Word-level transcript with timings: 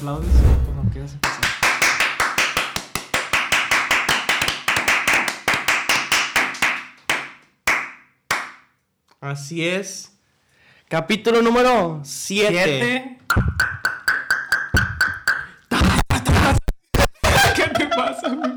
aplaudes 0.00 0.30
cuando 0.64 0.90
quieras 0.90 1.12
empezar. 1.12 1.44
Así 9.20 9.68
es. 9.68 10.10
Capítulo 10.88 11.42
número 11.42 12.00
7. 12.02 12.48
Siete. 12.50 13.18
¿Qué 17.54 17.68
te 17.68 17.86
pasa, 17.88 18.30
güey? 18.30 18.52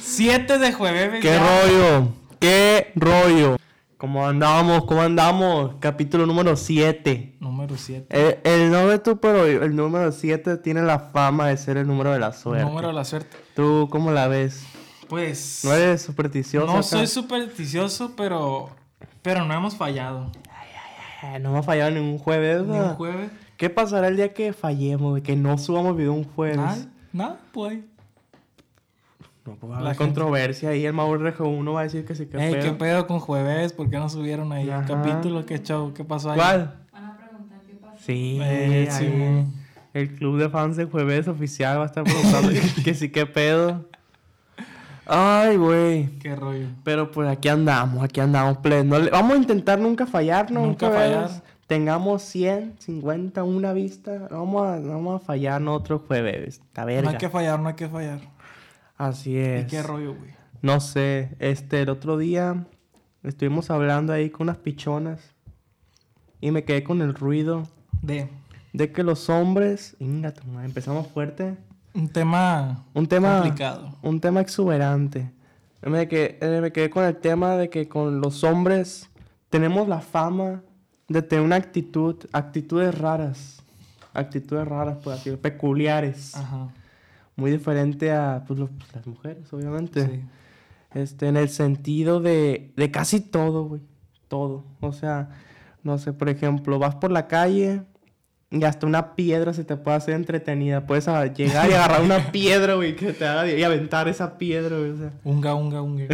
7 0.00 0.58
de 0.58 0.72
jueves. 0.72 1.20
¿Qué 1.20 1.28
ya. 1.28 1.38
rollo? 1.38 2.08
¿Qué 2.40 2.92
rollo? 2.96 3.58
¿Cómo 4.02 4.26
andamos? 4.26 4.84
¿Cómo 4.86 5.00
andamos? 5.00 5.76
Capítulo 5.78 6.26
número 6.26 6.56
7. 6.56 7.36
Número 7.38 7.76
7. 7.76 8.06
El, 8.10 8.38
el 8.42 8.70
nombre 8.72 8.98
tú, 8.98 9.20
pero 9.20 9.46
el 9.46 9.76
número 9.76 10.10
7 10.10 10.56
tiene 10.56 10.82
la 10.82 10.98
fama 10.98 11.46
de 11.46 11.56
ser 11.56 11.76
el 11.76 11.86
número 11.86 12.10
de 12.10 12.18
la 12.18 12.32
suerte. 12.32 12.64
Número 12.64 12.88
de 12.88 12.94
la 12.94 13.04
suerte. 13.04 13.36
¿Tú 13.54 13.86
cómo 13.92 14.10
la 14.10 14.26
ves? 14.26 14.66
Pues. 15.08 15.60
¿No 15.62 15.72
eres 15.72 16.02
supersticioso? 16.02 16.66
no 16.66 16.72
acá? 16.72 16.82
soy 16.82 17.06
supersticioso, 17.06 18.14
pero. 18.16 18.70
Pero 19.22 19.44
no 19.44 19.54
hemos 19.54 19.76
fallado. 19.76 20.32
Ay, 21.22 21.40
no 21.40 21.52
me 21.52 21.60
ha 21.60 21.62
fallado 21.62 21.92
ningún 21.92 22.18
jueves. 22.18 22.66
¿verdad? 22.66 22.90
un 22.90 22.96
jueves. 22.96 23.30
¿Qué 23.56 23.70
pasará 23.70 24.08
el 24.08 24.16
día 24.16 24.34
que 24.34 24.52
fallemos? 24.52 25.20
Que 25.20 25.36
no 25.36 25.58
subamos 25.58 25.96
video 25.96 26.12
un 26.12 26.24
jueves. 26.24 26.56
Nada. 26.56 26.86
Nada, 27.12 27.40
pues. 27.52 27.78
No, 29.44 29.56
pues 29.56 29.80
La 29.82 29.94
controversia 29.96 30.68
ahí. 30.70 30.86
El 30.86 30.92
Mauro 30.92 31.20
Rejo 31.22 31.48
1 31.48 31.72
va 31.72 31.80
a 31.80 31.82
decir 31.84 32.04
que 32.04 32.14
sí, 32.14 32.26
que 32.26 32.36
Ey, 32.38 32.52
pedo. 32.54 32.62
¿qué 32.64 32.72
pedo 32.72 33.06
con 33.08 33.18
jueves? 33.18 33.72
¿Por 33.72 33.90
qué 33.90 33.96
no 33.98 34.08
subieron 34.08 34.52
ahí 34.52 34.70
Ajá. 34.70 34.82
el 34.82 34.86
capítulo? 34.86 35.44
¿Qué 35.44 35.60
show? 35.62 35.92
¿Qué 35.92 36.04
pasó 36.04 36.30
ahí? 36.30 36.38
¿Cuál? 36.38 36.74
Van 36.92 37.04
a 37.06 37.16
preguntar 37.16 37.60
qué 37.66 37.74
pasó. 37.74 37.96
Sí, 37.98 38.38
Eh, 38.40 38.88
ahí, 38.92 39.46
el 39.94 40.14
club 40.14 40.38
de 40.38 40.48
fans 40.48 40.76
de 40.76 40.84
jueves 40.84 41.26
oficial 41.26 41.78
va 41.78 41.82
a 41.82 41.86
estar 41.86 42.04
preguntando 42.04 42.48
que, 42.76 42.82
que 42.84 42.94
sí, 42.94 43.08
qué 43.10 43.26
pedo. 43.26 43.84
Ay, 45.06 45.56
güey. 45.56 46.06
Qué 46.20 46.36
rollo. 46.36 46.68
Pero 46.84 47.10
pues 47.10 47.28
aquí 47.28 47.48
andamos, 47.48 48.02
aquí 48.04 48.20
andamos. 48.20 48.58
No 48.84 48.98
le- 49.00 49.10
Vamos 49.10 49.32
a 49.34 49.36
intentar 49.36 49.78
nunca 49.80 50.06
fallar, 50.06 50.50
¿no? 50.52 50.60
Nunca 50.64 50.88
fallar. 50.90 51.28
Tengamos 51.66 52.22
100, 52.22 52.74
50, 52.78 53.42
una 53.44 53.72
vista. 53.72 54.28
Vamos 54.30 54.62
a, 54.66 54.78
vamos 54.78 55.20
a 55.22 55.24
fallar 55.24 55.60
en 55.60 55.68
otro 55.68 55.98
jueves. 56.06 56.60
La 56.74 56.82
No 56.82 56.86
verga. 56.86 57.10
hay 57.10 57.16
que 57.16 57.28
fallar, 57.30 57.58
no 57.60 57.68
hay 57.68 57.74
que 57.74 57.88
fallar. 57.88 58.20
Así 59.06 59.32
¿Y 59.32 59.38
es. 59.38 59.66
qué 59.66 59.82
rollo, 59.82 60.14
güey? 60.14 60.30
No 60.62 60.80
sé, 60.80 61.34
este, 61.40 61.82
el 61.82 61.88
otro 61.88 62.16
día 62.18 62.66
estuvimos 63.22 63.70
hablando 63.70 64.12
ahí 64.12 64.30
con 64.30 64.44
unas 64.48 64.58
pichonas 64.58 65.20
y 66.40 66.50
me 66.50 66.64
quedé 66.64 66.84
con 66.84 67.00
el 67.02 67.14
ruido 67.14 67.68
De 68.00 68.28
de 68.72 68.90
que 68.92 69.02
los 69.02 69.28
hombres, 69.28 69.96
Inga, 69.98 70.32
tu 70.32 70.46
madre, 70.48 70.66
empezamos 70.66 71.06
fuerte, 71.08 71.56
un 71.94 72.08
tema 72.08 72.84
un 72.94 73.06
tema, 73.06 73.40
complicado. 73.40 73.96
un 74.02 74.20
tema 74.20 74.40
exuberante. 74.40 75.30
Me 75.82 76.08
quedé, 76.08 76.38
eh, 76.40 76.60
me 76.60 76.72
quedé 76.72 76.88
con 76.88 77.04
el 77.04 77.16
tema 77.16 77.56
de 77.56 77.68
que 77.68 77.88
con 77.88 78.20
los 78.20 78.44
hombres 78.44 79.10
tenemos 79.50 79.88
la 79.88 80.00
fama 80.00 80.62
de 81.08 81.20
tener 81.22 81.44
una 81.44 81.56
actitud, 81.56 82.16
actitudes 82.32 82.96
raras, 82.96 83.62
actitudes 84.14 84.66
raras, 84.66 84.96
por 84.98 85.12
así 85.12 85.32
peculiares, 85.32 86.34
Ajá. 86.36 86.68
Muy 87.42 87.50
diferente 87.50 88.12
a 88.12 88.44
pues, 88.46 88.58
los- 88.58 88.70
las 88.94 89.06
mujeres, 89.06 89.52
obviamente. 89.52 90.06
Sí. 90.06 90.24
Este, 90.94 91.26
en 91.28 91.36
el 91.36 91.48
sentido 91.48 92.20
de, 92.20 92.72
de 92.76 92.90
casi 92.90 93.20
todo, 93.20 93.64
güey. 93.64 93.80
Todo. 94.28 94.64
O 94.80 94.92
sea, 94.92 95.28
no 95.82 95.98
sé, 95.98 96.12
por 96.12 96.28
ejemplo, 96.28 96.78
vas 96.78 96.94
por 96.94 97.10
la 97.10 97.26
calle 97.28 97.82
y 98.50 98.64
hasta 98.64 98.86
una 98.86 99.14
piedra 99.14 99.52
se 99.54 99.64
te 99.64 99.76
puede 99.76 99.96
hacer 99.96 100.14
entretenida. 100.14 100.86
Puedes 100.86 101.06
llegar 101.36 101.68
y 101.70 101.72
agarrar 101.74 102.02
una 102.02 102.18
piedra, 102.32 102.74
güey, 102.74 102.94
que 102.96 103.12
te 103.12 103.26
haga 103.26 103.50
y 103.50 103.62
aventar 103.62 104.08
esa 104.08 104.38
piedra, 104.38 104.76
güey. 104.78 104.90
O 104.90 104.96
sea, 104.98 105.12
Unga, 105.24 105.54
unga, 105.54 105.82
unga. 105.82 106.06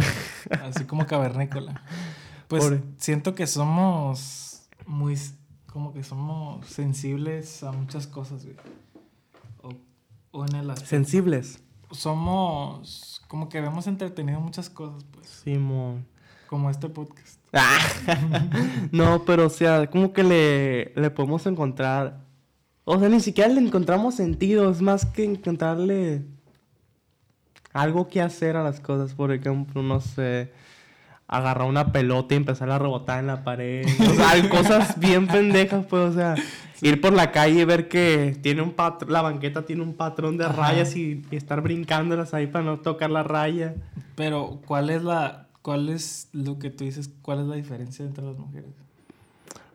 Así 0.63 0.85
como 0.85 1.05
cavernícola. 1.05 1.81
Pues 2.47 2.63
Pobre. 2.63 2.81
siento 2.97 3.35
que 3.35 3.45
somos 3.47 4.67
muy... 4.85 5.15
Como 5.67 5.93
que 5.93 6.03
somos 6.03 6.65
sensibles 6.65 7.61
a 7.63 7.71
muchas 7.71 8.07
cosas, 8.07 8.43
güey. 8.43 8.55
O, 10.31 10.45
en 10.45 10.55
el 10.55 10.69
aspecto- 10.69 10.89
sensibles. 10.89 11.59
Somos... 11.91 13.21
Como 13.27 13.47
que 13.47 13.61
vemos 13.61 13.85
entretenido 13.87 14.39
muchas 14.39 14.69
cosas, 14.69 15.03
pues. 15.11 15.27
Simón. 15.29 16.07
Como 16.47 16.69
este 16.71 16.89
podcast. 16.89 17.39
Ah. 17.53 17.77
no, 18.91 19.23
pero 19.23 19.45
o 19.47 19.49
sea, 19.49 19.87
como 19.87 20.13
que 20.13 20.23
le, 20.23 20.93
le 20.95 21.09
podemos 21.11 21.45
encontrar. 21.45 22.21
O 22.85 22.97
sea, 22.99 23.07
ni 23.07 23.19
siquiera 23.19 23.49
le 23.53 23.61
encontramos 23.61 24.15
sentido, 24.15 24.71
es 24.71 24.81
más 24.81 25.05
que 25.05 25.23
encontrarle 25.25 26.25
algo 27.71 28.07
que 28.07 28.21
hacer 28.21 28.55
a 28.55 28.63
las 28.63 28.79
cosas. 28.79 29.13
Por 29.13 29.31
ejemplo, 29.31 29.83
no 29.83 30.01
sé, 30.01 30.51
agarrar 31.27 31.67
una 31.67 31.91
pelota 31.91 32.33
y 32.33 32.37
empezar 32.37 32.71
a 32.71 32.79
rebotar 32.79 33.19
en 33.19 33.27
la 33.27 33.43
pared. 33.43 33.85
O 34.09 34.13
sea, 34.15 34.49
cosas 34.49 34.99
bien 34.99 35.27
pendejas, 35.27 35.85
pues, 35.85 36.01
o 36.03 36.13
sea, 36.13 36.35
ir 36.81 37.01
por 37.01 37.11
la 37.13 37.31
calle 37.31 37.61
y 37.61 37.65
ver 37.65 37.87
que 37.89 38.37
tiene 38.41 38.61
un 38.61 38.71
patrón, 38.71 39.11
la 39.11 39.21
banqueta 39.21 39.65
tiene 39.65 39.81
un 39.83 39.93
patrón 39.95 40.37
de 40.37 40.45
Ajá. 40.45 40.53
rayas 40.53 40.95
y, 40.95 41.25
y 41.31 41.35
estar 41.35 41.61
brincándolas 41.61 42.33
ahí 42.33 42.47
para 42.47 42.63
no 42.65 42.79
tocar 42.79 43.09
la 43.09 43.23
raya. 43.23 43.75
Pero, 44.15 44.61
¿cuál 44.65 44.89
es 44.89 45.03
la... 45.03 45.45
¿Cuál 45.61 45.89
es 45.89 46.29
lo 46.31 46.57
que 46.57 46.69
tú 46.69 46.85
dices? 46.85 47.09
¿Cuál 47.21 47.41
es 47.41 47.45
la 47.47 47.55
diferencia 47.55 48.05
entre 48.05 48.23
las 48.23 48.37
mujeres? 48.37 48.69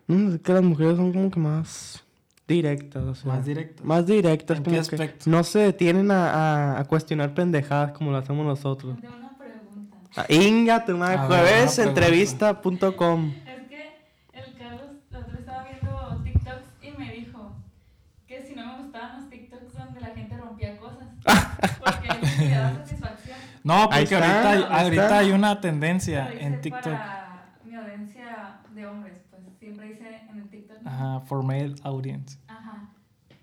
Mm, 0.07 0.35
es 0.35 0.41
que 0.41 0.53
las 0.55 0.63
mujeres 0.63 0.97
son 0.97 1.13
como 1.13 1.31
que 1.31 1.39
más 1.39 2.03
directas, 2.49 3.05
o 3.05 3.15
sea. 3.15 3.35
Más 3.35 3.45
directas. 3.45 3.85
Más 3.87 4.07
directas, 4.07 4.57
¿En 4.59 4.65
como 4.65 4.77
qué 4.77 4.83
que 4.89 4.97
aspecto? 4.97 5.31
no 5.31 5.45
se 5.45 5.59
detienen 5.61 6.11
a, 6.11 6.31
a- 6.77 6.81
a 6.81 6.85
cuestionar 6.87 7.35
pendejadas 7.35 7.93
como 7.93 8.11
lo 8.13 8.17
hacemos 8.17 8.47
nosotros. 8.47 8.99
Tengo 8.99 9.15
una 9.19 9.37
pregunta. 9.37 10.25
Inga, 10.31 10.85
tu 10.87 10.97
madre, 10.97 11.19
juevesentrevista.com. 11.27 13.35
Es 13.47 13.69
que 13.69 13.95
el 14.33 14.45
Carlos 14.59 14.89
la 15.11 15.19
otra 15.21 15.33
vez 15.33 15.41
estaba 15.41 15.67
viendo 15.71 16.23
TikToks 16.25 16.67
y 16.83 16.91
me 16.99 17.13
dijo 17.13 17.57
que 18.27 18.43
si 18.47 18.55
no 18.55 18.67
me 18.67 18.79
gustaban 18.83 19.21
los 19.21 19.29
TikToks 19.31 19.75
donde 19.75 20.01
la 20.01 20.09
gente 20.09 20.37
rompía 20.37 20.77
cosas. 20.79 21.09
Satisfacción. 22.51 23.37
No, 23.63 23.85
porque 23.89 24.03
está, 24.03 24.17
ahorita, 24.19 24.51
hay- 24.51 24.59
ahí 24.63 24.85
ahorita 24.85 25.03
está. 25.05 25.19
hay 25.19 25.31
una 25.33 25.61
tendencia 25.61 26.25
Lo 26.29 26.35
hice 26.35 26.45
en 26.47 26.61
TikTok. 26.61 26.83
para 26.85 27.55
mi 27.65 27.75
audiencia 27.75 28.59
de 28.75 28.87
hombres, 28.87 29.15
pues 29.31 29.43
siempre 29.59 29.91
hice 29.93 30.21
en 30.31 30.39
el 30.41 30.49
TikTok. 30.49 30.77
Ajá, 30.87 31.21
for 31.21 31.43
male 31.43 31.75
audience. 31.83 32.39
Ajá. 32.49 32.91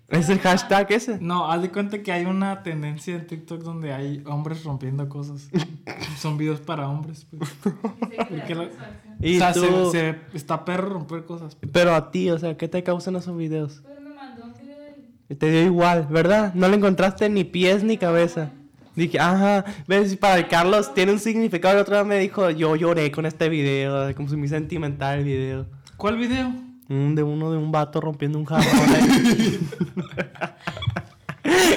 ¿Es 0.08 0.28
el 0.28 0.40
hashtag 0.40 0.92
ese? 0.92 1.18
No, 1.20 1.50
haz 1.50 1.62
de 1.62 1.70
cuenta 1.70 2.02
que 2.02 2.12
hay 2.12 2.26
una 2.26 2.62
tendencia 2.62 3.14
en 3.16 3.26
TikTok 3.26 3.62
donde 3.62 3.94
hay 3.94 4.22
hombres 4.26 4.62
rompiendo 4.62 5.08
cosas. 5.08 5.48
Son 6.18 6.36
videos 6.36 6.60
para 6.60 6.86
hombres, 6.88 7.26
pues. 7.36 7.50
Dice 8.30 8.42
que 8.46 8.54
satisfacción. 8.54 9.16
Y 9.20 9.36
o 9.36 9.38
sea, 9.38 9.52
tú- 9.54 9.90
se, 9.90 9.98
se- 10.12 10.18
está 10.36 10.64
perro 10.66 10.90
romper 10.90 11.24
cosas. 11.24 11.54
pues. 11.56 11.70
Pero 11.72 11.94
a 11.94 12.10
ti, 12.10 12.30
o 12.30 12.38
sea, 12.38 12.56
¿qué 12.58 12.68
te 12.68 12.82
causan 12.82 13.16
esos 13.16 13.34
videos? 13.36 13.80
Pues 13.82 14.00
me 14.02 14.10
mandó 14.14 14.44
un 14.44 14.52
video 14.52 14.78
del 14.78 15.08
Y 15.30 15.34
te 15.34 15.50
dio 15.50 15.62
igual, 15.62 16.06
¿verdad? 16.10 16.52
No 16.54 16.68
le 16.68 16.76
encontraste 16.76 17.28
ni 17.30 17.44
pies 17.44 17.82
ni 17.82 17.96
cabeza. 17.96 18.50
Dije, 18.94 19.18
ajá, 19.18 19.64
ves, 19.86 20.16
para 20.16 20.38
el 20.38 20.48
Carlos 20.48 20.92
tiene 20.92 21.12
un 21.12 21.18
significado. 21.18 21.74
El 21.74 21.80
otro 21.80 21.94
día 21.94 22.04
me 22.04 22.18
dijo, 22.18 22.50
yo 22.50 22.76
lloré 22.76 23.10
con 23.10 23.24
este 23.24 23.48
video, 23.48 24.14
como 24.14 24.28
si 24.28 24.36
muy 24.36 24.48
sentimental 24.48 25.20
el 25.20 25.24
video. 25.24 25.66
¿Cuál 25.96 26.18
video? 26.18 26.52
Un 26.88 27.14
de 27.14 27.22
uno 27.22 27.50
de 27.50 27.56
un 27.56 27.72
vato 27.72 28.00
rompiendo 28.00 28.38
un 28.38 28.44
jarrón. 28.44 28.66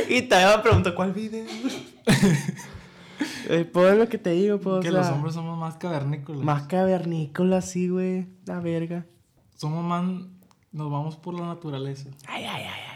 y 0.09 0.23
también 0.23 0.57
me 0.57 0.61
preguntó, 0.61 0.93
¿cuál 0.93 1.13
video? 1.13 1.45
eh, 3.49 3.69
pues 3.71 3.93
es 3.93 3.97
lo 3.97 4.09
que 4.09 4.17
te 4.17 4.31
digo, 4.31 4.59
pues. 4.59 4.81
que 4.81 4.89
o 4.89 4.91
sea, 4.91 5.01
los 5.01 5.09
hombres 5.11 5.35
somos 5.35 5.57
más 5.57 5.75
cavernícolas. 5.75 6.43
Más 6.43 6.63
cavernícola, 6.63 7.61
sí, 7.61 7.87
güey. 7.87 8.27
La 8.45 8.59
verga. 8.59 9.05
Somos 9.55 9.85
más. 9.85 10.03
Nos 10.73 10.91
vamos 10.91 11.15
por 11.15 11.33
la 11.33 11.47
naturaleza. 11.47 12.09
Ay, 12.27 12.43
ay, 12.43 12.63
ay, 12.63 12.81
ay. 12.89 12.94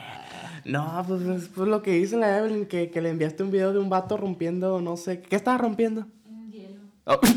No, 0.66 1.04
pues 1.08 1.22
es 1.24 1.48
pues 1.50 1.68
lo 1.68 1.82
que 1.82 1.92
dice 1.92 2.18
la 2.18 2.38
Evelyn, 2.40 2.66
que, 2.66 2.90
que 2.92 3.02
le 3.02 3.10
enviaste 3.10 3.44
un 3.44 3.52
video 3.52 3.72
de 3.74 3.80
un 3.80 3.90
vato 3.90 4.18
rompiendo, 4.18 4.82
no 4.82 4.98
sé, 4.98 5.22
¿qué 5.22 5.36
estaba 5.36 5.58
rompiendo? 5.58 6.06
un 6.28 6.52
hielo. 6.52 6.82
Oh. 7.06 7.20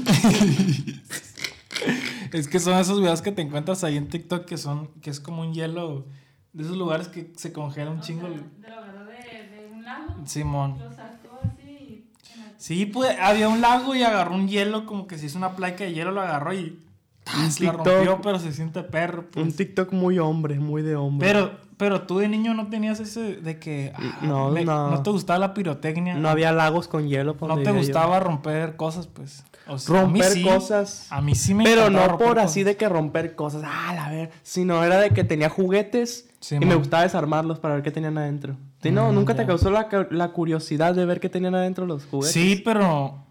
Es 2.33 2.49
que 2.49 2.59
son 2.61 2.79
esos 2.79 2.99
videos 3.01 3.21
que 3.21 3.33
te 3.33 3.43
encuentras 3.43 3.85
ahí 3.85 3.97
en 3.97 4.09
TikTok 4.09 4.47
que 4.47 4.57
son. 4.57 4.89
que 5.03 5.11
es 5.11 5.21
como 5.21 5.43
un 5.43 5.53
hielo. 5.53 6.07
De 6.55 6.63
esos 6.65 6.77
lugares 6.77 7.09
que 7.09 7.33
se 7.37 7.53
congela 7.53 7.91
un 7.91 7.99
O 7.99 8.03
chingo. 8.03 8.29
sea, 8.29 8.37
de 8.37 8.93
lo 8.93 9.05
de, 9.07 9.13
de 9.15 9.71
un 9.73 9.83
lago, 9.85 10.15
Simón. 10.27 10.79
lo 10.79 10.91
sacó 10.93 11.41
así 11.43 12.05
el- 12.35 12.45
Sí, 12.59 12.87
pues 12.87 13.17
había 13.21 13.49
un 13.49 13.61
lago 13.61 13.95
y 13.95 14.03
agarró 14.03 14.35
un 14.35 14.49
hielo, 14.49 14.85
como 14.87 15.07
que 15.07 15.19
se 15.19 15.27
hizo 15.27 15.39
una 15.39 15.57
placa 15.57 15.85
de 15.85 15.93
hielo, 15.95 16.11
lo 16.11 16.21
agarró 16.21 16.53
y. 16.55 16.79
ah, 17.27 17.51
se 17.51 17.65
la 17.65 17.73
rompió, 17.73 18.21
pero 18.23 18.39
se 18.39 18.53
siente 18.53 18.83
perro. 18.83 19.27
pues. 19.31 19.45
Un 19.45 19.53
TikTok 19.53 19.93
muy 19.93 20.19
hombre, 20.19 20.59
muy 20.59 20.83
de 20.83 20.95
hombre. 20.97 21.27
Pero, 21.29 21.59
pero 21.83 22.03
tú 22.03 22.19
de 22.19 22.29
niño 22.29 22.55
no 22.55 22.69
tenías 22.69 23.01
ese 23.01 23.35
de 23.39 23.59
que. 23.59 23.93
ah, 23.97 24.19
No, 24.23 24.51
me- 24.53 24.65
no. 24.65 25.03
te 25.03 25.11
gustaba 25.11 25.41
la 25.41 25.53
pirotecnia. 25.53 26.15
no 26.15 26.29
había 26.29 26.53
lagos 26.53 26.87
con 26.87 27.09
hielo. 27.09 27.37
por 27.37 27.49
No 27.49 27.57
te 27.57 27.65
yo. 27.65 27.75
gustaba 27.75 28.21
romper 28.21 28.77
cosas, 28.77 29.09
pues. 29.09 29.43
O 29.67 29.79
sea, 29.79 30.03
a 30.03 30.07
mí 30.07 30.21
romper 30.21 30.25
sí. 30.33 30.43
cosas. 30.45 31.09
A 31.11 31.21
mí 31.21 31.35
sí 31.35 31.55
me 31.55 31.65
Pero 31.65 31.91
no 31.91 32.19
por 32.19 32.39
así 32.39 32.63
de 32.63 32.77
que 32.77 32.89
romper 32.89 33.35
cosas, 33.35 33.65
ah, 33.67 33.93
la 33.97 34.11
ver, 34.11 34.31
sino 34.45 34.85
era 34.85 34.99
de 35.01 35.11
que 35.11 35.25
tenía 35.25 35.49
juguetes 35.49 36.29
Sí, 36.39 36.55
y 36.61 36.65
me 36.65 36.77
gustaba 36.77 37.03
desarmarlos 37.03 37.59
para 37.59 37.75
ver 37.75 37.83
qué 37.83 37.91
tenían 37.91 38.17
adentro. 38.17 38.57
Sí, 38.81 38.93
no, 38.93 39.11
Mm, 39.11 39.15
nunca 39.17 39.35
te 39.35 39.45
causó 39.45 39.71
la, 39.73 39.89
la 40.11 40.29
curiosidad 40.31 40.95
de 40.95 41.05
ver 41.05 41.19
qué 41.19 41.29
tenían 41.29 41.57
adentro 41.57 41.85
los 41.85 42.07
juguetes. 42.07 42.33
Sí, 42.33 42.63
pero. 42.65 43.25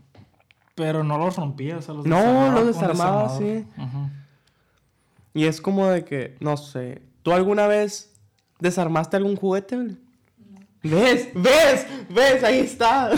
Pero 0.75 1.06
no 1.06 1.18
los 1.18 1.38
rompía, 1.38 1.77
o 1.77 1.81
sea, 1.81 1.94
los 1.94 2.06
No, 2.06 2.51
los 2.51 2.68
desarmaba, 2.68 3.30
sí. 3.38 3.65
Y 5.33 5.45
es 5.45 5.62
como 5.62 5.88
de 5.88 6.03
que, 6.03 6.36
no 6.42 6.57
sé, 6.57 7.01
¿tú 7.24 7.31
alguna 7.31 7.65
vez 7.68 8.11
desarmaste 8.62 9.18
algún 9.18 9.36
juguete? 9.36 9.75
güey? 9.75 9.98
¿Ves? 10.84 11.30
¿Ves? 11.36 11.88
¿Ves? 12.10 12.44
Ahí 12.44 12.60
está. 12.60 13.10
No, 13.13 13.16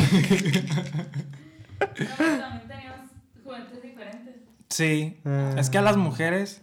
pero 1.98 2.40
también 2.40 2.68
teníamos 2.68 3.10
juguetes 3.44 3.81
diferentes. 3.84 4.36
Sí. 4.69 5.18
Ah. 5.25 5.56
Es 5.57 5.69
que 5.69 5.78
a 5.78 5.81
las 5.81 5.98
mujeres, 5.98 6.62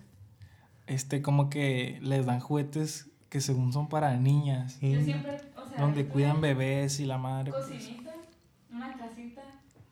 este, 0.87 1.23
como 1.23 1.49
que 1.51 1.99
les 2.03 2.27
dan 2.27 2.41
juguetes 2.41 3.09
que 3.29 3.41
según 3.41 3.73
son 3.73 3.89
para 3.89 4.17
niñas. 4.17 4.79
Yo 4.81 5.01
siempre, 5.03 5.41
o 5.57 5.69
sea, 5.69 5.79
Donde 5.79 6.07
cuidan 6.07 6.41
bebés 6.41 6.99
y 7.01 7.07
la 7.07 7.17
madre. 7.19 7.53
pues. 7.53 7.65
Cocinita, 7.67 8.13
una 8.73 8.97
casita, 8.99 9.43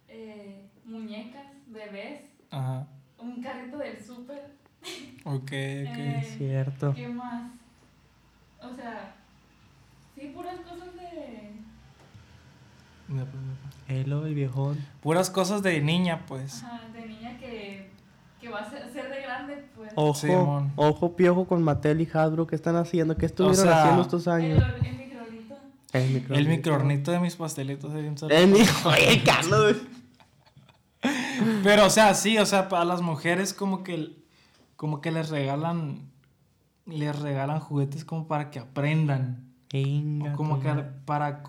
eh, 0.09 0.69
muñecas, 0.85 1.47
bebés, 1.69 2.23
Ajá. 2.51 2.89
un 3.19 3.41
carrito 3.43 3.79
del 3.79 4.03
súper. 4.05 4.57
Ok, 5.25 5.43
ok. 5.43 5.53
Eh, 5.53 6.35
Cierto. 6.37 6.95
¿Qué 6.95 7.09
más? 7.09 7.53
O 8.63 8.75
sea, 8.75 9.15
sí, 10.15 10.33
puras 10.35 10.57
cosas 10.61 10.95
de... 10.95 11.53
Elo, 13.89 14.27
el 14.27 14.35
viejón. 14.35 14.77
Puras 15.01 15.31
cosas 15.31 15.63
de 15.63 15.81
niña, 15.81 16.25
pues. 16.27 16.63
Ajá, 16.63 16.83
de 16.93 17.07
niña 17.07 17.39
que, 17.39 17.91
que 18.41 18.49
va 18.51 18.59
a 18.61 18.71
ser, 18.71 18.93
ser 18.93 19.09
de 19.11 19.23
grande, 19.23 19.65
pues. 19.75 19.93
Ojo, 19.95 20.67
ojo 20.77 21.17
piojo 21.17 21.47
con 21.47 21.63
Mattel 21.63 22.03
y 22.03 22.09
Hasbro. 22.13 22.47
¿Qué 22.47 22.55
están 22.55 22.77
haciendo? 22.77 23.17
¿Qué 23.17 23.25
estuvieron 23.27 23.57
sea, 23.57 23.81
haciendo 23.83 24.03
estos 24.03 24.27
el, 24.27 24.33
años? 24.35 24.63
or- 24.63 24.87
el 24.87 24.97
microornito. 24.99 25.57
El 25.95 26.11
micro. 26.11 26.37
El 26.37 26.49
microornito 26.49 27.11
de 27.13 27.21
mis 27.21 27.37
pastelitos 27.37 27.91
sabroso. 27.91 28.29
El 28.29 28.49
micro. 28.49 28.91
Oye, 28.91 29.23
Carlos. 29.25 29.77
Pero, 31.63 31.87
o 31.87 31.91
sea, 31.91 32.13
sí, 32.15 32.37
o 32.39 32.45
sea, 32.45 32.69
para 32.69 32.85
las 32.85 33.01
mujeres 33.01 33.55
como 33.55 33.85
que, 33.85 34.17
como 34.77 35.01
que 35.01 35.13
les 35.13 35.31
regalan, 35.31 36.03
les 36.89 37.19
regalan 37.19 37.61
juguetes 37.61 38.05
como 38.05 38.27
para 38.27 38.51
que 38.51 38.59
aprendan. 38.59 39.45
Venga, 39.73 40.33
O 40.33 40.37
como 40.37 40.61
que 40.61 40.69
toma. 40.69 40.87
para 41.05 41.43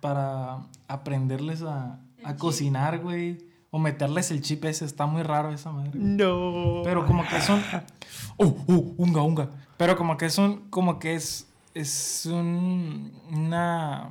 para 0.00 0.58
aprenderles 0.88 1.62
a, 1.62 2.00
a 2.24 2.36
cocinar, 2.36 2.98
güey. 2.98 3.38
O 3.70 3.78
meterles 3.78 4.30
el 4.30 4.40
chip 4.42 4.64
ese, 4.64 4.84
está 4.84 5.06
muy 5.06 5.22
raro 5.22 5.50
esa 5.52 5.70
madre. 5.70 5.90
No. 5.94 6.82
Pero 6.84 7.06
como 7.06 7.26
que 7.26 7.40
son. 7.40 7.60
¡Uh, 8.38 8.44
uh! 8.66 8.94
Unga, 8.98 9.22
unga. 9.22 9.50
Pero 9.76 9.96
como 9.96 10.16
que 10.16 10.30
son. 10.30 10.68
Como 10.70 10.98
que 10.98 11.14
es. 11.14 11.48
Es 11.74 12.26
un. 12.26 13.12
Una. 13.32 14.10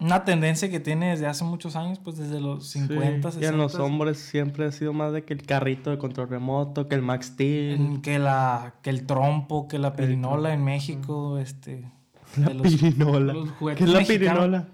Una 0.00 0.24
tendencia 0.24 0.70
que 0.70 0.80
tiene 0.80 1.10
desde 1.10 1.26
hace 1.26 1.44
muchos 1.44 1.76
años, 1.76 1.98
pues 2.02 2.16
desde 2.16 2.40
los 2.40 2.66
50, 2.68 3.30
Sí, 3.32 3.36
60. 3.38 3.40
Y 3.40 3.44
en 3.48 3.58
los 3.58 3.74
hombres 3.74 4.18
siempre 4.18 4.64
ha 4.64 4.72
sido 4.72 4.92
más 4.94 5.12
de 5.12 5.24
que 5.24 5.34
el 5.34 5.42
carrito 5.44 5.90
de 5.90 5.98
control 5.98 6.28
remoto, 6.30 6.88
que 6.88 6.94
el 6.94 7.02
Max 7.02 7.26
Steel. 7.26 8.00
Que, 8.02 8.18
la, 8.18 8.74
que 8.82 8.88
el 8.90 9.04
trompo, 9.06 9.68
que 9.68 9.78
la 9.78 9.92
pirinola 9.94 10.54
en 10.54 10.64
México, 10.64 11.36
este. 11.38 11.84
La 12.36 12.46
de 12.48 12.54
los- 12.54 12.74
pirinola. 12.76 13.32
los 13.34 13.48
¿Qué 13.76 13.84
es 13.84 13.90
la 13.90 13.98
mexicanos. 13.98 14.06
pirinola? 14.06 14.68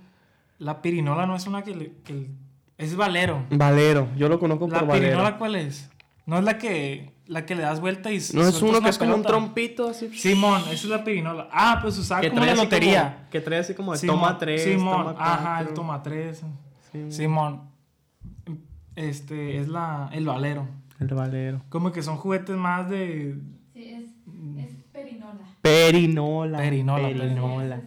La 0.59 0.81
pirinola 0.83 1.27
no 1.27 1.35
es 1.37 1.47
una 1.47 1.63
que. 1.63 1.75
le- 1.75 1.93
que 2.05 2.13
el- 2.13 2.31
es 2.79 2.95
valero. 2.95 3.45
Valero. 3.51 4.09
Yo 4.17 4.29
lo 4.29 4.39
conozco 4.39 4.69
¿La 4.69 4.79
por 4.81 4.89
Valero. 4.89 5.07
pirinola 5.09 5.39
cuál 5.39 5.57
es? 5.57 5.91
No 6.27 6.39
es 6.39 6.45
la 6.45 6.57
que. 6.59 7.11
La 7.29 7.45
que 7.45 7.55
le 7.57 7.63
das 7.63 7.81
vuelta 7.81 8.13
y. 8.13 8.19
No 8.35 8.43
es 8.47 8.63
uno 8.63 8.81
que 8.81 8.89
es 8.89 8.99
como 8.99 9.15
un 9.15 9.23
trompito 9.23 9.89
así. 9.91 10.09
Simón, 10.17 10.61
esa 10.63 10.73
es 10.73 10.85
la 10.85 11.03
pirinola. 11.05 11.49
Ah, 11.51 11.79
pues 11.83 11.99
usaba 11.99 12.21
que 12.21 12.31
como 12.31 12.45
la 12.45 12.53
así 12.53 12.61
lotería. 12.63 13.15
como- 13.17 13.31
que 13.31 13.41
trae 13.41 13.59
así 13.59 13.75
como 13.75 13.93
de 13.93 13.99
Simón, 13.99 14.17
toma 14.21 14.39
3, 14.39 14.63
Simón, 14.63 14.97
toma 15.07 15.11
ajá, 15.19 15.59
el 15.61 15.67
4. 15.67 15.75
toma 15.75 16.03
3. 16.03 16.43
Sí, 16.93 17.11
Simón. 17.13 17.63
Este 18.95 19.59
es 19.59 19.69
la 19.69 20.09
el 20.13 20.25
valero. 20.25 20.67
El 20.99 21.09
Valero. 21.09 21.61
Como 21.69 21.93
que 21.93 22.03
son 22.03 22.17
juguetes 22.17 22.57
más 22.57 22.89
de 22.89 23.37
Sí, 23.75 23.85
es, 23.91 24.05
es 24.65 24.75
perinola. 24.93 25.41
Perinola. 25.61 26.59
Perinola, 26.59 27.09
Perinola. 27.09 27.81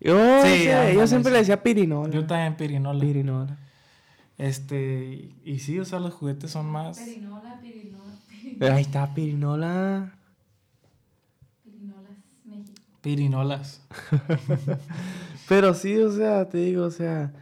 Yo, 0.00 0.42
Sí, 0.42 0.64
yo 0.94 1.06
siempre 1.06 1.30
sí. 1.30 1.32
le 1.34 1.38
decía 1.38 1.62
pirinola. 1.62 2.12
yo 2.12 2.26
también 2.26 2.56
pirinola. 2.56 2.98
Pirinola. 3.00 3.56
Este, 4.38 5.30
y 5.44 5.58
sí, 5.60 5.78
o 5.78 5.84
sea, 5.84 5.98
los 6.00 6.12
juguetes 6.14 6.50
son 6.50 6.66
más 6.66 6.98
Perinola, 6.98 7.58
pirinola, 7.62 7.85
Ahí 8.60 8.82
está, 8.82 9.12
pirinola. 9.14 10.12
pirinolas, 11.64 12.16
México. 12.44 12.82
pirinolas. 13.02 13.82
Pero 15.48 15.74
sí, 15.74 15.96
o 15.98 16.10
sea, 16.10 16.48
te 16.48 16.58
digo, 16.58 16.84
o 16.86 16.90
sea. 16.90 17.32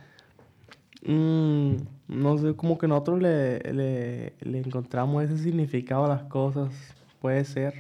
mm, 1.07 1.75
no 2.09 2.39
sé, 2.39 2.55
como 2.55 2.77
que 2.79 2.87
nosotros 2.89 3.21
le, 3.23 3.59
le, 3.73 4.35
le 4.41 4.59
encontramos 4.59 5.23
ese 5.25 5.39
significado 5.39 6.05
a 6.05 6.09
las 6.09 6.23
cosas. 6.25 6.71
Puede 7.21 7.45
ser. 7.45 7.75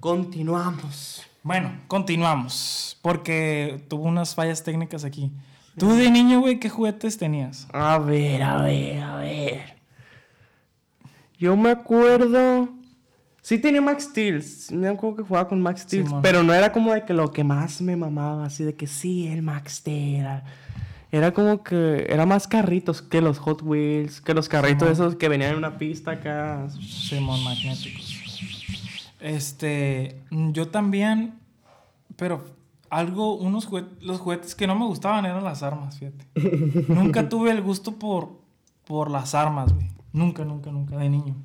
Continuamos. 0.00 1.26
Bueno, 1.42 1.72
continuamos, 1.88 2.98
porque 3.02 3.82
tuvo 3.88 4.04
unas 4.04 4.34
fallas 4.34 4.62
técnicas 4.62 5.04
aquí. 5.04 5.32
Tú 5.78 5.94
de 5.94 6.10
niño, 6.10 6.40
güey, 6.40 6.58
¿qué 6.60 6.68
juguetes 6.68 7.16
tenías? 7.16 7.66
A 7.72 7.98
ver, 7.98 8.42
a 8.42 8.60
ver, 8.62 8.98
a 9.00 9.16
ver. 9.16 9.79
Yo 11.40 11.56
me 11.56 11.70
acuerdo. 11.70 12.68
Sí 13.40 13.58
tenía 13.58 13.80
Max 13.80 14.04
Steel. 14.04 14.44
Me 14.72 14.88
acuerdo 14.88 15.16
que 15.16 15.22
jugaba 15.22 15.48
con 15.48 15.62
Max 15.62 15.80
Steel. 15.80 16.04
Pero 16.20 16.42
no 16.42 16.52
era 16.52 16.70
como 16.70 16.92
de 16.92 17.06
que 17.06 17.14
lo 17.14 17.32
que 17.32 17.44
más 17.44 17.80
me 17.80 17.96
mamaba. 17.96 18.44
Así 18.44 18.62
de 18.62 18.76
que 18.76 18.86
sí, 18.86 19.26
el 19.26 19.40
Max 19.40 19.76
Steel. 19.76 20.16
Era, 20.16 20.44
era 21.10 21.32
como 21.32 21.64
que. 21.64 22.06
Era 22.10 22.26
más 22.26 22.46
carritos 22.46 23.00
que 23.00 23.22
los 23.22 23.38
Hot 23.38 23.62
Wheels. 23.62 24.20
Que 24.20 24.34
los 24.34 24.50
carritos 24.50 24.90
Simón. 24.90 24.92
esos 24.92 25.16
que 25.16 25.30
venían 25.30 25.52
en 25.52 25.56
una 25.56 25.78
pista 25.78 26.10
acá. 26.10 26.68
Simón 26.78 27.42
magnéticos. 27.42 28.18
Este, 29.18 30.20
yo 30.30 30.68
también, 30.68 31.38
pero 32.16 32.44
algo, 32.90 33.36
unos 33.36 33.64
juguetes, 33.64 34.02
los 34.02 34.18
juguetes 34.18 34.54
que 34.54 34.66
no 34.66 34.74
me 34.74 34.84
gustaban 34.84 35.24
eran 35.24 35.42
las 35.42 35.62
armas, 35.62 35.98
fíjate. 35.98 36.26
nunca 36.92 37.30
tuve 37.30 37.50
el 37.50 37.62
gusto 37.62 37.98
por, 37.98 38.40
por 38.84 39.10
las 39.10 39.34
armas, 39.34 39.72
güey. 39.72 39.88
Nunca, 40.12 40.44
nunca, 40.44 40.70
nunca, 40.70 40.96
de 40.96 41.08
niño. 41.08 41.36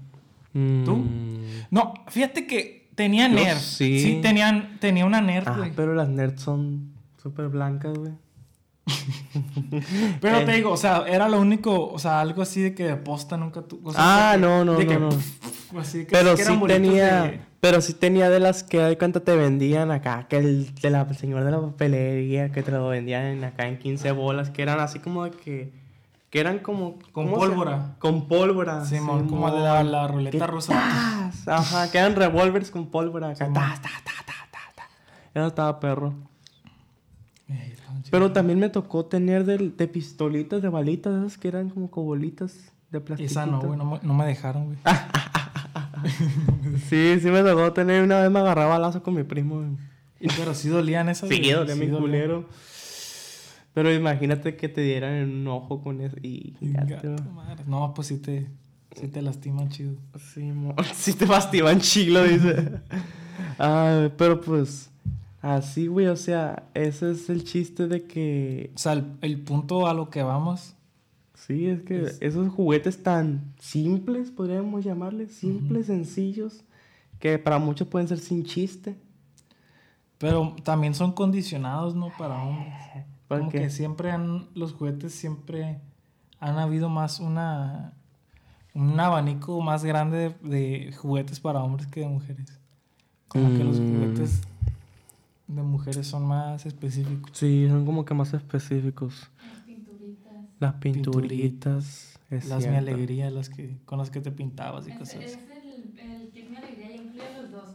¿Tú? 0.54 0.96
Mm. 0.96 1.66
No, 1.72 1.94
fíjate 2.08 2.48
que 2.48 2.90
tenía 2.96 3.28
Yo 3.28 3.36
Nerf. 3.36 3.60
sí. 3.60 4.00
Sí, 4.00 4.20
tenían, 4.22 4.78
tenía 4.80 5.06
una 5.06 5.22
Nerf, 5.22 5.48
Ah, 5.48 5.68
pero 5.76 5.94
las 5.94 6.08
nerds 6.10 6.42
son 6.42 6.94
súper 7.22 7.50
blancas, 7.50 7.98
güey. 7.98 8.14
Pero 10.22 10.38
Eh. 10.40 10.46
te 10.46 10.52
digo, 10.54 10.72
o 10.72 10.78
sea, 10.78 11.06
era 11.08 11.28
lo 11.28 11.40
único, 11.42 11.88
o 11.90 11.98
sea, 12.00 12.22
algo 12.22 12.42
así 12.44 12.62
de 12.62 12.74
que 12.76 12.84
de 12.84 12.96
posta 12.96 13.36
nunca 13.36 13.64
o 13.84 13.92
sea, 13.92 14.30
Ah, 14.30 14.34
que- 14.36 14.42
no, 14.42 14.64
no, 14.64 14.76
de 14.76 14.86
que 14.88 15.00
no, 15.00 15.10
no. 15.10 15.80
así 15.80 16.06
que- 16.06 16.12
Pero 16.12 16.36
que 16.36 16.44
sí 16.46 16.60
tenía, 16.68 17.24
de- 17.24 17.40
pero 17.60 17.82
sí 17.82 17.94
tenía 17.94 18.30
de 18.30 18.40
las 18.40 18.64
que 18.64 18.80
de 18.80 18.98
cuenta 18.98 19.20
te 19.22 19.36
vendían 19.36 19.90
acá, 19.92 20.28
que 20.30 20.38
el, 20.38 20.74
de 20.76 20.90
la, 20.92 21.02
el 21.02 21.18
señor 21.18 21.44
de 21.44 21.52
la 21.52 21.60
papelería, 21.62 22.52
que 22.52 22.62
te 22.64 22.72
lo 22.72 22.88
vendían 22.88 23.24
en- 23.26 23.44
acá 23.44 23.68
en 23.68 23.80
15 23.80 24.12
bolas, 24.12 24.52
que 24.52 24.62
eran 24.62 24.80
así 24.80 25.00
como 25.00 25.24
de 25.26 25.32
que, 25.32 25.74
que 26.30 26.40
eran 26.40 26.60
como... 26.60 27.00
Con 27.12 27.26
¿cómo 27.26 27.36
se- 27.36 27.48
pólvora. 27.48 27.96
Con 28.00 28.28
pólvora. 28.28 28.86
Simón, 28.86 29.28
como 29.30 29.48
Simón. 29.48 29.64
la, 29.64 29.84
la 29.84 30.08
ruleta 30.08 30.48
rusa. 30.48 31.30
Ajá, 31.48 31.92
que 31.92 31.98
eran 31.98 32.16
revólveres 32.16 32.72
con 32.72 32.88
pólvora 32.88 33.30
acá. 33.30 33.52
Tas, 33.54 33.82
tas, 33.82 34.04
tas. 34.04 34.16
Eso 35.34 35.48
estaba 35.48 35.80
perro. 35.82 36.14
Pero 38.10 38.32
también 38.32 38.58
me 38.60 38.70
tocó 38.70 39.06
tener 39.06 39.44
de, 39.46 39.58
de 39.70 39.88
pistolitas, 39.88 40.62
de 40.62 40.70
balitas, 40.70 41.14
esas 41.18 41.38
que 41.38 41.48
eran 41.50 41.70
como 41.70 41.88
bolitas 41.90 42.72
de 42.92 43.02
plástico. 43.02 43.30
Esa 43.30 43.46
no, 43.46 43.60
güey, 43.60 43.78
no, 43.78 43.84
me- 43.86 44.00
no 44.02 44.14
me 44.14 44.26
dejaron, 44.26 44.66
güey. 44.66 44.78
Sí, 46.90 47.20
sí 47.20 47.30
me 47.32 47.42
tocó 47.42 47.74
tener. 47.74 48.04
Una 48.04 48.22
vez 48.22 48.30
me 48.32 48.40
agarraba 48.40 48.78
lazo 48.80 49.02
con 49.04 49.16
mi 49.16 49.24
primo. 49.24 49.56
güey. 49.58 49.70
Pero 50.38 50.54
sí 50.54 50.70
dolían 50.70 51.10
esas. 51.10 51.28
Sí, 51.30 51.52
dolía 51.52 51.76
mi 51.76 51.88
dolían. 51.88 52.46
Pero 53.76 53.94
imagínate 53.94 54.56
que 54.56 54.70
te 54.70 54.82
dieran 54.82 55.14
en 55.14 55.30
un 55.42 55.48
ojo 55.50 55.84
con 55.84 56.02
eso. 56.02 56.16
Y 56.24 56.56
ya 56.62 56.86
te- 56.86 57.08
Gato, 57.10 57.24
madre. 57.32 57.64
No, 57.68 57.94
pues 57.94 58.08
sí 58.08 58.18
te, 58.18 58.48
sí 58.96 59.08
te 59.10 59.22
lastiman 59.22 59.70
chido. 59.70 59.94
Sí, 60.34 60.42
mo- 60.42 60.74
sí 60.96 61.14
te 61.14 61.28
fastiban 61.28 61.80
chilo, 61.80 62.24
dice. 62.24 62.80
Ah, 63.60 64.10
pero 64.18 64.42
pues. 64.42 64.90
Así, 65.42 65.88
güey. 65.88 66.08
O 66.08 66.16
sea, 66.16 66.64
ese 66.74 67.12
es 67.12 67.30
el 67.30 67.44
chiste 67.44 67.88
de 67.88 68.04
que. 68.06 68.72
O 68.76 68.78
sea, 68.80 68.94
el, 68.94 69.06
el 69.22 69.40
punto 69.42 69.88
a 69.88 69.94
lo 69.94 70.10
que 70.10 70.24
vamos 70.24 70.72
Sí, 71.36 71.68
es 71.68 71.82
que 71.84 72.02
Es- 72.02 72.18
esos 72.22 72.50
juguetes 72.52 73.04
tan 73.04 73.54
simples, 73.60 74.32
podríamos 74.32 74.84
llamarles, 74.84 75.34
simples, 75.34 75.86
sencillos, 75.88 76.64
que 77.20 77.38
para 77.38 77.60
muchos 77.60 77.88
pueden 77.90 78.08
ser 78.08 78.18
sin 78.20 78.46
chiste. 78.46 78.96
Pero 80.18 80.56
también 80.64 80.96
son 80.96 81.12
condicionados, 81.12 81.94
¿no? 81.94 82.10
Para 82.18 82.42
hombres. 82.42 82.74
¿Por 83.28 83.40
Como 83.40 83.52
qué? 83.52 83.62
que 83.62 83.70
siempre 83.70 84.12
han, 84.12 84.48
los 84.54 84.74
juguetes 84.74 85.14
siempre 85.14 85.80
han 86.40 86.58
habido 86.60 86.90
más 86.90 87.20
una, 87.20 87.94
un 88.74 89.00
abanico 89.00 89.62
más 89.62 89.84
grande 89.84 90.36
de, 90.44 90.50
de 90.88 90.94
juguetes 90.94 91.40
para 91.40 91.64
hombres 91.64 91.88
que 91.88 92.02
de 92.02 92.08
mujeres. 92.08 92.60
Como 93.28 93.54
que 93.54 93.64
los 93.64 93.80
Mm. 93.80 93.90
juguetes 93.94 94.42
de 95.48 95.62
mujeres 95.64 96.08
son 96.08 96.26
más 96.28 96.66
específicos. 96.66 97.32
Sí, 97.34 97.68
son 97.68 97.86
como 97.86 98.06
que 98.06 98.14
más 98.14 98.34
específicos. 98.34 99.30
Las 100.60 100.76
pinturitas. 100.76 101.32
Las 101.32 101.36
pinturitas. 101.36 102.20
es 102.30 102.46
las 102.48 102.60
mi 102.68 102.76
cierto. 102.76 102.92
alegría, 102.92 103.30
las 103.32 103.50
que, 103.50 103.78
con 103.86 103.98
las 104.00 104.10
que 104.10 104.22
te 104.22 104.32
pintabas 104.32 104.88
y 104.88 104.92
Es, 104.92 104.96
cosas 105.00 105.16
es 105.16 105.38
así. 105.38 105.38
el, 105.38 106.12
el 106.14 106.32
kit 106.32 106.46
mi 106.50 106.56
alegría 106.58 106.96
y 106.96 107.02
incluye 107.06 107.32
los 107.36 107.52
dos. 107.52 107.70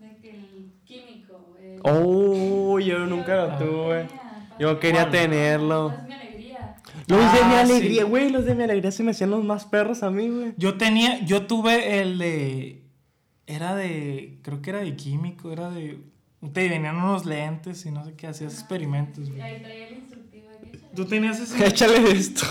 De 0.00 0.16
que 0.20 0.40
el 0.40 0.72
químico. 0.84 1.56
El, 1.58 1.80
Oh, 1.84 2.78
yo 2.80 3.06
nunca 3.06 3.36
lo 3.36 3.56
tuve. 3.58 4.08
Yo 4.60 4.78
quería 4.78 5.10
tenerlo. 5.10 5.94
Es 5.96 6.06
mi 6.06 6.12
alegría. 6.14 6.76
Los 7.06 7.32
de 7.32 7.44
mi 7.44 7.54
Ah, 7.54 7.60
alegría, 7.62 8.02
sí. 8.02 8.08
güey, 8.08 8.30
los 8.30 8.44
de 8.44 8.54
mi 8.54 8.62
alegría 8.64 8.90
se 8.92 9.02
me 9.02 9.10
hacían 9.12 9.30
los 9.30 9.42
más 9.44 9.64
perros 9.64 10.02
a 10.02 10.10
mí, 10.10 10.28
güey. 10.28 10.52
Yo 10.56 10.74
tenía, 10.76 11.20
yo 11.24 11.46
tuve 11.46 12.00
el 12.00 12.18
de, 12.18 12.82
era 13.46 13.74
de, 13.74 14.38
creo 14.42 14.60
que 14.62 14.70
era 14.70 14.80
de 14.80 14.94
químico, 14.96 15.50
era 15.52 15.70
de, 15.70 15.98
te 16.52 16.68
venían 16.68 16.96
unos 16.96 17.26
lentes 17.26 17.84
y 17.86 17.90
no 17.90 18.04
sé 18.04 18.14
qué, 18.14 18.26
hacías 18.28 18.52
experimentos, 18.54 19.28
Y 19.28 19.30
güey. 19.32 19.42
ahí 19.42 19.62
traía 19.62 19.88
el 19.88 19.94
instructivo. 19.96 20.46
de. 20.62 20.78
Tú 20.94 21.04
tenías 21.06 21.40
ese, 21.40 21.66
Échale 21.66 22.10
esto. 22.12 22.46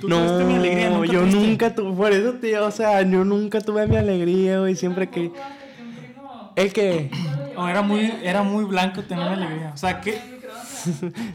tú 0.00 0.08
No, 0.08 0.16
tuviste 0.18 0.44
mi 0.44 0.54
alegría, 0.56 0.90
¿nunca 0.90 1.06
yo 1.12 1.20
tuviste? 1.20 1.38
nunca 1.40 1.74
tuve, 1.74 1.96
por 1.96 2.12
eso, 2.12 2.32
tío, 2.34 2.66
o 2.66 2.70
sea, 2.70 3.02
yo 3.02 3.24
nunca 3.24 3.60
tuve 3.60 3.86
mi 3.86 3.96
alegría, 3.96 4.58
güey, 4.60 4.74
siempre 4.74 5.08
que... 5.08 5.30
El 6.56 6.72
que... 6.72 7.10
O 7.56 7.66
era 7.68 7.80
muy, 7.82 8.00
de- 8.08 8.28
era 8.28 8.42
muy 8.42 8.64
blanco 8.64 9.02
tener 9.02 9.26
mi 9.28 9.34
alegría. 9.44 9.70
O 9.74 9.76
sea, 9.76 10.00
que, 10.00 10.12
de. 10.12 10.41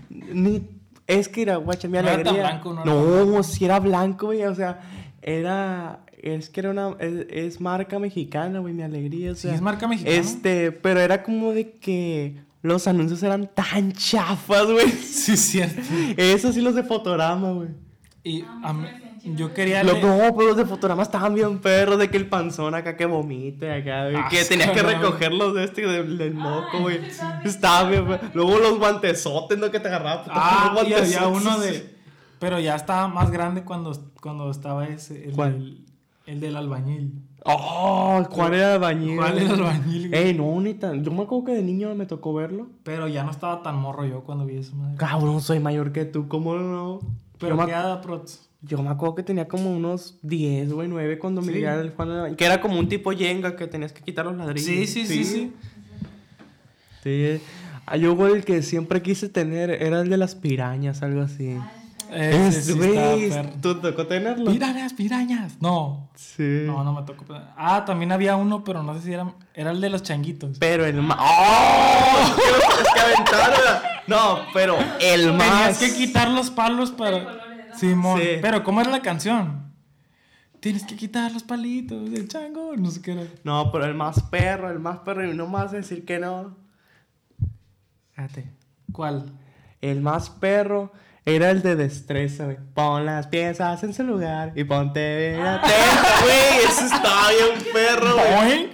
Ni, 0.10 0.64
es 1.06 1.28
que 1.30 1.42
era, 1.44 1.58
guacha, 1.58 1.88
mi 1.88 1.94
No 1.94 2.00
era 2.00 2.14
alegría. 2.14 2.34
tan 2.34 2.42
blanco, 2.62 2.74
no 2.74 2.82
era 2.84 3.26
no, 3.26 3.44
si 3.44 3.66
era 3.66 3.80
blanco, 3.80 4.28
güey. 4.28 4.44
O 4.44 4.56
sea, 4.56 4.82
era. 5.22 6.02
Es 6.22 6.50
que 6.50 6.60
era 6.62 6.72
una. 6.72 6.96
Es, 7.00 7.26
es 7.30 7.62
marca 7.62 8.00
mexicana, 8.00 8.60
güey, 8.60 8.74
mi 8.74 8.84
alegría. 8.84 9.32
O 9.32 9.36
sí 9.36 9.42
sea, 9.44 9.56
es 9.56 9.62
marca 9.62 9.88
mexicana. 9.88 10.16
Este, 10.16 10.72
pero 10.72 11.00
era 11.00 11.24
como 11.24 11.52
de 11.54 11.72
que 11.74 12.36
los 12.64 12.88
anuncios 12.88 13.22
eran 13.24 13.50
tan 13.54 13.94
chafas, 13.94 14.66
güey. 14.66 14.90
Sí, 14.90 15.38
cierto. 15.38 15.82
Eso 16.18 16.52
sí, 16.52 16.62
los 16.62 16.76
de 16.76 16.84
fotograma, 16.84 17.52
güey. 17.54 17.70
Y 18.24 18.42
Ah, 18.42 18.70
a 18.70 18.74
mí-. 18.74 18.88
Yo 19.24 19.54
quería 19.54 19.84
Lo, 19.84 19.94
le- 19.94 20.02
no, 20.02 20.36
pero 20.36 20.50
los 20.50 20.58
de 20.58 20.66
fotograma 20.66 21.04
estaban 21.04 21.34
bien 21.36 21.60
perros, 21.60 21.98
de 22.00 22.10
que 22.10 22.18
el 22.18 22.28
panzón 22.28 22.76
acá 22.76 22.96
que 22.98 23.06
vomite, 23.06 23.72
acá, 23.72 24.10
güey, 24.10 24.28
que 24.30 24.46
tenías 24.46 24.72
que 24.72 24.82
recogerlos 24.82 25.54
de 25.54 25.64
este 25.64 25.82
del, 25.86 26.18
del 26.18 26.34
moco, 26.34 26.80
güey. 26.80 27.00
Estaba 27.44 27.90
bien. 27.90 28.06
Luego 28.34 28.58
los 28.60 28.78
guantesotes, 28.80 29.58
¿no? 29.58 29.72
Que 29.72 29.80
te 29.80 29.88
agarraba. 29.88 30.24
Ah, 30.30 30.72
los 30.76 30.88
y 30.88 30.94
había 30.94 31.28
uno 31.28 31.60
de. 31.60 31.96
Pero 32.40 32.60
ya 32.60 32.76
estaba 32.76 33.08
más 33.08 33.32
grande 33.32 33.64
cuando, 33.64 33.92
cuando 34.22 34.50
estaba 34.52 34.86
ese. 34.88 35.26
El 35.30 35.32
¿Cuál? 35.34 35.54
Del, 35.54 35.86
el 36.28 36.40
del 36.40 36.56
albañil. 36.56 37.24
Oh, 37.50 38.22
¿cuál 38.30 38.54
era 38.56 38.74
el 38.74 38.80
bañil? 38.80 39.16
¿Cuál 39.16 39.38
era 39.38 39.54
el 39.54 39.60
albañil, 39.60 40.10
güey? 40.10 40.22
Ey, 40.22 40.34
no, 40.34 40.60
ni 40.60 40.74
tan. 40.74 41.04
Yo 41.04 41.12
me 41.12 41.24
acuerdo 41.24 41.46
que 41.46 41.52
de 41.54 41.64
niño 41.64 41.96
me 41.96 42.06
tocó 42.06 42.34
verlo. 42.34 42.68
Pero 42.84 43.08
ya 43.08 43.24
no 43.24 43.32
estaba 43.32 43.62
tan 43.64 43.78
morro 43.78 44.06
yo 44.06 44.22
cuando 44.24 44.46
vi 44.46 44.58
eso, 44.58 44.76
madre. 44.76 44.98
Cabrón, 44.98 45.42
soy 45.42 45.60
mayor 45.60 45.92
que 45.94 46.06
tú, 46.06 46.28
¿cómo 46.28 46.56
no? 46.56 47.00
Pero 47.40 47.56
yo, 47.56 47.66
qué 47.66 47.72
me, 47.72 47.78
hada, 47.78 48.02
prots. 48.02 48.47
Yo 48.68 48.82
me 48.84 48.90
acuerdo 48.90 49.16
que 49.16 49.24
tenía 49.24 49.48
como 49.48 49.72
unos 49.76 50.18
10, 50.22 50.72
güey, 50.74 50.88
9 50.88 51.18
cuando 51.20 51.42
me 51.42 51.48
Sí. 51.54 51.60
llegaba 51.60 51.82
el 51.82 51.92
Juan 51.92 52.10
del 52.10 52.18
Bañil. 52.22 52.38
Que 52.38 52.46
era 52.46 52.60
como 52.62 52.78
un 52.80 52.88
tipo 52.90 53.12
Jenga 53.12 53.56
que 53.56 53.68
tenías 53.68 53.92
que 53.94 54.02
quitar 54.02 54.26
los 54.26 54.36
ladrillos. 54.36 54.66
Sí, 54.66 54.86
sí, 54.88 55.06
sí, 55.06 55.24
sí. 55.24 55.54
Sí. 57.04 57.42
Ah, 57.86 57.96
yo, 57.98 58.16
güey, 58.16 58.34
el 58.34 58.44
que 58.44 58.62
siempre 58.64 59.02
quise 59.02 59.30
tener 59.30 59.70
era 59.72 60.02
el 60.02 60.10
de 60.10 60.18
las 60.18 60.36
pirañas, 60.36 61.02
algo 61.04 61.22
así. 61.22 61.58
Es, 62.12 62.66
sí 62.66 62.74
güey. 62.74 63.30
¿tú 63.62 63.76
tocó 63.82 64.08
tenerlo? 64.08 64.52
Pirañas, 64.52 64.94
pirañas. 64.94 65.58
No, 65.62 66.10
Sí. 66.16 66.64
no, 66.66 66.84
no 66.84 66.94
me 66.94 67.04
tocó. 67.04 67.26
Ah, 67.58 67.84
también 67.86 68.12
había 68.14 68.36
uno, 68.38 68.64
pero 68.64 68.82
no 68.82 68.94
sé 68.96 69.02
si 69.06 69.14
era. 69.14 69.34
Era 69.54 69.72
el 69.72 69.82
de 69.82 69.90
los 69.90 70.04
changuitos. 70.04 70.58
Pero 70.58 70.86
el 70.86 71.02
más. 71.02 71.18
¡Oh! 71.20 72.36
¡Qué 72.38 72.84
que 72.94 73.00
aventarla! 73.00 73.84
No, 74.08 74.40
pero 74.54 74.78
el 75.02 75.34
más. 75.34 75.78
Tenías 75.80 75.94
que 75.94 75.98
quitar 76.06 76.30
los 76.30 76.50
palos 76.50 76.92
De 76.92 76.98
para. 76.98 77.47
Simón. 77.78 78.20
Sí. 78.20 78.28
Pero, 78.42 78.64
¿cómo 78.64 78.82
era 78.82 78.90
la 78.90 79.02
canción? 79.02 79.72
Tienes 80.60 80.86
que 80.86 80.96
quitar 80.96 81.32
los 81.32 81.44
palitos 81.44 82.10
del 82.12 82.28
chango. 82.28 82.76
No 82.76 82.90
sé 82.92 83.02
qué 83.02 83.12
era. 83.14 83.24
No, 83.44 83.72
pero 83.72 83.86
el 83.86 83.94
más 83.94 84.22
perro, 84.24 84.70
el 84.70 84.80
más 84.80 85.00
perro, 85.00 85.24
y 85.30 85.34
no 85.34 85.48
más 85.48 85.72
decir 85.72 86.04
que 86.06 86.20
no. 86.20 86.58
Fíjate. 88.12 88.52
¿Cuál? 88.92 89.32
El 89.82 90.02
más 90.02 90.30
perro 90.30 90.92
era 91.26 91.52
el 91.52 91.62
de 91.62 91.76
destreza, 91.76 92.46
güey. 92.46 92.58
Pon 92.74 93.06
las 93.06 93.28
piezas 93.28 93.84
en 93.84 93.94
su 93.94 94.04
lugar 94.04 94.54
y 94.56 94.64
ponte 94.64 95.32
bien 95.32 95.42
atento, 95.42 95.76
güey. 96.24 96.66
Eso 96.68 96.86
estaba 96.86 97.30
bien 97.30 97.74
perro, 97.74 98.16
güey. 98.16 98.70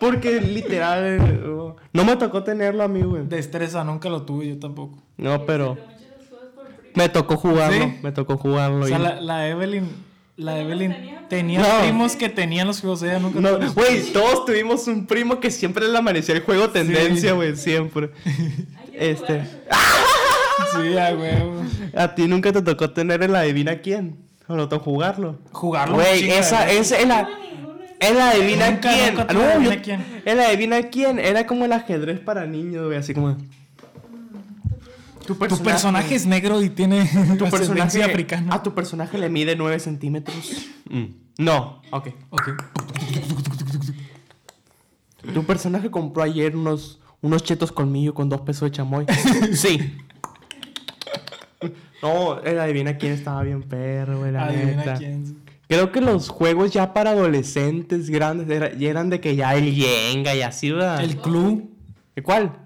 Porque 0.00 0.40
literal, 0.40 1.04
eh, 1.04 1.74
no 1.92 2.04
me 2.04 2.16
tocó 2.16 2.42
tenerlo 2.42 2.82
a 2.82 2.88
mí, 2.88 3.02
güey. 3.02 3.26
Destreza, 3.26 3.84
nunca 3.84 4.08
lo 4.08 4.22
tuve 4.22 4.48
yo 4.48 4.58
tampoco. 4.58 5.02
No, 5.16 5.46
pero 5.46 5.76
Muchos 5.76 6.00
de 6.00 6.16
los 6.16 6.28
juegos 6.28 6.48
por 6.54 6.66
primo. 6.66 6.81
Me 6.94 7.08
tocó 7.08 7.36
jugarlo, 7.36 7.84
¿Sí? 7.84 7.98
me 8.02 8.12
tocó 8.12 8.36
jugarlo. 8.36 8.84
O 8.84 8.88
sea, 8.88 8.98
y- 8.98 9.02
la, 9.02 9.20
la 9.20 9.48
Evelyn. 9.48 9.88
La 10.36 10.52
¿Cómo 10.52 10.62
los 10.64 10.72
Evelyn 10.72 10.96
tenía? 11.28 11.60
No. 11.60 11.80
primos 11.82 12.16
que 12.16 12.28
tenían 12.30 12.66
los 12.66 12.80
juegos. 12.80 13.02
Ella 13.02 13.18
nunca 13.18 13.38
No, 13.38 13.58
güey, 13.74 14.02
todos 14.12 14.46
tuvimos 14.46 14.86
un 14.88 15.06
primo 15.06 15.38
que 15.40 15.50
siempre 15.50 15.86
le 15.86 15.96
amanecía 15.98 16.34
el 16.34 16.42
juego 16.42 16.70
tendencia, 16.70 17.32
güey, 17.34 17.54
siempre. 17.56 18.10
Este. 18.94 19.42
Sí, 20.72 20.96
a 20.96 21.14
huevo. 21.14 21.62
¿A 21.96 22.14
ti 22.14 22.26
nunca 22.28 22.52
te 22.52 22.62
tocó 22.62 22.90
tener 22.90 23.22
el 23.22 23.34
adivina 23.34 23.76
quién? 23.80 24.16
¿O 24.46 24.54
no 24.54 24.68
te 24.68 24.76
jugarlo? 24.78 25.38
Jugarlo. 25.50 25.96
Güey, 25.96 26.30
esa, 26.30 26.70
esa, 26.70 26.98
el, 26.98 27.10
a- 27.10 27.28
el 28.00 28.20
adivina 28.20 28.70
Nunca, 28.70 28.90
quién. 28.92 29.14
nunca 29.14 29.26
Ah, 29.28 29.32
no, 29.32 29.40
adivina 29.42 29.74
yo- 29.76 29.82
quién. 29.82 30.22
El 30.24 30.40
adivina 30.40 30.82
quién 30.84 31.18
era 31.18 31.46
como 31.46 31.64
el 31.64 31.72
ajedrez 31.72 32.20
para 32.20 32.46
niños, 32.46 32.86
güey, 32.86 32.98
así 32.98 33.12
como. 33.14 33.36
Tu 35.34 35.56
Tu 35.56 35.62
personaje 35.62 36.14
es 36.14 36.26
negro 36.26 36.62
y 36.62 36.70
tiene 36.70 37.08
tu 37.38 37.44
personaje 37.50 38.02
africana. 38.02 38.54
A 38.54 38.62
tu 38.62 38.74
personaje 38.74 39.18
le 39.18 39.28
mide 39.28 39.56
9 39.56 39.78
centímetros. 39.80 40.68
Mm. 40.90 41.04
No, 41.38 41.80
ok. 41.90 42.08
Ok. 42.30 42.48
Tu 45.34 45.44
personaje 45.44 45.90
compró 45.90 46.22
ayer 46.22 46.56
unos, 46.56 47.00
unos 47.20 47.42
chetos 47.44 47.70
colmillo 47.72 48.12
con 48.14 48.28
dos 48.28 48.40
pesos 48.40 48.70
de 48.70 48.76
chamoy. 48.76 49.06
sí. 49.54 49.96
No, 52.02 52.40
el 52.40 52.58
adivina 52.58 52.96
quién 52.98 53.12
estaba 53.12 53.42
bien 53.44 53.62
perro, 53.62 54.18
güey, 54.18 54.32
la 54.32 54.46
Adivina 54.46 54.76
neta. 54.76 54.94
quién. 54.96 55.38
Creo 55.68 55.92
que 55.92 56.00
los 56.00 56.28
juegos 56.28 56.72
ya 56.72 56.92
para 56.92 57.10
adolescentes 57.10 58.10
grandes 58.10 58.50
era- 58.50 58.74
ya 58.76 58.90
eran 58.90 59.08
de 59.08 59.20
que 59.20 59.36
ya 59.36 59.54
el 59.54 59.72
Yenga 59.74 60.34
y 60.34 60.42
así, 60.42 60.70
¿verdad? 60.72 61.02
El 61.02 61.16
club. 61.16 61.70
¿Cuál? 62.24 62.42
El 62.42 62.48
Poppy. 62.50 62.61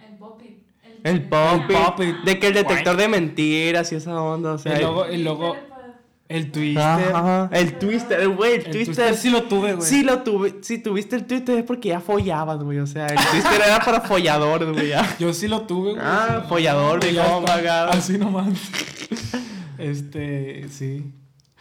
El 1.06 1.22
pop. 1.22 2.00
De 2.24 2.38
que 2.38 2.48
el 2.48 2.54
detector 2.54 2.96
de 2.96 3.08
mentiras 3.08 3.92
y 3.92 3.96
esa 3.96 4.20
onda, 4.20 4.52
o 4.52 4.58
sea. 4.58 4.76
Y 4.76 4.80
luego, 4.80 5.10
y 5.10 5.18
luego 5.18 5.56
el 6.28 6.50
Twister. 6.50 6.82
Ajá, 6.82 7.48
el 7.52 7.78
Twister, 7.78 8.20
el 8.20 8.30
güey, 8.30 8.54
el, 8.54 8.66
El 8.66 8.72
Twister. 8.72 8.84
Twister 8.86 9.14
sí 9.14 9.30
lo 9.30 9.44
tuve, 9.44 9.74
güey. 9.74 9.88
Sí 9.88 10.02
lo 10.02 10.22
tuve, 10.22 10.56
si 10.62 10.78
tuviste 10.78 11.14
el 11.14 11.24
Twister 11.24 11.58
es 11.58 11.64
porque 11.64 11.90
ya 11.90 12.00
follabas, 12.00 12.58
güey, 12.62 12.80
o 12.80 12.86
sea, 12.86 13.06
el 13.06 13.16
Twister 13.30 13.60
era 13.64 13.78
para 13.78 14.00
folladores, 14.00 14.72
güey. 14.72 14.90
Yo 15.20 15.32
sí 15.32 15.46
lo 15.46 15.62
tuve, 15.62 15.92
güey. 15.92 16.02
Ah, 16.04 16.44
follador, 16.48 17.04
Y 17.04 17.08
de 17.08 17.14
ya 17.14 17.24
cómo 17.26 17.40
está, 17.40 17.54
pagaba. 17.54 17.92
Así 17.92 18.18
nomás. 18.18 18.48
Este, 19.78 20.68
sí. 20.70 21.12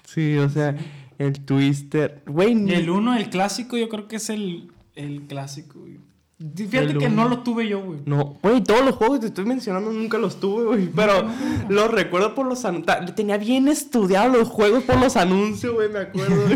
Sí, 0.06 0.38
o 0.38 0.50
sea, 0.50 0.74
el 1.18 1.42
Twister, 1.42 2.24
güey. 2.26 2.54
El 2.74 2.90
uno, 2.90 3.14
el 3.18 3.30
clásico, 3.30 3.76
yo 3.76 3.90
creo 3.90 4.08
que 4.08 4.16
es 4.16 4.30
el, 4.30 4.72
el 4.96 5.24
clásico, 5.28 5.80
güey. 5.80 6.00
Fíjate 6.38 6.98
que 6.98 7.08
no 7.08 7.30
lo 7.30 7.40
tuve 7.40 7.68
yo, 7.70 7.82
güey. 7.82 8.00
No, 8.06 8.38
güey, 8.44 8.62
todos 8.62 8.84
los 8.84 8.96
juegos 8.96 9.18
que 9.18 9.22
te 9.22 9.28
estoy 9.28 9.46
mencionando 9.46 9.92
nunca 9.92 10.18
los 10.18 10.40
tuve, 10.40 10.66
güey. 10.66 10.88
Pero 10.88 11.30
los 11.70 11.90
recuerdo 11.92 12.36
por 12.36 12.46
los 12.46 12.66
anuncios. 12.66 13.16
Tenía 13.16 13.38
bien 13.38 13.70
estudiados 13.70 14.38
los 14.38 14.50
juegos 14.50 14.84
por 14.84 15.00
los 15.00 15.16
anuncios, 15.16 15.74
güey, 15.74 15.90
me 15.90 16.00
acuerdo. 16.00 16.36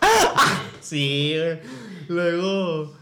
sí, 0.80 1.34
güey. 1.36 1.58
Luego. 2.08 2.92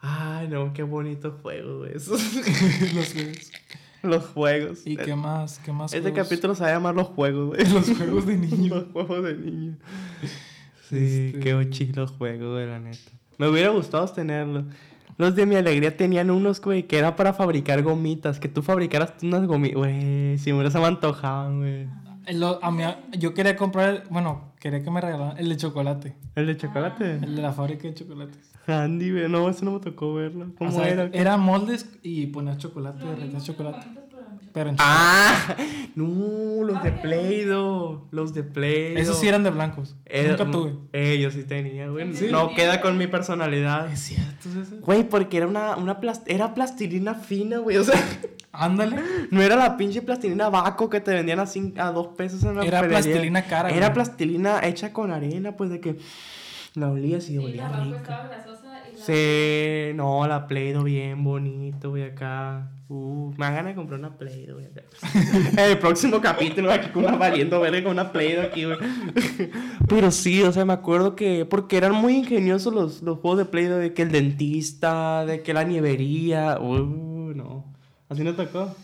Ay, 0.00 0.48
no, 0.48 0.72
qué 0.72 0.82
bonito 0.82 1.38
juego, 1.42 1.78
güey. 1.78 1.92
Los 1.94 3.12
juegos. 3.12 3.50
los 4.02 4.24
juegos. 4.28 4.80
¿Y 4.86 4.96
qué 4.96 5.14
más? 5.14 5.58
¿Qué 5.58 5.72
más? 5.72 5.92
Este 5.92 6.10
juegos? 6.10 6.28
capítulo 6.28 6.54
se 6.54 6.62
va 6.62 6.68
a 6.70 6.72
llamar 6.72 6.94
Los 6.94 7.08
Juegos, 7.08 7.48
güey. 7.48 7.68
Los 7.70 7.86
juegos 7.96 8.26
de 8.26 8.36
niño. 8.38 8.74
Los 8.76 8.84
juegos 8.92 9.24
de 9.24 9.34
niño. 9.34 9.76
Sí, 10.88 11.32
Este- 11.34 11.40
qué 11.40 11.70
chido 11.70 12.02
los 12.02 12.12
juegos, 12.12 12.52
güey, 12.52 12.66
la 12.66 12.80
neta. 12.80 13.10
Me 13.36 13.48
hubiera 13.48 13.70
gustado 13.70 14.06
tenerlo. 14.08 14.64
Los 15.20 15.36
de 15.36 15.44
mi 15.44 15.54
alegría 15.54 15.94
tenían 15.96 16.30
unos, 16.30 16.62
güey, 16.62 16.84
que 16.84 16.96
era 16.98 17.14
para 17.14 17.34
fabricar 17.34 17.82
gomitas. 17.82 18.40
Que 18.40 18.48
tú 18.48 18.62
fabricaras 18.62 19.12
unas 19.22 19.46
gomitas. 19.46 19.76
Güey, 19.76 20.38
si 20.38 20.52
me 20.54 20.64
me 20.68 20.84
antojaban, 20.86 21.58
güey. 21.58 21.88
Lo- 22.32 22.58
a 22.64 22.70
mí, 22.70 22.82
yo 23.18 23.34
quería 23.34 23.54
comprar, 23.54 24.04
bueno, 24.08 24.52
quería 24.60 24.82
que 24.82 24.90
me 24.90 25.00
regalaran 25.00 25.36
el 25.36 25.48
de 25.50 25.56
chocolate. 25.58 26.16
¿El 26.34 26.46
de 26.46 26.56
chocolate? 26.56 27.14
El 27.16 27.36
de 27.36 27.42
la 27.42 27.52
fábrica 27.52 27.88
de 27.88 27.94
chocolates. 27.94 28.50
Andy, 28.66 29.10
güey. 29.10 29.28
No, 29.28 29.48
eso 29.50 29.64
no 29.64 29.72
me 29.72 29.80
tocó 29.80 30.14
verlo. 30.14 30.52
¿Cómo 30.56 30.70
O 30.70 30.72
sea, 30.72 30.88
era? 30.88 31.10
Era 31.12 31.36
moldes 31.36 31.86
y 32.02 32.26
ponías 32.28 32.56
chocolate, 32.58 33.04
derretías 33.04 33.44
chocolate. 33.44 33.86
Pero 34.52 34.70
en 34.70 34.76
Ah, 34.78 35.54
no, 35.94 36.64
los 36.64 36.82
de 36.82 36.90
Play-Doh. 36.92 38.08
Los 38.10 38.34
de 38.34 38.42
Play-Doh. 38.42 38.98
Esos 39.00 39.18
sí 39.18 39.28
eran 39.28 39.42
de 39.44 39.50
blancos. 39.50 39.96
Era- 40.06 40.30
Nunca 40.30 40.50
tuve. 40.50 40.74
Eh, 40.92 41.18
yo 41.20 41.30
sí 41.30 41.44
tenía, 41.44 41.88
güey. 41.88 42.14
Sí. 42.14 42.28
No 42.30 42.54
queda 42.54 42.80
con 42.80 42.98
mi 42.98 43.06
personalidad. 43.06 43.90
Es 43.92 44.00
cierto, 44.00 44.48
es 44.48 44.56
eso. 44.68 44.76
Güey, 44.80 45.08
porque 45.08 45.36
era 45.36 45.46
una, 45.46 45.76
una 45.76 46.00
plas- 46.00 46.22
era 46.26 46.54
plastilina 46.54 47.14
fina, 47.14 47.58
güey. 47.58 47.76
O 47.76 47.84
sea, 47.84 48.00
Ándale. 48.52 48.96
no 49.30 49.40
era 49.42 49.54
la 49.56 49.76
pinche 49.76 50.02
plastilina 50.02 50.48
vaco 50.48 50.90
que 50.90 51.00
te 51.00 51.12
vendían 51.12 51.38
a, 51.40 51.44
cin- 51.44 51.78
a 51.78 51.92
dos 51.92 52.08
pesos 52.16 52.42
en 52.44 52.56
la 52.56 52.64
Era 52.64 52.80
pelería. 52.80 53.00
plastilina 53.02 53.42
cara, 53.44 53.70
Era 53.70 53.86
güey. 53.86 53.94
plastilina 53.94 54.60
hecha 54.66 54.92
con 54.92 55.12
arena, 55.12 55.56
pues 55.56 55.70
de 55.70 55.80
que 55.80 55.96
la 56.74 56.88
olías 56.90 57.28
y 57.30 57.34
Y 57.34 57.38
olía 57.38 57.68
la 57.68 57.84
ropa 57.84 58.02
Sí, 59.04 59.92
no, 59.94 60.26
la 60.26 60.46
Play-Doh 60.46 60.84
bien 60.84 61.24
bonito, 61.24 61.90
güey, 61.90 62.04
acá. 62.04 62.70
Uh, 62.88 63.30
me 63.36 63.46
dan 63.46 63.54
ganas 63.54 63.72
de 63.72 63.74
comprar 63.76 63.98
una 63.98 64.18
Play-Doh, 64.18 64.54
güey, 64.54 64.66
acá. 64.66 64.82
El 65.64 65.78
próximo 65.78 66.20
capítulo 66.20 66.70
aquí 66.70 66.90
con 66.90 67.04
una 67.04 67.16
valiendo 67.16 67.60
verga 67.60 67.82
con 67.82 67.92
una 67.92 68.12
Play-Doh 68.12 68.42
aquí, 68.42 68.64
güey. 68.64 68.78
Pero 69.88 70.10
sí, 70.10 70.42
o 70.42 70.52
sea, 70.52 70.64
me 70.64 70.72
acuerdo 70.72 71.16
que... 71.16 71.46
Porque 71.46 71.76
eran 71.76 71.94
muy 71.94 72.16
ingeniosos 72.16 72.74
los, 72.74 73.02
los 73.02 73.18
juegos 73.18 73.38
de 73.38 73.44
Play-Doh, 73.46 73.78
de 73.78 73.94
que 73.94 74.02
el 74.02 74.12
dentista, 74.12 75.24
de 75.24 75.42
que 75.42 75.54
la 75.54 75.64
nievería. 75.64 76.58
Uh, 76.60 77.32
no. 77.34 77.64
¿Así 78.08 78.22
no 78.22 78.34
tocó? 78.34 78.74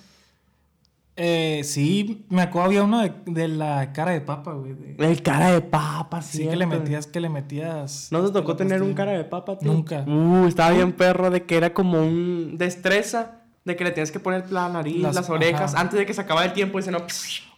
Eh, 1.19 1.63
sí, 1.65 2.27
me 2.29 2.43
acuerdo 2.43 2.67
había 2.69 2.83
uno 2.85 3.01
de, 3.01 3.13
de 3.25 3.49
la 3.49 3.93
cara 3.95 4.13
de 4.13 4.21
papa, 4.21 4.53
güey. 4.53 4.75
de- 4.75 4.97
El 4.99 5.23
cara 5.23 5.51
de 5.51 5.63
papa, 5.63 6.21
sí. 6.21 6.39
Sí, 6.39 6.49
que 6.49 6.57
le 6.57 6.67
metías, 6.67 7.07
que 7.07 7.21
le 7.21 7.29
metías. 7.31 8.09
¿No 8.11 8.23
te 8.25 8.31
tocó 8.33 8.55
tener 8.55 8.83
un 8.83 8.93
cara 8.93 9.13
de 9.13 9.25
papa, 9.25 9.59
tío? 9.59 9.73
Nunca. 9.73 10.05
Uh, 10.07 10.47
estaba 10.47 10.73
bien 10.73 10.93
perro 10.93 11.31
de 11.31 11.45
que 11.45 11.57
era 11.57 11.73
como 11.73 12.01
un 12.03 12.57
destreza. 12.59 13.41
De 13.65 13.75
que 13.75 13.83
le 13.83 13.91
tienes 13.91 14.13
que 14.13 14.21
poner 14.21 14.53
la 14.53 14.69
nariz, 14.69 15.01
las, 15.03 15.17
Las- 15.17 15.29
orejas, 15.29 15.73
ajá. 15.75 15.81
antes 15.83 15.99
de 15.99 16.07
que 16.07 16.15
se 16.15 16.21
acabara 16.21 16.47
el 16.47 16.53
tiempo 16.53 16.79
y 16.79 16.83
se 16.83 16.93
no... 16.93 16.99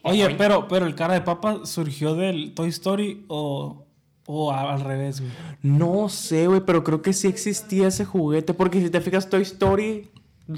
Oye, 0.03 0.35
pero, 0.39 0.67
pero 0.67 0.87
el 0.87 0.95
cara 0.95 1.13
de 1.13 1.21
papa 1.21 1.61
surgió 1.65 2.15
del 2.15 2.55
Toy 2.55 2.71
Story 2.71 3.27
o, 3.29 3.85
o 4.25 4.51
al 4.51 4.81
revés, 4.81 5.21
güey. 5.21 5.31
No 5.61 6.09
sé, 6.09 6.47
güey, 6.47 6.63
pero 6.65 6.83
creo 6.83 7.03
que 7.03 7.13
sí 7.13 7.29
existía 7.29 7.89
ese 7.89 8.07
juguete. 8.07 8.55
Porque 8.55 8.81
si 8.81 8.89
te 8.89 9.03
fijas, 9.03 9.29
Toy 9.29 9.43
Story, 9.43 10.09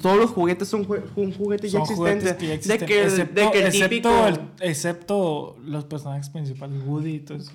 todos 0.03 0.17
los 0.19 0.31
juguetes 0.31 0.69
son 0.69 0.87
jue- 0.87 1.03
un 1.17 1.33
juguete 1.33 1.69
ya 1.69 1.81
existente. 1.81 1.97
juguetes 2.21 2.35
que 2.35 2.47
ya 2.47 2.55
existen. 2.55 2.81
De 2.81 2.87
que, 2.87 3.03
excepto, 3.05 3.41
de 3.41 3.51
que 3.51 3.59
el 3.59 3.67
excepto 3.67 3.89
típico... 3.89 4.27
el- 4.27 4.41
excepto 4.69 5.57
los 5.65 5.85
personajes 5.87 6.29
principales, 6.31 6.81
Woody 6.87 7.15
y 7.17 7.21
todo 7.21 7.39
eso. 7.39 7.51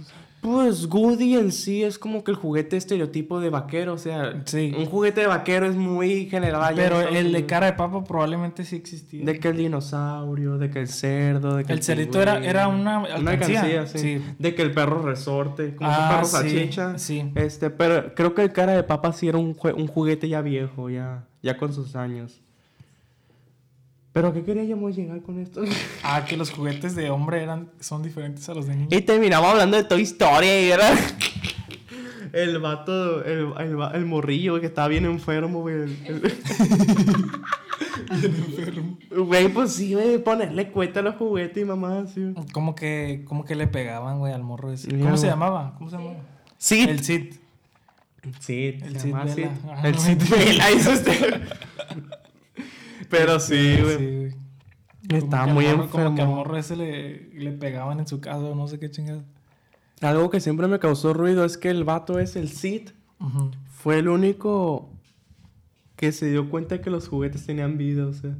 Pues 0.45 0.85
Goody 0.87 1.35
en 1.37 1.51
sí 1.51 1.83
es 1.83 1.97
como 1.97 2.23
que 2.23 2.29
el 2.29 2.37
juguete 2.37 2.77
estereotipo 2.77 3.39
de 3.39 3.49
vaquero. 3.49 3.93
O 3.93 3.97
sea, 3.97 4.43
Sí. 4.45 4.71
un 4.77 4.85
juguete 4.85 5.21
de 5.21 5.27
vaquero 5.27 5.65
es 5.65 5.75
muy 5.75 6.27
general. 6.27 6.73
Pero 6.75 7.01
el 7.01 7.31
de 7.31 7.45
cara 7.47 7.65
de 7.65 7.73
papa 7.73 8.03
probablemente 8.03 8.63
sí 8.63 8.75
existía. 8.75 9.25
De 9.25 9.39
que 9.39 9.47
el 9.47 9.57
dinosaurio, 9.57 10.59
de 10.59 10.69
que 10.69 10.79
el 10.81 10.87
cerdo, 10.87 11.55
de 11.55 11.63
que 11.65 11.73
El 11.73 11.81
cerdito 11.81 12.21
era- 12.21 12.33
pingüino. 12.33 12.49
era 12.51 12.67
una 12.67 12.99
Una 12.99 13.31
alcancía, 13.31 13.61
alcancía, 13.61 13.87
sí. 13.87 14.19
sí. 14.19 14.23
De 14.37 14.53
que 14.53 14.61
el 14.61 14.71
perro 14.71 15.01
resorte, 15.01 15.75
como 15.75 15.89
Ah, 15.89 16.09
un 16.09 16.15
perro 16.15 16.25
salchicha. 16.25 16.97
sí. 16.99 17.31
Este, 17.33 17.71
pero 17.71 18.13
creo 18.13 18.35
que 18.35 18.43
el 18.43 18.51
cara 18.53 18.73
de 18.73 18.83
papa 18.83 19.13
sí 19.13 19.27
era 19.27 19.39
un, 19.39 19.57
un 19.75 19.87
juguete 19.87 20.29
ya 20.29 20.41
viejo, 20.41 20.91
ya, 20.91 21.25
ya 21.41 21.57
con 21.57 21.73
sus 21.73 21.95
años. 21.95 22.41
¿Pero 24.15 24.29
a 24.29 24.33
qué 24.33 24.43
queríamos 24.43 24.95
llegar 24.95 25.21
con 25.21 25.39
esto? 25.41 25.61
Ah, 26.01 26.23
que 26.23 26.37
los 26.37 26.49
juguetes 26.49 26.95
de 26.95 27.09
hombre 27.09 27.43
eran, 27.43 27.69
son 27.81 28.01
diferentes 28.01 28.47
a 28.47 28.53
los 28.53 28.65
de 28.65 28.75
niño. 28.77 28.87
y 28.89 29.01
terminamos 29.01 29.49
hablando 29.51 29.75
de 29.75 29.83
Toy 29.83 30.03
Story 30.03 30.47
y 30.47 30.71
era... 30.71 30.89
El 32.31 32.59
vato, 32.59 33.23
el, 33.25 33.47
el, 33.59 33.77
el 33.93 34.05
morrillo 34.05 34.59
que 34.61 34.67
estaba 34.67 34.87
bien 34.89 35.03
enfermo, 35.05 35.61
güey. 35.61 35.75
el- 35.75 35.97
el- 36.05 36.33
Güey, 39.17 39.47
pues 39.49 39.73
sí, 39.73 39.93
güey, 39.93 40.17
ponerle 40.23 40.69
cuenta 40.71 40.99
a 40.99 41.03
los 41.03 41.15
juguetes 41.15 41.61
y 41.61 41.65
mamá, 41.65 41.99
así. 41.99 42.33
Como 42.53 42.73
que, 42.75 43.23
como 43.25 43.43
que 43.45 43.55
le 43.55 43.67
pegaban, 43.67 44.19
güey, 44.19 44.33
al 44.33 44.43
morro 44.43 44.71
ese. 44.71 44.89
¿Cómo 44.99 45.17
se 45.17 45.27
llamaba? 45.27 45.75
¿Cómo 45.77 45.89
se 45.89 45.97
llamaba? 45.97 46.15
Sí, 46.57 46.81
El 46.87 47.03
Cid. 47.03 47.35
Sí, 48.39 48.79
El. 48.81 48.97
Ajá. 49.13 49.87
El 49.87 49.97
Cid 49.99 50.21
Vela, 50.29 50.71
hizo 50.71 50.91
este. 50.91 51.11
Pero 53.09 53.39
sí, 53.39 53.77
güey. 53.81 53.97
Sí, 53.97 54.15
güey. 54.15 55.19
Estaba 55.19 55.45
muy 55.47 55.65
morro- 55.65 55.77
Como 55.77 55.91
que 55.91 56.01
al 56.01 56.07
enfermo. 56.07 56.35
morro 56.35 56.57
ese 56.57 56.75
le, 56.75 57.29
le 57.33 57.51
pegaban 57.51 57.99
en 57.99 58.07
su 58.07 58.19
casa 58.19 58.39
o 58.39 58.55
no 58.55 58.67
sé 58.67 58.79
qué 58.79 58.89
chingada. 58.89 59.23
Algo 60.01 60.29
que 60.29 60.39
siempre 60.39 60.67
me 60.67 60.79
causó 60.79 61.13
ruido 61.13 61.45
es 61.45 61.57
que 61.57 61.69
el 61.69 61.83
vato 61.83 62.19
es 62.19 62.35
el 62.35 62.49
Cid. 62.49 62.89
Ujú. 63.19 63.51
Fue 63.69 63.99
el 63.99 64.07
único 64.09 64.89
que 65.95 66.11
se 66.11 66.29
dio 66.31 66.49
cuenta 66.49 66.81
que 66.81 66.89
los 66.89 67.07
juguetes 67.07 67.45
tenían 67.45 67.77
vida, 67.77 68.05
o 68.07 68.13
sea. 68.13 68.35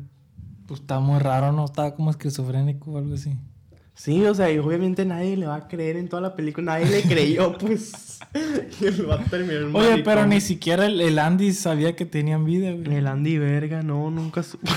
Pues 0.67 0.81
estaba 0.81 0.99
muy 0.99 1.19
raro, 1.19 1.51
¿no? 1.51 1.63
Estaba 1.65 1.93
como 1.95 2.09
esquizofrénico 2.09 2.91
o 2.91 2.97
algo 2.97 3.13
así. 3.13 3.35
Sí, 3.95 4.23
o 4.25 4.35
sea, 4.35 4.51
y 4.51 4.59
obviamente 4.59 5.05
nadie 5.05 5.37
le 5.37 5.47
va 5.47 5.55
a 5.55 5.67
creer 5.67 5.95
en 5.95 6.09
toda 6.09 6.21
la 6.21 6.35
película. 6.35 6.73
Nadie 6.73 6.87
le 6.87 7.01
creyó, 7.01 7.53
pues. 7.57 8.19
y 8.81 8.85
el 8.85 9.05
vato 9.05 9.23
terminó 9.29 9.53
en 9.53 9.75
Oye, 9.75 9.89
maricón. 9.89 10.03
pero 10.03 10.27
ni 10.27 10.41
siquiera 10.41 10.85
el, 10.85 10.99
el 10.99 11.17
Andy 11.17 11.53
sabía 11.53 11.95
que 11.95 12.05
tenían 12.05 12.43
vida, 12.43 12.71
güey. 12.71 12.97
El 12.97 13.07
Andy 13.07 13.37
Verga, 13.37 13.81
no, 13.81 14.11
nunca 14.11 14.43
supe. 14.43 14.69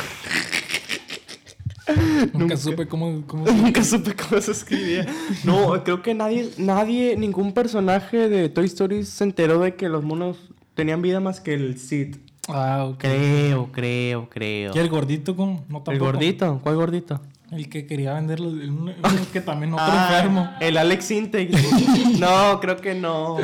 Nunca 2.35 2.57
supe 2.57 2.87
cómo... 2.87 3.23
cómo... 3.27 3.47
Nunca 3.47 3.83
supe 3.83 4.15
cómo 4.15 4.41
se 4.41 4.53
escribía. 4.53 5.07
No, 5.45 5.83
creo 5.85 6.03
que 6.03 6.15
nadie, 6.15 6.51
nadie, 6.59 7.17
ningún 7.17 7.53
personaje 7.53 8.29
de 8.29 8.49
Toy 8.51 8.67
Story 8.67 9.05
se 9.05 9.25
enteró 9.25 9.61
de 9.61 9.75
que 9.75 9.89
los 9.89 10.05
monos 10.05 10.37
tenían 10.75 11.03
vida 11.03 11.21
más 11.21 11.41
que 11.41 11.55
el 11.55 11.79
Sid. 11.79 12.17
Ah, 12.49 12.87
ok. 12.91 12.99
Creo, 12.99 13.73
creo, 13.73 14.29
creo. 14.29 14.73
¿Y 14.75 14.79
el 14.79 14.89
gordito 14.89 15.35
cómo? 15.35 15.65
No, 15.69 15.83
¿El 15.87 15.99
gordito? 15.99 16.61
¿Cuál 16.63 16.77
gordito? 16.77 17.21
El 17.51 17.69
que 17.69 17.87
quería 17.87 18.15
venderlos. 18.15 18.53
el- 18.55 19.27
que 19.33 19.41
también 19.41 19.73
otro 19.73 19.85
Ah, 19.89 20.11
enfermo. 20.17 20.51
El 20.61 20.77
Alex 20.77 21.11
Integ. 21.11 21.51
no, 22.19 22.61
creo 22.61 22.77
que 22.77 22.95
no. 22.95 23.39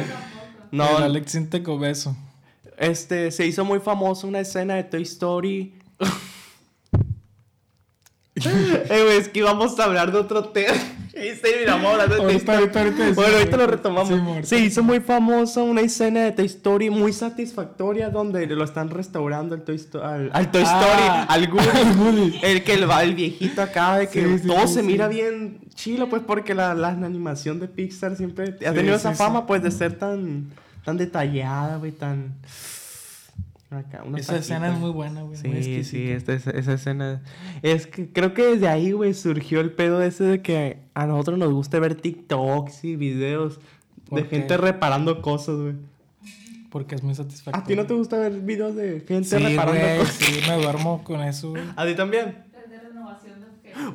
No, 0.71 0.99
El 0.99 1.05
Alex 1.05 1.35
Intec 1.37 1.67
obeso. 1.69 2.17
este, 2.79 3.31
se 3.31 3.47
hizo 3.47 3.65
muy 3.65 3.81
famoso 3.81 4.27
una 4.27 4.41
escena 4.41 4.75
de 4.75 4.85
Toy 4.85 5.03
Story. 5.03 5.75
eh, 8.37 9.17
es 9.19 9.29
que 9.29 9.39
íbamos 9.41 9.79
a 9.79 9.85
hablar 9.85 10.11
de 10.13 10.19
otro 10.19 10.45
tema. 10.51 10.75
Bueno, 13.15 13.37
ahorita 13.37 13.57
lo 13.57 13.67
retomamos. 13.67 14.49
Se 14.49 14.59
hizo 14.59 14.83
muy 14.83 15.01
famosa 15.01 15.63
una 15.63 15.81
escena 15.81 16.25
de 16.25 16.33
Toy 16.33 16.47
Story 16.47 16.91
muy 16.91 17.13
satisfactoria 17.13 18.11
donde 18.11 18.47
lo 18.47 18.65
están 18.65 18.91
restaurando 18.91 19.55
al 19.55 19.63
Toy, 19.63 19.81
al, 20.03 20.31
al 20.33 20.51
Toy 20.51 20.63
Ah, 20.67 21.27
Story, 21.29 21.47
al 21.47 21.53
Woody. 21.99 22.41
El 22.43 22.65
que 22.65 22.75
el, 22.75 22.91
el 22.91 23.15
viejito 23.15 23.63
acá 23.63 23.99
de 23.99 24.09
que 24.09 24.23
Sí, 24.25 24.39
sí, 24.39 24.47
todo 24.49 24.67
sí, 24.67 24.75
se 24.75 24.83
mira 24.83 25.09
bien 25.09 25.61
chilo, 25.75 26.09
pues 26.09 26.23
porque 26.27 26.55
la, 26.55 26.75
la 26.75 26.89
animación 26.89 27.61
de 27.61 27.69
Pixar 27.69 28.17
siempre 28.17 28.57
ha 28.67 28.73
tenido 28.73 28.97
esa 28.97 29.15
fama, 29.15 29.47
pues 29.47 29.63
de 29.63 29.71
ser 29.71 29.99
tan, 29.99 30.51
tan 30.85 30.97
detallada, 30.97 31.77
güey, 31.79 31.93
tan... 31.93 32.35
Acá, 33.79 34.03
Esa 34.17 34.37
escena 34.37 34.73
es 34.73 34.79
muy 34.79 34.91
buena, 34.91 35.23
güey. 35.23 35.37
muy 35.45 35.63
Sí, 35.63 35.85
sí, 35.85 36.11
esta, 36.11 36.33
esa, 36.33 36.51
esa 36.51 36.73
escena. 36.75 37.23
Es 37.63 37.87
que 37.87 38.09
creo 38.11 38.35
que 38.35 38.45
desde 38.45 38.69
ahí, 38.69 38.93
güey, 38.93 39.15
surgió 39.15 39.61
el 39.61 39.73
pedo 39.73 40.03
ese 40.03 40.25
de 40.25 40.43
que 40.43 40.79
a 40.95 41.07
nosotros 41.07 41.39
nos 41.39 41.53
gusta 41.53 41.79
ver 41.79 41.95
TikToks 41.95 42.85
y 42.85 42.97
videos 42.97 43.61
¿Por 44.09 44.23
de 44.23 44.29
qué? 44.29 44.37
gente 44.39 44.57
reparando 44.57 45.21
cosas, 45.23 45.57
güey. 45.57 45.75
Porque 46.71 46.97
es 46.97 47.03
muy 47.05 47.15
satisfactorio. 47.15 47.63
¿A 47.63 47.67
ti 47.67 47.77
no 47.77 47.87
te 47.87 47.95
gusta 47.95 48.19
ver 48.19 48.33
videos 48.33 48.75
de 48.75 49.05
gente 49.07 49.29
Sí, 49.29 49.37
reparando 49.45 49.81
güey, 49.81 49.99
cosas? 49.99 50.15
sí, 50.15 50.41
me 50.49 50.63
duermo 50.63 51.05
con 51.05 51.21
eso, 51.21 51.51
güey. 51.51 51.63
¿A 51.77 51.87
ti 51.87 51.95
también? 51.95 52.37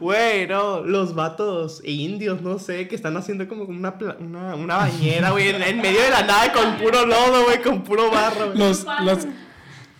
Güey, 0.02 0.46
no, 0.48 0.82
los 0.82 1.16
vatos 1.16 1.82
indios, 1.86 2.42
no 2.42 2.60
sé, 2.60 2.88
que 2.90 2.96
están 2.96 3.16
haciendo 3.16 3.48
como 3.48 3.64
una, 3.64 3.98
pla- 3.98 4.18
una, 4.20 4.56
una 4.56 4.76
bañera, 4.76 5.32
güey, 5.32 5.50
en, 5.50 5.62
en 5.64 5.78
medio 5.82 6.02
de 6.02 6.10
la 6.10 6.24
nada 6.24 6.52
con 6.52 6.76
puro 6.78 7.06
lodo, 7.06 7.46
güey, 7.46 7.62
con 7.62 7.84
puro 7.84 8.12
barro, 8.12 8.48
güey. 8.48 8.58
Los, 8.58 8.86
los, 9.06 9.26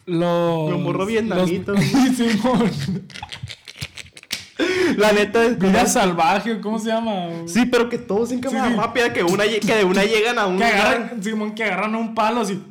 los... 0.10 0.72
Los 0.72 0.80
morros 0.82 1.08
vietnamitos. 1.08 1.78
los-. 1.78 2.90
La 4.98 5.14
neta 5.14 5.46
es 5.46 5.58
Vida 5.58 5.86
salvaje, 5.86 6.60
¿cómo 6.60 6.80
se 6.80 6.88
llama? 6.90 7.28
Sí, 7.46 7.66
pero 7.66 7.88
que 7.88 7.98
todos 7.98 8.32
en 8.32 8.42
cámara 8.42 8.66
Sí, 8.66 8.72
sí. 8.74 8.78
rápida, 8.80 9.14
que, 9.14 9.24
una, 9.24 9.46
que 9.46 9.76
de 9.76 9.84
una 9.86 10.04
llegan 10.04 10.38
a 10.38 10.48
un 10.48 10.58
Que 10.58 10.66
agarran, 10.66 11.24
Simón, 11.24 11.56
que 11.56 11.64
agarran 11.64 11.96
un 11.96 12.14
palo 12.14 12.42
así. 12.42 12.62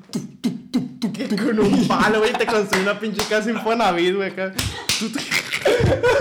que 1.15 1.29
con 1.37 1.59
un 1.61 1.89
palo, 1.89 2.19
güey, 2.19 2.33
te 2.35 2.45
construye 2.45 2.83
una 2.83 2.99
pinche 3.01 3.23
casa 3.29 3.51
Infonavit, 3.51 4.15
güey, 4.17 4.31
acá. 4.31 4.53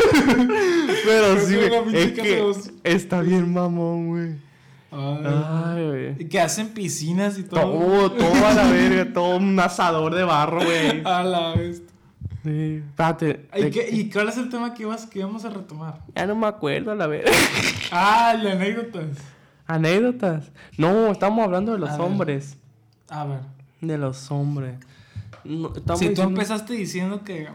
Pero 1.06 1.40
sí, 1.46 1.56
güey, 1.56 1.96
es 1.98 2.12
que 2.14 2.52
está 2.84 3.22
bien 3.22 3.54
mamón, 3.54 4.08
güey. 4.08 4.47
Ay, 4.92 5.88
güey. 5.88 6.30
Que 6.30 6.40
hacen 6.40 6.70
piscinas 6.70 7.38
y 7.38 7.44
todo. 7.44 7.62
Todo, 7.62 8.12
todo 8.14 8.48
a 8.48 8.54
la 8.54 8.70
verga, 8.70 9.14
todo 9.14 9.38
un 9.38 9.60
asador 9.60 10.16
de 10.16 10.24
barro, 10.24 10.64
güey. 10.64 11.02
A 11.06 11.24
la 11.24 11.54
vez. 11.56 11.84
Sí. 12.44 12.82
Espérate. 12.88 13.46
¿Y, 13.58 13.70
qué- 13.72 13.90
y 13.92 14.10
cuál 14.10 14.30
es 14.30 14.38
el 14.38 14.50
tema 14.50 14.74
que, 14.74 14.84
ibas, 14.84 15.06
que 15.06 15.20
íbamos 15.20 15.44
a 15.44 15.50
retomar? 15.50 16.00
Ya 16.16 16.26
no 16.26 16.36
me 16.36 16.48
acuerdo, 16.48 16.92
a 16.92 16.96
la 16.96 17.08
verga. 17.08 17.32
Ah, 17.92 18.34
las 18.42 18.54
anécdotas. 18.56 19.18
Anécdotas. 19.66 20.52
No, 20.78 21.12
estamos 21.12 21.44
hablando 21.44 21.74
de 21.74 21.80
los 21.80 21.90
A 21.90 21.98
ver. 21.98 22.02
hombres. 22.02 22.58
A 23.10 23.26
ver. 23.26 23.40
De 23.82 23.98
los 23.98 24.32
hombres. 24.32 24.76
No, 25.44 25.74
Si 25.76 25.82
tú 25.82 25.94
diciendo- 25.94 26.24
empezaste 26.24 26.74
diciendo 26.74 27.24
que. 27.24 27.50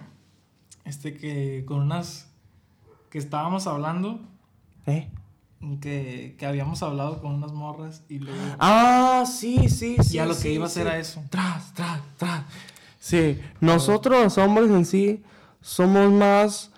Este, 0.84 1.14
que 1.16 1.64
con 1.66 1.80
unas. 1.80 2.28
Que 3.10 3.18
estábamos 3.18 3.66
hablando. 3.66 4.20
¿Eh? 4.86 5.08
Que, 5.80 6.34
que 6.38 6.46
habíamos 6.46 6.82
hablado 6.82 7.20
con 7.20 7.34
unas 7.34 7.52
morras 7.52 8.02
y 8.08 8.18
luego. 8.18 8.38
Ah, 8.58 9.24
sí, 9.26 9.68
sí, 9.68 9.96
sí. 10.02 10.14
ya 10.14 10.26
lo 10.26 10.34
sí, 10.34 10.42
que 10.42 10.52
iba 10.54 10.66
a 10.66 10.68
sí. 10.68 10.80
a 10.80 10.98
eso. 10.98 11.22
Tras, 11.30 11.72
tras, 11.72 12.00
tras. 12.18 12.44
Sí, 12.98 13.38
nosotros 13.60 14.24
los 14.24 14.38
hombres 14.38 14.70
en 14.70 14.84
sí 14.84 15.22
somos 15.60 16.10
más 16.10 16.70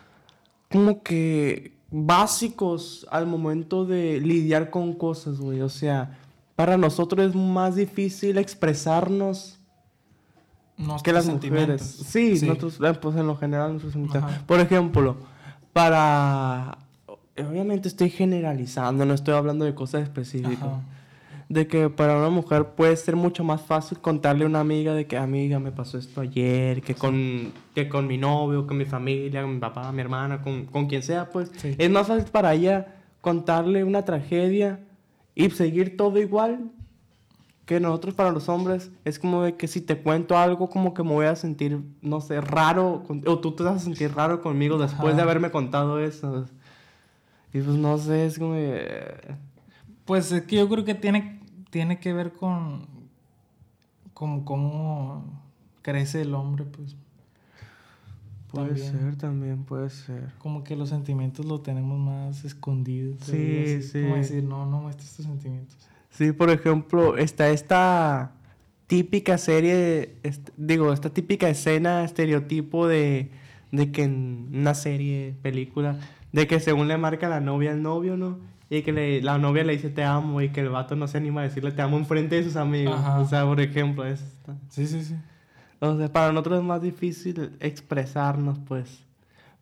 como 0.70 1.02
que 1.02 1.72
básicos 1.90 3.06
al 3.10 3.26
momento 3.26 3.86
de 3.86 4.20
lidiar 4.20 4.70
con 4.70 4.92
cosas, 4.92 5.38
güey. 5.38 5.60
O 5.62 5.68
sea, 5.68 6.18
para 6.56 6.76
nosotros 6.76 7.28
es 7.28 7.34
más 7.34 7.76
difícil 7.76 8.36
expresarnos 8.38 9.58
Nuestros 10.76 11.02
que 11.02 11.12
las 11.12 11.26
mujeres. 11.26 11.82
Sí, 11.82 12.40
nosotros, 12.42 12.78
eh, 12.82 12.94
pues 13.00 13.16
en 13.16 13.26
lo 13.26 13.36
general 13.36 13.72
nuestros. 13.72 13.94
Por 14.46 14.60
ejemplo, 14.60 15.16
para... 15.72 16.78
Obviamente 17.38 17.88
estoy 17.88 18.10
generalizando, 18.10 19.04
no 19.04 19.14
estoy 19.14 19.34
hablando 19.34 19.64
de 19.64 19.74
cosas 19.74 20.02
específicas. 20.02 20.62
Ajá. 20.62 20.80
De 21.48 21.66
que 21.66 21.90
para 21.90 22.16
una 22.16 22.30
mujer 22.30 22.68
puede 22.74 22.96
ser 22.96 23.16
mucho 23.16 23.44
más 23.44 23.60
fácil 23.60 23.98
contarle 23.98 24.44
a 24.44 24.46
una 24.46 24.60
amiga 24.60 24.94
de 24.94 25.06
que 25.06 25.18
amiga 25.18 25.58
me 25.58 25.72
pasó 25.72 25.98
esto 25.98 26.22
ayer, 26.22 26.80
que 26.80 26.94
con, 26.94 27.52
que 27.74 27.86
con 27.88 28.06
mi 28.06 28.16
novio, 28.16 28.66
con 28.66 28.78
mi 28.78 28.86
familia, 28.86 29.42
con 29.42 29.54
mi 29.54 29.60
papá, 29.60 29.92
mi 29.92 30.00
hermana, 30.00 30.40
con, 30.40 30.64
con 30.64 30.86
quien 30.86 31.02
sea, 31.02 31.28
pues 31.28 31.50
Sí. 31.56 31.74
es 31.76 31.90
más 31.90 32.06
fácil 32.06 32.24
para 32.30 32.54
ella 32.54 32.94
contarle 33.20 33.84
una 33.84 34.04
tragedia 34.06 34.80
y 35.34 35.50
seguir 35.50 35.96
todo 35.98 36.18
igual 36.18 36.70
que 37.66 37.78
nosotros 37.78 38.14
para 38.14 38.30
los 38.30 38.48
hombres 38.48 38.90
es 39.04 39.18
como 39.18 39.42
de 39.42 39.54
que 39.56 39.68
si 39.68 39.80
te 39.82 39.98
cuento 39.98 40.38
algo 40.38 40.70
como 40.70 40.94
que 40.94 41.02
me 41.02 41.10
voy 41.12 41.26
a 41.26 41.36
sentir, 41.36 41.78
no 42.00 42.20
sé, 42.22 42.40
raro, 42.40 43.02
con- 43.06 43.22
o 43.26 43.38
tú 43.38 43.52
te 43.52 43.62
vas 43.64 43.76
a 43.76 43.80
sentir 43.80 44.14
raro 44.14 44.40
conmigo 44.40 44.78
después 44.78 45.14
de 45.16 45.22
haberme 45.22 45.50
contado 45.50 45.98
eso. 46.00 46.46
Y 47.54 47.60
pues 47.60 47.76
no 47.76 47.96
sé, 47.96 48.26
es 48.26 48.38
como. 48.38 48.56
Pues 50.04 50.30
es 50.32 50.42
que 50.42 50.56
yo 50.56 50.68
creo 50.68 50.84
que 50.84 50.94
tiene, 50.94 51.40
tiene 51.70 51.98
que 52.00 52.12
ver 52.12 52.32
con, 52.32 52.86
con 54.12 54.44
cómo 54.44 55.24
crece 55.80 56.22
el 56.22 56.34
hombre, 56.34 56.64
pues. 56.64 56.96
Puede 58.50 58.68
También. 58.68 58.92
ser, 58.92 59.16
también 59.16 59.64
puede 59.64 59.90
ser. 59.90 60.32
Como 60.38 60.62
que 60.62 60.76
los 60.76 60.88
sentimientos 60.88 61.46
los 61.46 61.62
tenemos 61.62 61.98
más 61.98 62.44
escondidos. 62.44 63.16
Sí, 63.22 63.62
así, 63.62 63.82
sí. 63.82 64.02
Como 64.02 64.16
decir, 64.16 64.44
no, 64.44 64.66
no 64.66 64.80
muestres 64.82 65.14
tus 65.16 65.24
sentimientos. 65.26 65.76
Sí, 66.10 66.32
por 66.32 66.50
ejemplo, 66.50 67.16
está 67.16 67.50
esta 67.50 68.32
típica 68.86 69.38
serie, 69.38 70.16
digo, 70.56 70.92
esta 70.92 71.10
típica 71.10 71.48
escena, 71.48 72.04
estereotipo 72.04 72.86
de, 72.86 73.30
de 73.72 73.90
que 73.90 74.04
en 74.04 74.50
una 74.52 74.74
serie, 74.74 75.34
película, 75.42 75.98
de 76.34 76.46
que 76.48 76.58
según 76.58 76.88
le 76.88 76.96
marca 76.98 77.28
la 77.28 77.38
novia 77.40 77.70
al 77.70 77.80
novio, 77.80 78.16
¿no? 78.16 78.38
Y 78.68 78.82
que 78.82 78.92
le- 78.92 79.22
la 79.22 79.38
novia 79.38 79.62
le 79.62 79.74
dice 79.74 79.88
te 79.88 80.02
amo 80.02 80.40
y 80.40 80.48
que 80.48 80.60
el 80.62 80.68
vato 80.68 80.96
no 80.96 81.06
se 81.06 81.18
anima 81.18 81.42
a 81.42 81.44
decirle 81.44 81.70
te 81.70 81.80
amo 81.82 81.96
enfrente 81.96 82.34
de 82.34 82.42
sus 82.42 82.56
amigos. 82.56 82.94
Ajá. 82.98 83.20
O 83.20 83.24
sea, 83.24 83.44
por 83.46 83.60
ejemplo, 83.60 84.04
es 84.04 84.20
esta. 84.20 84.56
Sí, 84.68 84.86
sí, 84.88 85.04
sí. 85.04 85.14
Sea, 85.80 86.12
para 86.12 86.32
nosotros 86.32 86.58
es 86.58 86.64
más 86.64 86.82
difícil 86.82 87.52
expresarnos, 87.60 88.58
pues. 88.58 89.04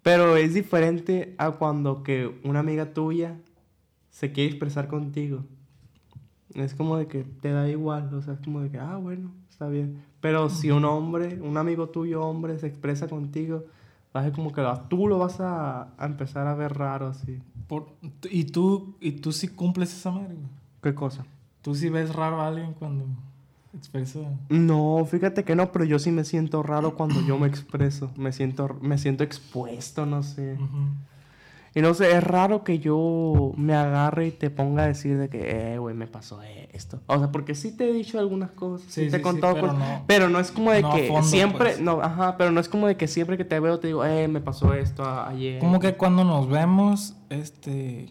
Pero 0.03 0.37
es 0.37 0.55
diferente 0.55 1.35
a 1.37 1.51
cuando 1.51 2.03
que 2.03 2.41
una 2.43 2.61
amiga 2.61 2.95
tuya 2.95 3.37
se 4.11 4.33
quiere 4.33 4.51
expresar 4.51 4.89
contigo. 4.89 5.45
Es 6.55 6.75
como 6.75 6.97
de 6.97 7.07
que 7.07 7.25
te 7.43 7.51
da 7.51 7.69
igual, 7.69 8.13
o 8.15 8.23
sea, 8.23 8.35
es 8.35 8.41
como 8.41 8.61
de 8.63 8.71
que, 8.71 8.79
ah, 8.79 8.97
bueno, 8.97 9.31
está 9.51 9.69
bien. 9.69 10.03
Pero 10.21 10.49
si 10.49 10.71
un 10.71 10.85
hombre, 10.85 11.39
un 11.43 11.57
amigo 11.57 11.89
tuyo 11.89 12.23
hombre, 12.23 12.59
se 12.59 12.67
expresa 12.67 13.09
contigo, 13.09 13.65
va 14.15 14.21
a 14.21 14.33
como 14.33 14.53
que 14.53 14.63
tú 14.89 15.09
lo 15.09 15.19
vas 15.19 15.41
a, 15.41 15.89
a 15.97 16.07
empezar 16.07 16.47
a 16.47 16.55
ver 16.55 16.75
raro 16.75 17.07
así. 17.09 17.41
Por- 17.67 17.87
y 18.31 18.45
tú, 18.45 18.97
y 19.01 19.13
tú 19.13 19.33
sí 19.33 19.49
cumples 19.49 19.93
esa 19.95 20.11
madre. 20.11 20.37
¿Qué 20.83 20.95
cosa? 20.95 21.25
Tú 21.63 21.75
sí 21.75 21.89
ves 21.89 22.15
raro 22.15 22.41
a 22.41 22.49
alguien 22.49 22.75
cuando 22.75 23.07
expresa. 23.75 24.19
No, 24.49 25.05
fíjate 25.09 25.45
que 25.45 25.55
no, 25.57 25.73
pero 25.73 25.85
yo 25.85 25.99
sí 25.99 26.11
me 26.11 26.25
siento 26.25 26.63
raro 26.63 26.95
cuando 26.95 27.21
yo 27.23 27.39
me 27.39 27.47
expreso. 27.47 28.11
Me 28.17 28.33
siento, 28.33 28.77
me 28.83 28.99
siento 28.99 29.25
expuesto, 29.25 30.05
no 30.07 30.23
sé. 30.23 30.55
Ujú. 30.55 30.67
Y 30.67 31.12
no 31.81 31.95
sé, 31.95 32.13
es 32.15 32.23
raro 32.23 32.65
que 32.65 32.79
yo 32.81 33.53
me 33.57 33.75
agarre 33.75 34.27
y 34.27 34.31
te 34.33 34.51
ponga 34.51 34.83
a 34.83 34.87
decir 34.89 35.17
de 35.17 35.31
que, 35.31 35.73
eh, 35.75 35.79
güey, 35.79 35.95
me 35.95 36.07
pasó 36.07 36.43
esto. 36.43 37.01
O 37.07 37.19
sea, 37.19 37.33
porque 37.33 37.55
sí 37.55 37.75
te 37.75 37.89
he 37.89 37.93
dicho 37.95 38.19
algunas 38.19 38.51
cosas, 38.51 38.87
sí, 38.93 39.05
Sí, 39.07 39.11
te 39.11 39.17
he 39.17 39.19
sí, 39.19 39.19
sí, 39.19 39.23
contado 39.23 39.55
pero 39.55 39.67
cosas, 39.69 39.79
no- 39.79 40.05
pero 40.07 40.29
no 40.29 40.39
es 40.39 40.51
como 40.53 40.71
de 40.71 40.83
no 40.83 40.91
que 40.91 41.09
fondo, 41.09 41.23
siempre, 41.23 41.59
pues. 41.71 41.81
no, 41.81 42.03
ajá, 42.03 42.37
pero 42.37 42.51
no 42.51 42.61
es 42.61 42.69
como 42.69 42.87
de 42.89 42.97
que 42.99 43.09
siempre 43.09 43.39
que 43.39 43.45
te 43.47 43.59
veo 43.59 43.79
te 43.81 43.87
digo, 43.87 44.05
eh, 44.05 44.29
me 44.29 44.41
pasó 44.43 44.75
esto 44.75 45.03
ayer. 45.09 45.61
Como 45.61 45.81
que 45.81 45.95
cuando 45.95 46.25
nos 46.25 46.49
vemos, 46.49 47.17
este. 47.31 48.11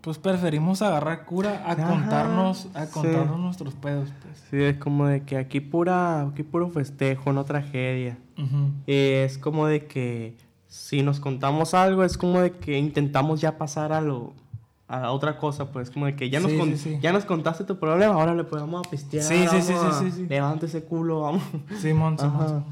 Pues 0.00 0.18
preferimos 0.18 0.82
agarrar 0.82 1.24
cura 1.24 1.62
a 1.64 1.72
Ajá, 1.72 1.86
contarnos, 1.88 2.68
a 2.74 2.84
sí. 2.86 2.92
contarnos 2.92 3.38
nuestros 3.40 3.74
pedos, 3.74 4.10
pues. 4.22 4.38
Sí, 4.50 4.62
es 4.62 4.76
como 4.76 5.06
de 5.06 5.22
que 5.22 5.38
aquí 5.38 5.60
pura, 5.60 6.20
aquí 6.22 6.42
puro 6.42 6.68
festejo, 6.68 7.32
no 7.32 7.44
tragedia. 7.44 8.18
Y 8.86 8.92
es 9.12 9.38
como 9.38 9.66
de 9.66 9.86
que 9.86 10.36
si 10.76 11.02
nos 11.02 11.20
contamos 11.20 11.72
algo, 11.72 12.02
es 12.02 12.18
como 12.18 12.40
de 12.40 12.50
que 12.50 12.76
intentamos 12.76 13.40
ya 13.40 13.56
pasar 13.58 13.92
a 13.92 14.00
lo 14.00 14.32
a 14.88 15.12
otra 15.12 15.38
cosa, 15.38 15.70
pues 15.70 15.88
como 15.90 16.06
de 16.06 16.16
que 16.16 16.28
ya 16.30 16.40
nos 16.40 16.50
Sí, 16.50 16.58
con- 16.58 16.70
sí, 16.70 16.76
sí. 16.76 16.98
ya 17.00 17.12
nos 17.12 17.24
contaste 17.24 17.62
tu 17.62 17.78
problema, 17.78 18.14
ahora 18.14 18.34
le 18.34 18.42
podemos 18.42 18.84
a 18.84 18.90
pistear. 18.90 19.22
Sí, 19.24 19.46
sí, 19.48 19.72
sí, 20.00 20.10
sí. 20.10 20.26
Levanta 20.28 20.66
ese 20.66 20.82
culo, 20.84 21.20
vamos. 21.20 21.42
Simón, 21.78 22.18
Simón. 22.18 22.64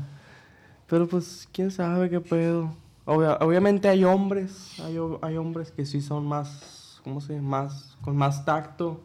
Pero 0.89 1.07
pues 1.07 1.49
quién 1.53 1.71
sabe 1.71 2.11
qué 2.11 2.21
pedo. 2.21 2.75
Obvia- 3.07 3.39
obviamente 3.41 3.89
hay 3.89 4.03
hombres, 4.05 4.79
hay, 4.81 4.99
hay 5.23 5.37
hombres 5.37 5.71
que 5.71 5.87
sí 5.87 6.01
son 6.01 6.27
más, 6.27 7.01
¿cómo 7.05 7.21
se 7.21 7.35
dice? 7.35 7.43
Más 7.45 7.97
con 8.03 8.17
más 8.17 8.45
tacto 8.45 9.01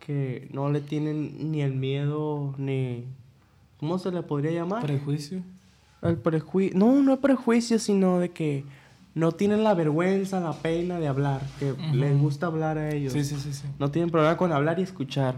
que 0.00 0.48
no 0.52 0.70
le 0.70 0.80
tienen 0.80 1.50
ni 1.52 1.60
el 1.62 1.74
miedo 1.74 2.54
ni 2.58 3.04
¿cómo 3.78 3.98
se 3.98 4.10
le 4.10 4.22
podría 4.22 4.50
llamar? 4.52 4.82
Prejuicio. 4.82 5.42
El 6.04 6.16
prejuicio. 6.18 6.78
No, 6.78 7.02
no 7.02 7.14
es 7.14 7.18
prejuicio, 7.18 7.78
sino 7.78 8.18
de 8.18 8.30
que 8.30 8.64
no 9.14 9.32
tienen 9.32 9.64
la 9.64 9.74
vergüenza, 9.74 10.40
la 10.40 10.52
pena 10.52 10.98
de 10.98 11.08
hablar. 11.08 11.40
Que 11.58 11.74
les 11.92 12.16
gusta 12.18 12.46
hablar 12.46 12.78
a 12.78 12.90
ellos. 12.90 13.12
Sí, 13.12 13.24
sí, 13.24 13.36
sí, 13.36 13.52
sí. 13.52 13.66
No 13.78 13.90
tienen 13.90 14.10
problema 14.10 14.36
con 14.36 14.52
hablar 14.52 14.78
y 14.78 14.82
escuchar. 14.82 15.36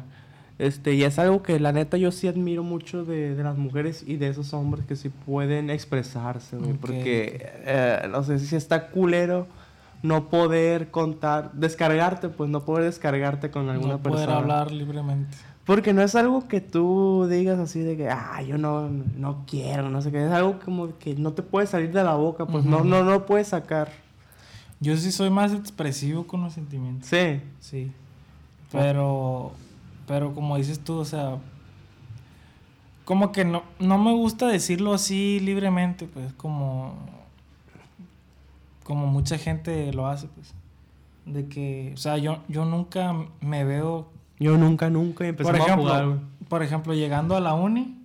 Este, 0.59 0.94
y 0.94 1.05
es 1.05 1.18
algo 1.18 1.42
que 1.42 1.61
la 1.61 1.72
neta 1.72 1.98
yo 1.98 2.11
sí 2.11 2.29
admiro 2.29 2.62
mucho 2.62 3.05
de, 3.05 3.35
de 3.35 3.42
las 3.42 3.59
mujeres 3.59 4.02
y 4.07 4.16
de 4.16 4.29
esos 4.29 4.55
hombres 4.55 4.87
que 4.87 4.96
sí 4.96 5.11
pueden 5.11 5.68
expresarse, 5.68 6.57
Porque, 6.81 7.46
eh, 7.66 8.09
no 8.11 8.22
sé 8.24 8.38
si 8.38 8.57
está 8.57 8.88
culero 8.88 9.46
no 10.02 10.29
poder 10.31 10.90
contar, 10.90 11.52
descargarte, 11.52 12.29
pues 12.31 12.48
no 12.48 12.64
poder 12.64 12.85
descargarte 12.85 13.50
con 13.50 13.68
alguna 13.68 13.94
no 13.94 13.98
poder 13.98 14.18
persona. 14.26 14.38
hablar 14.38 14.70
libremente. 14.72 15.37
Porque 15.66 15.92
no 15.92 16.00
es 16.00 16.14
algo 16.14 16.46
que 16.46 16.61
tú 16.61 17.26
digas 17.29 17.59
así 17.59 17.81
de 17.81 17.96
que, 17.96 18.09
ah, 18.09 18.40
yo 18.40 18.57
no, 18.57 18.88
no 18.88 19.44
quiero, 19.46 19.90
no 19.90 20.00
sé 20.00 20.12
qué. 20.12 20.24
Es 20.24 20.31
algo 20.31 20.61
como 20.64 20.96
que 20.98 21.16
no 21.16 21.33
te 21.33 21.42
puede 21.42 21.66
salir 21.66 21.92
de 21.92 22.05
la 22.05 22.14
boca, 22.14 22.46
pues 22.46 22.64
no, 22.64 22.85
no, 22.85 23.02
no 23.02 23.26
puedes 23.26 23.48
sacar. 23.48 23.90
Yo 24.79 24.96
sí 24.96 25.11
soy 25.11 25.29
más 25.29 25.52
expresivo 25.52 26.26
con 26.26 26.42
los 26.42 26.52
sentimientos. 26.52 27.09
Sí. 27.09 27.40
Sí. 27.61 27.92
Pero, 28.70 29.52
pero 30.07 30.33
como 30.35 30.57
dices 30.57 30.79
tú, 30.79 30.98
o 30.98 31.05
sea, 31.05 31.38
como 33.05 33.33
que 33.33 33.44
no, 33.44 33.62
no 33.79 33.98
me 33.98 34.12
gusta 34.12 34.46
decirlo 34.46 34.92
así 34.94 35.40
libremente, 35.40 36.07
pues, 36.07 36.33
como, 36.35 36.94
como 38.85 39.07
mucha 39.07 39.38
gente 39.38 39.92
lo 39.92 40.07
hace, 40.07 40.29
pues. 40.29 40.55
De 41.24 41.48
que, 41.48 41.92
o 41.94 41.96
sea, 41.96 42.18
yo, 42.18 42.38
yo 42.48 42.64
nunca 42.64 43.14
me 43.40 43.64
veo, 43.64 44.09
Yo 44.38 44.57
nunca, 44.59 44.90
nunca 44.90 45.27
empecé 45.27 45.51
por 45.51 45.70
a 45.70 45.75
jugar, 45.77 46.07
güey. 46.07 46.18
por 46.49 46.62
ejemplo, 46.62 46.94
llegando 46.94 47.37
a 47.37 47.40
la 47.40 47.55
uni 47.55 48.03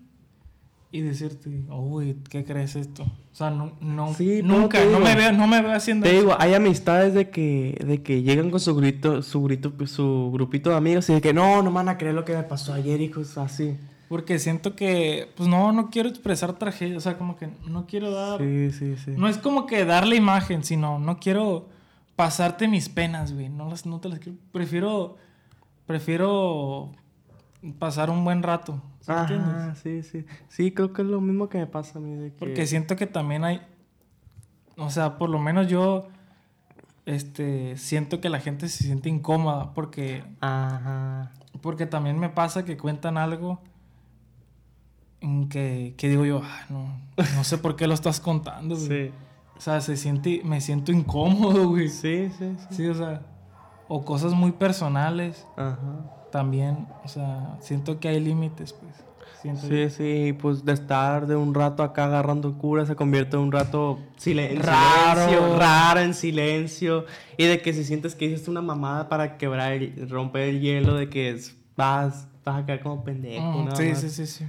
y 0.92 1.02
decirte, 1.02 1.50
uy, 1.70 2.18
¿qué 2.30 2.44
crees 2.44 2.76
esto? 2.76 3.04
O 3.04 3.36
sea, 3.36 3.50
no, 3.50 3.72
no, 3.80 4.14
Sí, 4.14 4.42
nunca, 4.44 4.80
no 4.84 4.88
digo- 4.90 5.00
me 5.00 5.16
veo, 5.16 5.32
no 5.32 5.48
me 5.48 5.62
veo 5.62 5.72
haciendo 5.74 6.04
Te 6.06 6.12
eso. 6.12 6.20
digo, 6.22 6.36
hay 6.38 6.54
amistades 6.54 7.14
de 7.14 7.30
que, 7.30 7.82
de 7.86 8.02
que 8.04 8.24
llegan 8.24 8.50
con 8.50 8.60
su 8.60 8.76
grito, 8.76 9.22
su 9.22 9.42
grito, 9.44 9.72
su 9.88 10.32
grupito 10.34 10.70
de 10.70 10.76
amigos 10.76 11.10
y 11.10 11.14
de 11.14 11.22
que 11.22 11.34
no, 11.34 11.58
no 11.64 11.70
me 11.70 11.76
van 11.76 11.90
a 11.90 11.98
creer 11.98 12.14
lo 12.16 12.26
que 12.26 12.36
me 12.36 12.44
pasó 12.44 12.74
ayer 12.74 13.00
y 13.02 13.10
cosas 13.10 13.52
así. 13.54 13.78
Porque 14.10 14.40
siento 14.40 14.76
que, 14.76 15.30
pues 15.38 15.48
no, 15.48 15.72
no 15.72 15.90
quiero 15.90 16.10
expresar 16.10 16.60
tragedia, 16.60 16.98
o 16.98 17.02
sea, 17.02 17.18
como 17.18 17.38
que 17.38 17.50
no 17.70 17.86
quiero 17.88 18.12
dar... 18.12 18.42
Sí, 18.42 18.72
sí, 18.72 18.96
sí. 18.98 19.12
No 19.16 19.30
es 19.30 19.38
como 19.38 19.66
que 19.66 19.86
dar 19.86 20.06
la 20.06 20.16
imagen, 20.16 20.66
sino 20.66 21.00
no 21.00 21.18
quiero 21.20 21.70
pasarte 22.18 22.68
mis 22.68 22.90
penas, 22.90 23.32
güey. 23.34 23.48
No, 23.48 23.70
las, 23.70 23.86
no 23.86 24.02
te 24.02 24.10
las 24.10 24.20
quiero. 24.20 24.38
Prefiero. 24.52 25.16
Prefiero 25.86 26.92
pasar 27.80 28.10
un 28.10 28.24
buen 28.24 28.44
rato. 28.44 28.82
¿sí 29.02 29.12
entiendes? 29.12 29.48
Ajá, 29.56 29.76
sí, 29.76 30.04
sí. 30.04 30.26
Sí, 30.48 30.72
creo 30.72 30.94
que 30.94 31.02
es 31.02 31.08
lo 31.08 31.22
mismo 31.22 31.50
que 31.50 31.58
me 31.58 31.68
pasa 31.68 32.00
a 32.00 32.02
mí. 32.02 32.16
De 32.16 32.32
que... 32.32 32.38
Porque 32.40 32.66
siento 32.68 32.96
que 32.96 33.08
también 33.08 33.44
hay. 33.44 33.62
O 34.78 34.90
sea, 34.90 35.18
por 35.18 35.30
lo 35.30 35.40
menos 35.40 35.68
yo. 35.68 36.08
Este. 37.06 37.78
Siento 37.78 38.22
que 38.22 38.30
la 38.30 38.40
gente 38.40 38.68
se 38.70 38.84
siente 38.84 39.10
incómoda. 39.10 39.74
Porque. 39.74 40.24
Ajá. 40.40 41.32
Porque 41.62 41.86
también 41.86 42.20
me 42.20 42.30
pasa 42.30 42.64
que 42.66 42.78
cuentan 42.78 43.18
algo. 43.18 43.60
En 45.20 45.50
que, 45.50 45.94
que 45.98 46.10
digo 46.10 46.26
yo, 46.26 46.42
"Ah, 46.44 46.66
no, 46.70 47.00
no 47.36 47.44
sé 47.44 47.60
por 47.60 47.76
qué 47.76 47.86
lo 47.86 47.94
estás 47.94 48.20
contando, 48.20 48.76
güey. 48.76 49.10
Sí. 49.10 49.14
O 49.56 49.62
sea, 49.62 49.80
se 49.80 49.96
siente, 49.96 50.42
me 50.44 50.60
siento 50.62 50.92
incómodo, 50.92 51.70
güey. 51.70 51.90
Sí, 51.90 52.30
sí, 52.40 52.56
sí. 52.58 52.68
Sí, 52.72 52.88
o 52.88 52.96
sea, 52.96 53.22
o 53.94 54.06
cosas 54.06 54.32
muy 54.34 54.54
personales 54.54 55.46
Ajá. 55.58 55.78
también, 56.32 56.88
o 57.04 57.08
sea, 57.10 57.58
siento 57.60 58.00
que 58.00 58.08
hay 58.08 58.20
límites, 58.22 58.72
pues. 58.74 58.94
Siento 59.42 59.68
Sí, 59.68 59.90
sí, 59.90 60.34
pues 60.40 60.64
de 60.64 60.72
estar 60.74 61.26
de 61.28 61.36
un 61.36 61.54
rato 61.56 61.82
acá 61.84 62.06
agarrando 62.06 62.58
cura 62.58 62.86
se 62.86 62.96
convierte 62.96 63.36
en 63.38 63.42
un 63.44 63.52
rato 63.52 63.98
silen- 64.18 64.52
en 64.52 64.62
Raro. 64.64 65.22
silencio, 65.26 65.58
raro, 65.58 66.00
en 66.00 66.14
silencio. 66.14 67.06
Y 67.38 67.46
de 67.46 67.60
que 67.62 67.74
si 67.74 67.84
sientes 67.84 68.14
que 68.16 68.26
hiciste 68.26 68.52
una 68.52 68.62
mamada 68.62 69.10
para 69.10 69.38
quebrar, 69.38 69.74
el- 69.74 70.08
romper 70.10 70.44
el 70.50 70.62
hielo, 70.62 70.94
de 70.94 71.10
que 71.10 71.32
es- 71.32 71.56
vas, 71.76 72.28
vas 72.46 72.62
a 72.62 72.66
quedar 72.68 72.82
como 72.82 73.04
pendejo. 73.04 73.64
Mm, 73.64 73.76
sí, 73.76 73.90
más. 73.90 74.00
sí, 74.00 74.10
sí, 74.12 74.28
sí. 74.28 74.46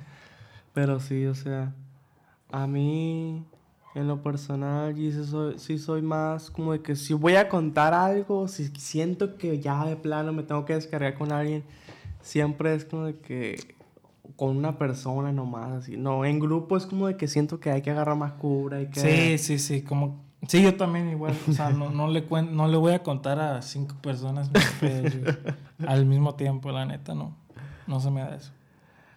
Pero 0.75 1.01
sí, 1.01 1.25
o 1.27 1.35
sea, 1.35 1.73
a 2.53 2.67
mí, 2.67 3.45
en 3.95 4.09
lo 4.09 4.23
personal, 4.23 4.95
yo 4.95 5.11
sí 5.11 5.25
soy, 5.31 5.59
sí 5.59 5.79
soy 5.79 6.03
más 6.03 6.51
como 6.51 6.73
de 6.73 6.81
que 6.81 6.97
si 6.97 7.13
voy 7.15 7.37
a 7.37 7.49
contar 7.49 7.93
algo, 7.95 8.49
si 8.49 8.69
siento 8.69 9.37
que 9.37 9.61
ya 9.61 9.85
de 9.85 9.97
plano 9.97 10.33
me 10.33 10.43
tengo 10.43 10.65
que 10.65 10.75
descargar 10.75 11.15
con 11.15 11.31
alguien, 11.33 11.63
siempre 12.23 12.75
es 12.75 12.85
como 12.85 13.05
de 13.05 13.19
que 13.19 13.77
con 14.37 14.57
una 14.57 14.79
persona 14.79 15.31
nomás, 15.33 15.71
así. 15.73 15.97
No, 15.97 16.25
en 16.25 16.41
grupo 16.41 16.77
es 16.77 16.87
como 16.87 17.07
de 17.07 17.17
que 17.17 17.29
siento 17.29 17.61
que 17.61 17.71
hay 17.71 17.83
que 17.83 17.91
agarrar 17.91 18.17
más 18.17 18.33
cura 18.33 18.81
y 18.81 18.87
que... 18.87 19.01
Sí, 19.01 19.39
sí, 19.39 19.59
sí, 19.59 19.83
como... 19.83 20.23
Sí, 20.49 20.61
yo 20.63 20.75
también 20.77 21.09
igual, 21.11 21.35
o 21.49 21.53
sea, 21.53 21.71
no, 21.71 21.91
no, 21.91 22.09
le 22.09 22.29
cuen- 22.29 22.51
no 22.51 22.67
le 22.67 22.77
voy 22.77 22.95
a 22.95 23.03
contar 23.05 23.39
a 23.39 23.63
cinco 23.63 23.95
personas 24.03 24.51
mis 24.51 24.65
pedos, 24.81 25.37
al 25.87 26.05
mismo 26.07 26.35
tiempo, 26.35 26.73
la 26.73 26.85
neta, 26.85 27.15
no. 27.15 27.37
No 27.87 28.01
se 28.01 28.11
me 28.11 28.23
da 28.23 28.35
eso. 28.35 28.51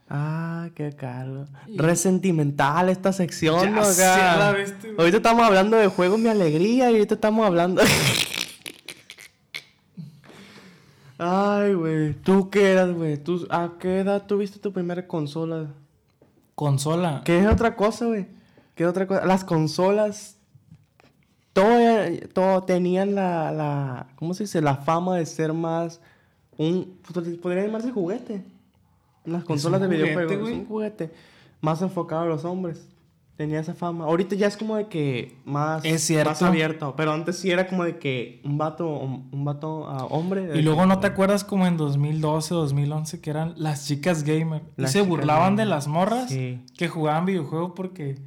Ah, 0.08 0.70
qué 0.76 0.94
caro. 0.94 1.46
Resentimental 1.76 2.90
esta 2.90 3.12
sección, 3.12 3.64
Ya 3.64 3.70
¿no? 3.72 3.82
Acá. 3.82 4.52
güey. 4.52 4.66
Ahorita 4.98 5.18
estamos 5.18 5.44
hablando 5.44 5.78
de 5.78 5.88
juegos 5.88 6.20
Mi 6.20 6.30
Alegría 6.30 6.92
y 6.92 6.96
ahorita 6.96 7.16
estamos 7.16 7.46
hablando... 7.46 7.82
Ay, 11.18 11.74
güey. 11.74 12.14
¿Tú 12.14 12.50
qué 12.50 12.74
eras, 12.74 12.92
güey? 12.94 13.18
¿Tú, 13.18 13.48
¿A 13.50 13.74
qué 13.80 14.00
edad 14.00 14.26
tuviste 14.28 14.60
tu 14.60 14.74
primera 14.74 15.08
consola? 15.08 15.68
Consola. 16.56 17.22
¿Qué 17.24 17.40
es 17.40 17.48
otra 17.48 17.76
cosa, 17.76 18.06
güey? 18.06 18.28
¿Qué 18.76 18.84
es 18.84 18.90
otra 18.90 19.08
cosa? 19.08 19.26
Las 19.26 19.44
consolas... 19.44 20.34
Todo, 21.54 21.78
todo 22.34 22.64
tenían 22.64 23.16
la, 23.16 23.50
la... 23.54 24.08
¿Cómo 24.18 24.34
se 24.34 24.44
dice? 24.44 24.62
La 24.62 24.76
fama 24.76 25.16
de 25.16 25.26
ser 25.26 25.54
más... 25.54 26.02
Un... 26.58 27.00
Podría 27.42 27.64
llamarse 27.66 27.92
juguete. 27.92 28.44
Las 29.26 29.44
consolas 29.44 29.82
de 29.82 29.88
juguete, 29.88 30.04
videojuegos. 30.16 30.50
Es 30.50 30.56
un 30.56 30.66
juguete. 30.66 31.12
Más 31.62 31.82
enfocado 31.82 32.24
a 32.24 32.26
los 32.26 32.46
hombres. 32.46 32.88
Tenía 33.36 33.60
esa 33.60 33.74
fama. 33.74 34.06
Ahorita 34.06 34.34
ya 34.36 34.48
es 34.48 34.56
como 34.56 34.78
de 34.78 34.88
que 34.88 35.38
más... 35.44 35.84
Es. 35.84 36.10
Más 36.26 36.42
abierto. 36.42 36.94
Pero 36.96 37.12
antes 37.12 37.38
sí 37.38 37.52
era 37.52 37.68
como 37.68 37.84
de 37.84 37.98
que 37.98 38.42
un 38.46 38.58
vato... 38.58 38.88
Un 38.88 39.44
vato 39.44 39.88
ah, 39.90 40.06
hombre... 40.10 40.58
Y 40.58 40.62
luego 40.62 40.82
que- 40.84 40.88
no 40.88 41.00
te 41.00 41.08
acuerdas 41.08 41.44
como 41.44 41.68
en 41.68 41.76
2012, 41.76 42.54
2011 42.54 43.20
que 43.20 43.30
eran 43.30 43.54
las 43.58 43.88
chicas 43.88 44.24
gamer. 44.24 44.64
Y 44.78 44.88
se 44.88 45.02
burlaban 45.02 45.58
de 45.58 45.66
las 45.66 45.88
morras 45.88 46.30
Sí. 46.30 46.64
que 46.78 46.88
jugaban 46.88 47.26
videojuegos 47.26 47.74
porque, 47.76 48.20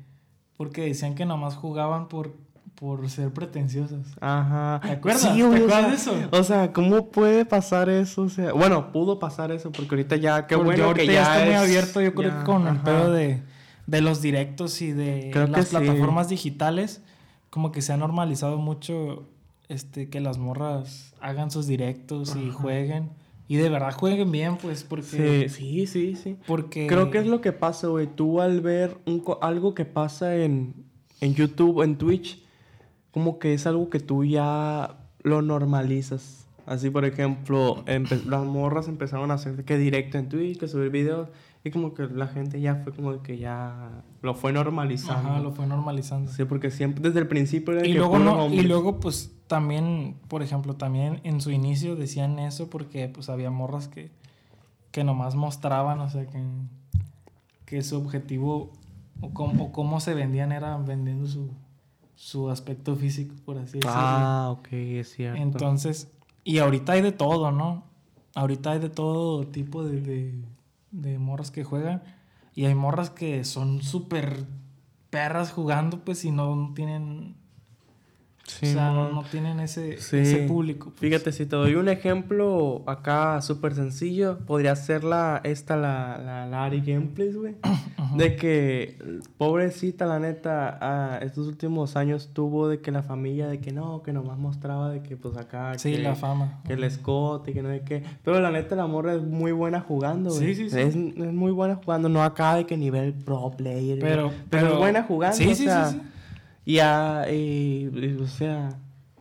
porque 0.58 0.82
decían 0.82 1.14
que 1.14 1.24
nomás 1.24 1.54
jugaban 1.56 2.08
por, 2.08 2.34
por 2.78 3.08
ser 3.10 3.32
pretenciosas. 3.32 4.06
Ajá. 4.20 4.80
¿Te 4.82 4.92
acuerdas? 4.92 5.22
Sí, 5.22 5.38
¿Te 5.38 5.42
güey, 5.46 5.62
o 5.62 5.68
sea, 5.68 5.88
de 5.88 5.94
eso? 5.94 6.12
O 6.30 6.42
sea, 6.44 6.72
¿cómo 6.72 7.08
puede 7.08 7.44
pasar 7.44 7.88
eso? 7.88 8.22
O 8.22 8.28
sea, 8.28 8.52
bueno, 8.52 8.92
pudo 8.92 9.18
pasar 9.18 9.50
eso 9.50 9.72
porque 9.72 9.94
ahorita 9.96 10.16
ya, 10.16 10.46
qué 10.46 10.54
Porque 10.56 10.66
bueno 10.70 10.84
ahorita 10.84 11.06
que 11.06 11.12
ya, 11.12 11.22
está 11.22 11.44
muy 11.44 11.54
es- 11.54 11.60
abierto, 11.60 12.00
yo 12.00 12.14
creo 12.14 12.30
ya, 12.30 12.38
que 12.38 12.44
con 12.44 12.68
el 12.68 12.76
pedo 12.78 13.12
de, 13.12 13.42
de 13.86 14.00
los 14.00 14.22
directos 14.22 14.80
y 14.82 14.92
de 14.92 15.30
Creo 15.32 15.48
las 15.48 15.68
sí. 15.68 15.76
plataformas 15.76 16.28
digitales, 16.28 17.02
como 17.50 17.72
que 17.72 17.82
se 17.82 17.92
ha 17.92 17.96
normalizado 17.96 18.58
mucho 18.58 19.26
este 19.68 20.08
que 20.08 20.20
las 20.20 20.38
morras 20.38 21.14
hagan 21.20 21.50
sus 21.50 21.66
directos 21.66 22.36
y 22.36 22.50
jueguen. 22.50 23.10
Y 23.50 23.56
de 23.56 23.70
verdad 23.70 23.92
jueguen 23.94 24.30
bien, 24.30 24.56
pues, 24.58 24.84
porque... 24.84 25.48
Sí, 25.48 25.86
sí, 25.86 25.86
sí, 25.86 26.16
sí. 26.16 26.36
Porque... 26.46 26.86
Creo 26.86 27.10
que 27.10 27.16
es 27.18 27.26
lo 27.26 27.40
que 27.40 27.52
pasa, 27.52 27.86
güey. 27.88 28.06
Tú 28.06 28.42
al 28.42 28.60
ver 28.60 28.98
un 29.06 29.24
algo 29.40 29.74
que 29.74 29.86
pasa 29.86 30.36
en, 30.36 30.74
en 31.22 31.34
YouTube, 31.34 31.82
en 31.82 31.96
Twitch, 31.96 32.42
como 33.10 33.38
que 33.38 33.54
es 33.54 33.66
algo 33.66 33.90
que 33.90 34.00
tú 34.00 34.24
ya 34.24 34.96
lo 35.22 35.42
normalizas. 35.42 36.46
Así, 36.66 36.90
por 36.90 37.06
ejemplo, 37.06 37.82
las 37.86 38.44
morras 38.44 38.88
empezaron 38.88 39.30
a 39.30 39.34
hacer 39.34 39.64
que 39.64 39.78
directo 39.78 40.18
en 40.18 40.28
Twitch, 40.28 40.58
que 40.58 40.68
subir 40.68 40.90
videos, 40.90 41.28
y 41.64 41.70
como 41.70 41.94
que 41.94 42.06
la 42.06 42.26
gente 42.26 42.60
ya 42.60 42.76
fue 42.76 42.92
como 42.92 43.22
que 43.22 43.38
ya 43.38 44.02
lo 44.20 44.34
fue 44.34 44.52
normalizando. 44.52 45.30
Ajá, 45.30 45.40
lo 45.40 45.52
fue 45.52 45.66
normalizando. 45.66 46.30
Sí, 46.30 46.44
porque 46.44 46.70
siempre 46.70 47.02
desde 47.02 47.20
el 47.20 47.26
principio 47.26 47.72
era 47.72 47.86
Y 47.86 47.92
que 47.92 47.98
luego, 47.98 48.18
no, 48.18 48.48
y 48.48 48.60
luego, 48.62 49.00
pues, 49.00 49.32
también, 49.46 50.16
por 50.28 50.42
ejemplo, 50.42 50.76
también 50.76 51.20
en 51.24 51.40
su 51.40 51.50
inicio 51.50 51.96
decían 51.96 52.38
eso 52.38 52.68
porque, 52.68 53.08
pues, 53.08 53.30
había 53.30 53.50
morras 53.50 53.88
que, 53.88 54.10
que 54.90 55.04
nomás 55.04 55.36
mostraban, 55.36 56.00
o 56.00 56.10
sea, 56.10 56.26
que, 56.26 56.42
que 57.64 57.82
su 57.82 57.96
objetivo 57.96 58.72
o 59.22 59.32
cómo, 59.32 59.64
o 59.64 59.72
cómo 59.72 60.00
se 60.00 60.12
vendían 60.12 60.52
era 60.52 60.76
vendiendo 60.76 61.26
su, 61.26 61.50
su 62.18 62.50
aspecto 62.50 62.96
físico, 62.96 63.32
por 63.44 63.58
así 63.58 63.74
decirlo. 63.74 63.92
Ah, 63.94 64.48
ok, 64.50 64.68
es 64.72 65.12
cierto. 65.14 65.40
Entonces, 65.40 66.10
y 66.42 66.58
ahorita 66.58 66.94
hay 66.94 67.00
de 67.00 67.12
todo, 67.12 67.52
¿no? 67.52 67.84
Ahorita 68.34 68.72
hay 68.72 68.80
de 68.80 68.90
todo 68.90 69.46
tipo 69.46 69.84
de, 69.84 70.00
de, 70.00 70.34
de 70.90 71.18
morras 71.20 71.52
que 71.52 71.62
juegan. 71.62 72.02
Y 72.56 72.64
hay 72.64 72.74
morras 72.74 73.10
que 73.10 73.44
son 73.44 73.82
súper 73.82 74.46
perras 75.10 75.52
jugando, 75.52 76.04
pues, 76.04 76.24
y 76.24 76.32
no 76.32 76.72
tienen... 76.74 77.36
Sí, 78.48 78.66
o 78.66 78.72
sea, 78.72 78.90
no, 78.92 79.12
no 79.12 79.22
tienen 79.24 79.60
ese, 79.60 80.00
Sí. 80.00 80.16
ese 80.18 80.38
público. 80.48 80.86
pues. 80.90 81.00
Fíjate, 81.00 81.32
si 81.32 81.44
te 81.46 81.54
doy 81.54 81.74
un 81.74 81.88
ejemplo 81.88 82.82
acá 82.86 83.40
súper 83.42 83.74
sencillo, 83.74 84.38
podría 84.46 84.74
ser 84.74 85.04
la, 85.04 85.40
esta, 85.44 85.76
la, 85.76 86.18
la 86.18 86.46
Lari 86.46 86.80
Gameplays, 86.80 87.36
güey. 87.36 87.56
De 88.16 88.36
que, 88.36 88.96
pobrecita, 89.36 90.06
la 90.06 90.18
neta, 90.18 90.78
ah, 90.80 91.18
estos 91.20 91.46
últimos 91.46 91.94
años 91.94 92.30
tuvo 92.32 92.68
de 92.68 92.80
que 92.80 92.90
la 92.90 93.02
familia, 93.02 93.48
de 93.48 93.60
que 93.60 93.70
no, 93.70 94.02
que 94.02 94.14
nomás 94.14 94.38
mostraba 94.38 94.88
de 94.90 95.02
que 95.02 95.16
pues 95.18 95.36
acá... 95.36 95.78
Sí, 95.78 95.92
que, 95.92 95.98
la 95.98 96.14
fama. 96.14 96.62
Que 96.66 96.72
el 96.72 96.84
escote, 96.84 97.52
que 97.52 97.62
no 97.62 97.68
sé 97.68 97.82
qué. 97.82 98.02
Pero 98.24 98.40
la 98.40 98.50
neta, 98.50 98.76
la 98.76 98.86
morra 98.86 99.14
es 99.14 99.22
muy 99.22 99.52
buena 99.52 99.80
jugando, 99.80 100.30
güey. 100.30 100.54
Sí, 100.54 100.54
sí, 100.54 100.70
sí. 100.70 100.78
Es, 100.80 100.96
es 100.96 101.32
muy 101.34 101.52
buena 101.52 101.76
jugando, 101.76 102.08
no 102.08 102.22
acá 102.22 102.54
de 102.54 102.64
que 102.64 102.78
nivel 102.78 103.12
pro 103.12 103.50
player. 103.56 103.98
Pero, 104.00 104.32
pero, 104.48 104.68
es 104.72 104.78
buena 104.78 105.02
jugando, 105.02 105.36
Sí, 105.36 105.48
o 105.48 105.54
sí, 105.54 105.64
sea, 105.64 105.90
sí, 105.90 106.00
sí. 106.00 106.08
Y, 106.68 106.74
ya, 106.76 107.24
y- 107.30 107.90
y, 107.92 108.18
o 108.20 108.26
sea, 108.26 108.68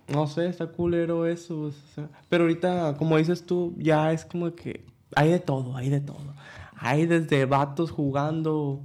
no 0.07 0.27
sé, 0.27 0.47
está 0.47 0.67
culero 0.67 1.25
eso. 1.25 1.61
O 1.61 1.71
sea, 1.95 2.09
pero 2.29 2.43
ahorita, 2.43 2.95
como 2.97 3.17
dices 3.17 3.45
tú, 3.45 3.73
ya 3.77 4.11
es 4.11 4.25
como 4.25 4.53
que 4.53 4.85
hay 5.15 5.29
de 5.31 5.39
todo, 5.39 5.75
hay 5.77 5.89
de 5.89 6.01
todo. 6.01 6.33
Hay 6.79 7.05
desde 7.07 7.45
vatos 7.45 7.91
jugando, 7.91 8.81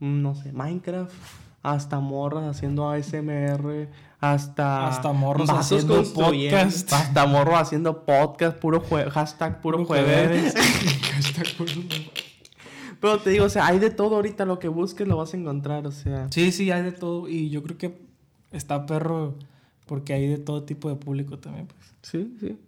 mm, 0.00 0.22
no 0.22 0.34
sé, 0.34 0.52
Minecraft, 0.52 1.14
hasta 1.62 2.00
morras 2.00 2.44
haciendo 2.44 2.88
ASMR, 2.90 3.88
hasta... 4.20 4.86
Hasta 4.88 5.12
morros 5.12 5.48
haciendo 5.50 6.02
podcast. 6.14 6.92
Hasta 6.92 7.26
morros 7.26 7.54
haciendo 7.60 8.04
podcast, 8.04 8.58
puro 8.58 8.82
jue- 8.82 9.08
hashtag 9.10 9.60
puro, 9.60 9.78
Puro 9.78 9.88
jueves. 9.88 10.54
Hashtag 11.14 11.56
puro 11.56 11.72
jueves. 11.72 12.27
Pero 13.00 13.18
te 13.18 13.30
digo, 13.30 13.44
o 13.44 13.48
sea, 13.48 13.66
hay 13.66 13.78
de 13.78 13.90
todo 13.90 14.16
ahorita, 14.16 14.44
lo 14.44 14.58
que 14.58 14.68
busques 14.68 15.06
lo 15.06 15.16
vas 15.16 15.32
a 15.34 15.36
encontrar, 15.36 15.86
o 15.86 15.92
sea... 15.92 16.26
Sí, 16.30 16.50
sí, 16.52 16.70
hay 16.70 16.82
de 16.82 16.92
todo. 16.92 17.28
Y 17.28 17.50
yo 17.50 17.62
creo 17.62 17.78
que 17.78 17.98
está 18.50 18.86
perro 18.86 19.36
porque 19.86 20.12
hay 20.12 20.26
de 20.26 20.38
todo 20.38 20.64
tipo 20.64 20.88
de 20.88 20.96
público 20.96 21.38
también, 21.38 21.66
pues. 21.66 21.94
Sí, 22.02 22.36
sí. 22.40 22.58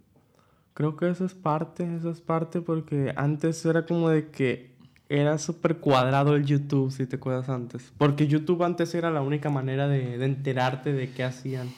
Creo 0.75 0.97
que 0.97 1.11
eso 1.11 1.25
es 1.25 1.35
parte, 1.35 1.97
eso 1.97 2.11
es 2.11 2.21
parte 2.21 2.61
porque 2.61 3.13
antes 3.17 3.65
era 3.67 3.85
como 3.87 4.09
de 4.09 4.31
que 4.31 4.71
era 5.09 5.37
súper 5.39 5.79
cuadrado 5.79 6.37
el 6.37 6.47
YouTube, 6.47 6.93
si 6.93 7.07
te 7.07 7.17
acuerdas 7.17 7.49
antes. 7.49 7.93
Porque 7.99 8.29
YouTube 8.29 8.63
antes 8.63 8.95
era 8.95 9.11
la 9.11 9.23
única 9.23 9.51
manera 9.51 9.89
de, 9.89 10.17
de 10.17 10.25
enterarte 10.25 10.93
de 10.93 11.11
qué 11.13 11.25
hacían. 11.25 11.69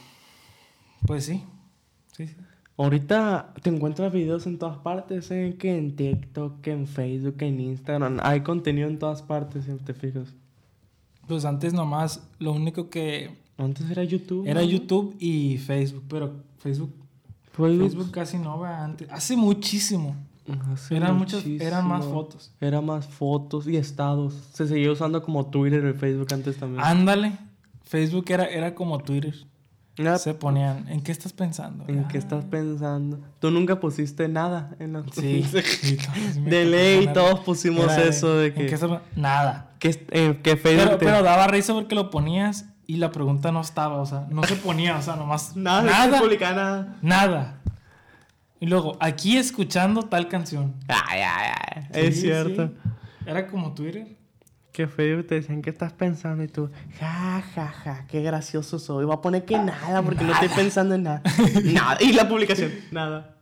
Pues 1.07 1.25
sí. 1.25 1.43
Sí, 2.15 2.27
sí. 2.27 2.37
Ahorita 2.77 3.53
te 3.63 3.71
encuentras 3.71 4.13
videos 4.13 4.47
en 4.47 4.59
todas 4.59 4.79
partes, 4.79 5.31
¿eh? 5.31 5.57
que 5.59 5.77
en 5.77 5.95
TikTok, 5.95 6.61
que 6.63 6.73
en 6.73 6.87
Facebook, 6.87 7.37
que 7.37 7.47
en 7.47 7.61
Instagram. 7.61 8.19
Hay 8.23 8.41
contenido 8.41 8.89
en 8.89 8.99
todas 8.99 9.23
partes, 9.23 9.65
si 9.65 9.73
te 9.85 9.93
fijas. 9.95 10.35
Pues 11.29 11.45
antes 11.45 11.73
nomás 11.73 12.27
lo 12.39 12.53
único 12.53 12.89
que 12.91 13.37
Antes 13.59 13.91
era 13.91 14.03
YouTube. 14.03 14.47
era 14.47 14.63
¿no? 14.63 14.67
YouTube 14.67 15.15
y 15.21 15.59
Facebook, 15.59 16.05
pero 16.09 16.33
Facebook. 16.59 16.93
Facebook. 17.53 17.79
Facebook 17.91 18.11
casi 18.11 18.39
no, 18.39 18.59
va 18.59 18.83
antes. 18.83 19.09
Hace 19.11 19.37
muchísimo. 19.37 20.17
Hace 20.73 20.97
Eran 20.97 21.17
muchas, 21.17 21.47
eran 21.47 21.87
más 21.87 21.99
muchísimo. 21.99 22.23
fotos. 22.23 22.53
Era 22.61 22.81
más 22.81 23.07
fotos 23.07 23.69
y 23.69 23.77
estados. 23.77 24.35
Se 24.55 24.67
seguía 24.67 24.91
usando 24.91 25.23
como 25.23 25.47
Twitter 25.47 25.85
el 25.85 25.95
Facebook 25.95 26.29
antes 26.33 26.57
también. 26.57 26.83
Ándale. 26.83 27.39
Facebook 27.83 28.25
era, 28.29 28.47
era 28.47 28.75
como 28.75 28.99
Twitter. 28.99 29.35
Ah, 29.99 30.17
Se 30.19 30.33
ponían, 30.33 30.89
¿en 30.89 31.03
qué 31.03 31.13
estás 31.13 31.33
pensando? 31.35 31.85
¿En 31.87 32.09
qué 32.09 32.17
estás 32.17 32.45
pensando? 32.47 33.21
Tú 33.41 33.51
nunca 33.51 33.79
pusiste 33.79 34.27
nada 34.27 34.75
en 34.79 34.95
la 34.95 35.05
Sí. 35.13 35.45
De 36.45 36.65
ley, 36.65 37.11
todos 37.13 37.41
pusimos 37.41 37.85
Era 37.85 38.05
eso 38.05 38.37
de 38.37 38.47
¿en 38.49 38.55
que. 38.55 38.67
qué 38.67 38.75
estás- 38.75 39.01
Nada. 39.17 39.71
que, 39.79 40.07
eh, 40.11 40.41
que. 40.43 40.57
Pero, 40.57 40.97
daba 41.23 41.47
risa 41.47 41.75
porque 41.75 41.95
lo 41.95 42.09
ponías 42.11 42.67
y 42.87 42.97
la 42.97 43.13
pregunta 43.13 43.53
no 43.53 43.61
estaba, 43.61 43.97
o 44.01 44.07
sea, 44.07 44.27
no 44.31 44.43
se 44.45 44.57
ponía, 44.57 44.97
o 44.97 45.03
sea, 45.03 45.17
nomás. 45.17 45.57
nada, 45.57 45.83
Nada. 45.83 46.21
nada. 46.21 46.39
nada. 46.55 46.97
Nada. 47.03 47.59
Y 48.61 48.67
luego, 48.67 48.97
aquí 49.01 49.37
escuchando 49.37 50.05
tal 50.05 50.29
canción. 50.29 50.75
Ay, 50.89 51.21
ay, 51.21 51.53
ay. 51.75 51.83
Sí, 51.93 52.01
es 52.01 52.21
cierto. 52.21 52.69
sí. 52.69 52.73
Era 53.27 53.47
como 53.49 53.73
Twitter. 53.75 54.17
Que 54.73 54.87
Facebook 54.87 55.27
te 55.27 55.35
decían, 55.35 55.61
¿qué 55.61 55.69
estás 55.71 55.93
pensando? 55.93 56.43
Y 56.43 56.49
tú, 56.49 56.71
ja, 56.99 57.43
ja, 57.55 57.67
ja, 57.69 58.07
qué 58.09 58.23
gracioso 58.23 58.79
soy. 58.79 59.05
Voy 59.05 59.15
a 59.15 59.21
poner 59.21 59.45
que 59.45 59.59
nada 59.59 60.03
porque 60.03 60.25
no 60.25 60.33
estoy 60.33 60.49
pensando 60.49 60.95
en 60.95 61.03
nada. 61.03 61.23
nada. 61.65 61.99
Y 62.01 62.13
la 62.15 62.27
publicación, 62.27 62.73
nada. 62.91 63.37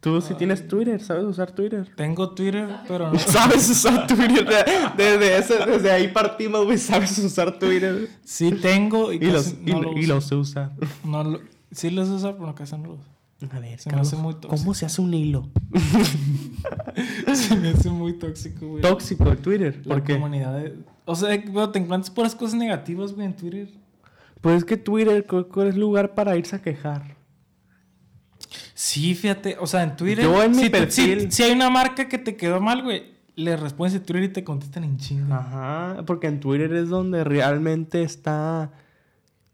Tú 0.00 0.20
sí 0.20 0.34
tienes 0.34 0.66
Twitter, 0.66 1.00
¿sabes 1.00 1.22
usar 1.24 1.52
Twitter? 1.52 1.88
Tengo 1.96 2.30
Twitter, 2.34 2.68
pero 2.88 3.12
no. 3.12 3.18
¿Sabes 3.20 3.68
usar 3.70 4.06
Twitter? 4.08 4.44
De- 4.44 4.64
Desde, 4.96 5.38
ese- 5.38 5.64
desde 5.66 5.92
ahí 5.92 6.08
partimos, 6.08 6.64
güey. 6.64 6.76
¿Sabes 6.78 7.16
usar 7.18 7.56
Twitter? 7.58 8.08
Sí 8.24 8.50
tengo 8.52 9.12
y, 9.12 9.16
Y, 9.16 9.18
casi 9.20 9.32
los, 9.32 9.48
y, 9.64 9.70
no 9.72 9.82
lo- 9.82 9.92
lo 9.92 9.98
y 9.98 10.02
uso. 10.04 10.14
lo 10.14 10.20
sé 10.20 10.34
usar. 10.34 10.72
No 11.04 11.22
lo- 11.22 11.40
sí 11.70 11.90
los 11.90 12.08
uso, 12.08 12.36
pero 12.36 12.52
casi 12.54 12.76
no 12.78 12.88
los 12.88 12.98
uso. 13.00 13.08
A 13.50 13.58
ver, 13.60 13.78
Se 13.80 13.90
me 13.90 13.96
hace 14.00 14.10
Carlos, 14.10 14.14
muy 14.14 14.34
tóxico. 14.34 14.56
¿cómo 14.56 14.74
se 14.74 14.86
hace 14.86 15.00
un 15.02 15.14
hilo? 15.14 15.48
Se 17.34 17.56
me 17.56 17.70
hace 17.70 17.90
muy 17.90 18.12
tóxico, 18.14 18.66
güey. 18.68 18.82
Tóxico 18.82 19.30
el 19.30 19.38
Twitter. 19.38 19.80
La 19.84 19.94
¿Por 19.96 20.04
qué? 20.04 20.14
comunidad 20.14 20.56
de... 20.58 20.76
O 21.04 21.16
sea, 21.16 21.28
te 21.72 21.78
encuentras 21.78 22.10
puras 22.10 22.34
cosas 22.34 22.54
negativas, 22.54 23.12
güey, 23.12 23.26
en 23.26 23.34
Twitter. 23.36 23.68
Pues 24.40 24.58
es 24.58 24.64
que 24.64 24.76
Twitter 24.76 25.26
es 25.66 25.76
lugar 25.76 26.14
para 26.14 26.36
irse 26.36 26.56
a 26.56 26.62
quejar. 26.62 27.16
Sí, 28.74 29.14
fíjate, 29.14 29.56
o 29.60 29.66
sea, 29.66 29.82
en 29.82 29.96
Twitter. 29.96 30.24
Yo 30.24 30.42
en 30.42 30.52
mi 30.52 30.64
si, 30.64 30.68
perfil- 30.70 31.20
si, 31.22 31.30
si 31.30 31.42
hay 31.42 31.52
una 31.52 31.70
marca 31.70 32.08
que 32.08 32.18
te 32.18 32.36
quedó 32.36 32.60
mal, 32.60 32.82
güey, 32.82 33.12
le 33.36 33.56
respondes 33.56 33.94
en 33.94 34.02
Twitter 34.02 34.24
y 34.24 34.28
te 34.32 34.44
contestan 34.44 34.84
en 34.84 34.98
chinga. 34.98 35.36
Ajá, 35.38 36.02
porque 36.06 36.26
en 36.26 36.40
Twitter 36.40 36.72
es 36.74 36.88
donde 36.88 37.24
realmente 37.24 38.02
está... 38.02 38.72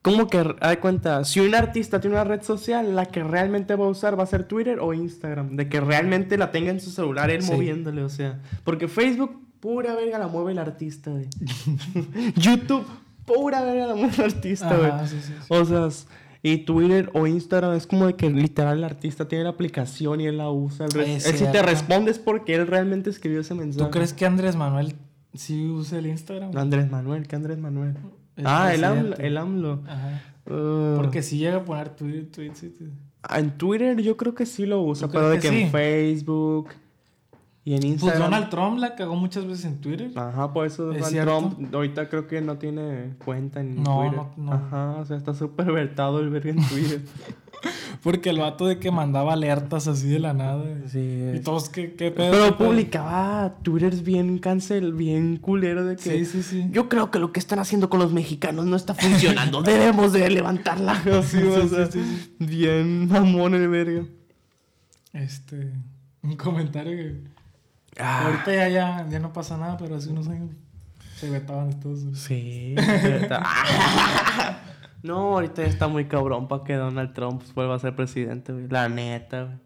Como 0.03 0.29
que, 0.29 0.39
de 0.39 0.79
cuenta, 0.81 1.25
si 1.25 1.41
un 1.41 1.55
artista 1.55 2.01
tiene 2.01 2.17
una 2.17 2.25
red 2.25 2.43
social, 2.43 2.95
la 2.95 3.07
que 3.07 3.23
realmente 3.25 3.75
va 3.75 3.85
a 3.87 3.89
usar 3.89 4.19
va 4.19 4.23
a 4.23 4.27
ser 4.27 4.45
Twitter 4.45 4.79
o 4.81 4.95
Instagram. 4.95 5.57
De 5.57 5.69
que 5.69 5.81
realmente 5.81 6.39
la 6.39 6.51
tenga 6.53 6.71
en 6.71 6.81
su 6.81 6.91
celular 6.91 7.31
él 7.31 7.43
Sí. 7.43 7.53
moviéndole, 7.53 8.03
o 8.03 8.09
sea. 8.09 8.41
Porque 8.65 8.87
Facebook, 8.89 9.41
pura 9.61 9.95
verga 9.97 10.19
la 10.19 10.29
mueve 10.29 10.53
el 10.53 10.59
artista, 10.59 11.11
güey. 11.11 11.27
YouTube, 12.37 12.87
pura 13.27 13.63
verga 13.63 13.89
la 13.89 13.95
mueve 13.97 14.15
el 14.19 14.25
artista, 14.25 14.77
güey. 14.77 14.91
Ajá, 14.91 15.07
sí, 15.07 15.17
sí, 15.21 15.33
sí. 15.37 15.45
O 15.49 15.65
sea, 15.65 15.89
y 16.43 16.59
Twitter 16.59 17.11
o 17.15 17.27
Instagram 17.27 17.75
es 17.75 17.87
como 17.87 18.07
de 18.07 18.15
que 18.15 18.31
literal 18.31 18.79
el 18.79 18.85
artista 18.85 19.27
tiene 19.27 19.45
la 19.45 19.51
aplicación 19.51 20.21
y 20.21 20.27
él 20.27 20.39
la 20.39 20.51
usa. 20.51 20.87
Él, 20.87 21.21
si 21.21 21.45
te 21.47 21.63
responde 21.63 22.13
es 22.13 22.19
porque 22.21 22.55
él 22.55 22.67
realmente 22.69 23.11
escribió 23.11 23.41
ese 23.41 23.55
mensaje. 23.55 23.85
¿Tú 23.85 23.91
crees 23.91 24.13
que 24.13 24.25
Andrés 24.25 24.55
Manuel 24.55 24.95
sí 25.35 25.67
usa 25.67 25.99
el 25.99 26.07
Instagram? 26.07 26.57
Andrés 26.57 26.89
Manuel, 26.91 27.27
¿qué 27.27 27.35
Andrés 27.37 27.59
Manuel? 27.59 27.97
El 28.39 28.47
ah, 28.47 28.73
el 28.75 28.85
AMLO. 28.85 29.17
El 29.17 29.37
AMLO. 29.37 29.83
Ajá. 29.87 30.23
Uh, 30.47 30.97
Porque 30.97 31.23
si 31.23 31.37
llega 31.39 31.59
a 31.59 31.65
poner 31.65 31.91
tweet, 31.91 32.23
tweet. 32.35 32.53
en 33.37 33.51
Twitter 33.59 34.01
yo 34.01 34.17
creo 34.17 34.35
que 34.35 34.47
sí 34.47 34.65
lo 34.65 34.81
usa, 34.83 35.07
¿Tú 35.09 35.13
pero 35.13 35.29
de 35.29 35.39
que, 35.41 35.49
en? 35.65 35.71
Facebook 35.71 36.69
y 37.65 37.75
en 37.75 37.81
Pues 37.81 37.93
Instagram. 37.93 38.23
Donald 38.31 38.49
Trump 38.49 38.79
la 38.79 38.95
cagó 38.95 39.15
muchas 39.15 39.45
veces 39.45 39.67
en 39.67 39.81
Twitter. 39.83 40.11
Ajá, 40.17 40.51
por 40.55 40.65
eso 40.67 40.85
¿Es 40.93 40.97
Donald 40.99 41.13
cierto? 41.13 41.39
Trump 41.57 41.75
ahorita 41.75 42.09
creo 42.09 42.27
que 42.27 42.41
no 42.41 42.57
tiene 42.57 43.15
cuenta 43.23 43.61
en 43.61 43.83
No, 43.83 44.01
Twitter. 44.01 44.19
no, 44.19 44.33
no. 44.39 44.53
Ajá, 44.55 44.97
o 45.01 45.05
sea, 45.05 45.17
está 45.19 45.35
súper 45.35 45.71
vertado 45.73 46.21
el 46.21 46.31
verga 46.31 46.51
en 46.51 46.67
Twitter. 46.67 47.03
Porque 48.03 48.31
el 48.31 48.39
vato 48.39 48.67
de 48.67 48.79
que 48.79 48.91
mandaba 48.91 49.33
alertas 49.33 49.89
así 49.89 50.09
de 50.09 50.19
la 50.19 50.33
nada. 50.33 50.65
sí. 50.87 51.31
Y 51.35 51.41
todos, 51.41 51.69
¿qué, 51.69 51.95
qué 51.95 52.11
pedo? 52.11 52.31
Pero 52.31 52.57
publicaba 52.57 53.55
Twitters 53.63 54.03
bien 54.03 54.39
cancel, 54.39 54.93
bien 54.93 55.37
culero 55.37 55.85
de 55.85 55.97
que... 55.97 56.19
Sí, 56.19 56.25
sí, 56.25 56.43
sí. 56.43 56.67
Yo 56.71 56.89
creo 56.89 57.11
que 57.11 57.19
lo 57.19 57.33
que 57.33 57.41
están 57.41 57.59
haciendo 57.59 57.91
con 57.91 58.01
los 58.01 58.13
mexicanos 58.13 58.67
no 58.67 58.77
está 58.77 58.95
funcionando. 58.95 59.63
Debemos 59.63 60.13
de 60.13 60.31
levantarla. 60.31 60.93
Así, 60.93 61.39
o 61.43 61.63
Sí, 61.63 61.69
sea, 61.69 61.87
sí, 61.91 62.01
sí, 62.03 62.35
Bien 62.39 63.09
mamón 63.09 63.55
el 63.55 63.69
verga. 63.69 64.05
Este. 65.13 65.73
Un 66.23 66.37
comentario 66.37 66.97
que. 66.97 67.17
Ah. 67.99 68.27
Ahorita 68.27 68.55
ya, 68.55 68.69
ya, 68.69 69.07
ya 69.11 69.19
no 69.19 69.33
pasa 69.33 69.57
nada, 69.57 69.77
pero 69.77 69.97
hace 69.97 70.11
unos 70.11 70.29
años 70.29 70.51
se 71.17 71.29
vetaban 71.31 71.71
estos. 71.71 72.01
Sí. 72.15 72.77
no, 75.03 75.35
ahorita 75.35 75.63
ya 75.63 75.69
está 75.69 75.89
muy 75.89 76.07
cabrón 76.07 76.49
para 76.49 76.65
que 76.65 76.75
Donald 76.75 77.13
Trump 77.15 77.43
vuelva 77.55 77.75
a 77.77 77.79
ser 77.79 77.95
presidente, 77.95 78.53
güey. 78.53 78.69
La 78.69 78.89
neta, 78.89 79.45
güey. 79.45 79.57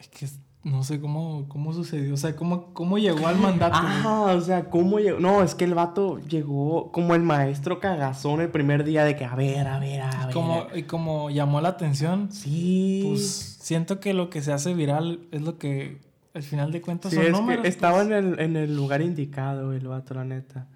Es 0.00 0.08
que 0.08 0.26
no 0.64 0.82
sé 0.82 1.00
cómo, 1.00 1.46
cómo 1.48 1.72
sucedió. 1.72 2.14
O 2.14 2.16
sea, 2.16 2.34
cómo, 2.36 2.72
cómo 2.74 2.98
llegó 2.98 3.26
al 3.26 3.36
mandato. 3.38 3.78
güey. 3.80 3.92
Ah, 4.04 4.34
o 4.36 4.40
sea, 4.40 4.68
¿cómo 4.70 4.98
llegó? 4.98 5.18
No, 5.20 5.42
es 5.42 5.54
que 5.54 5.64
el 5.64 5.74
vato 5.74 6.18
llegó 6.18 6.90
como 6.92 7.14
el 7.14 7.22
maestro 7.22 7.80
cagazón 7.80 8.40
el 8.40 8.50
primer 8.50 8.84
día 8.84 9.04
de 9.04 9.16
que, 9.16 9.24
a 9.24 9.34
ver, 9.34 9.66
a 9.66 9.78
ver, 9.78 10.02
a 10.02 10.26
ver. 10.26 10.34
Como, 10.34 10.66
y 10.74 10.82
como 10.84 11.30
llamó 11.30 11.60
la 11.60 11.70
atención, 11.70 12.30
Sí. 12.32 13.04
pues 13.08 13.56
siento 13.60 14.00
que 14.00 14.14
lo 14.14 14.30
que 14.30 14.42
se 14.42 14.52
hace 14.52 14.74
viral 14.74 15.20
es 15.32 15.42
lo 15.42 15.58
que 15.58 16.00
al 16.34 16.42
final 16.42 16.70
de 16.72 16.80
cuentas 16.82 17.10
Sí, 17.10 17.16
son 17.16 17.26
es 17.26 17.32
números. 17.32 17.62
que 17.62 17.68
estaba 17.68 17.98
pues. 18.04 18.08
en 18.08 18.12
el, 18.14 18.40
en 18.40 18.56
el 18.56 18.76
lugar 18.76 19.00
indicado, 19.02 19.72
el 19.72 19.86
vato, 19.88 20.14
la 20.14 20.24
neta. 20.24 20.66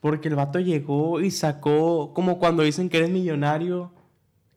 Porque 0.00 0.28
el 0.28 0.36
vato 0.36 0.60
llegó 0.60 1.20
y 1.20 1.30
sacó, 1.30 2.12
como 2.14 2.38
cuando 2.38 2.62
dicen 2.62 2.88
que 2.88 2.98
eres 2.98 3.10
millonario, 3.10 3.92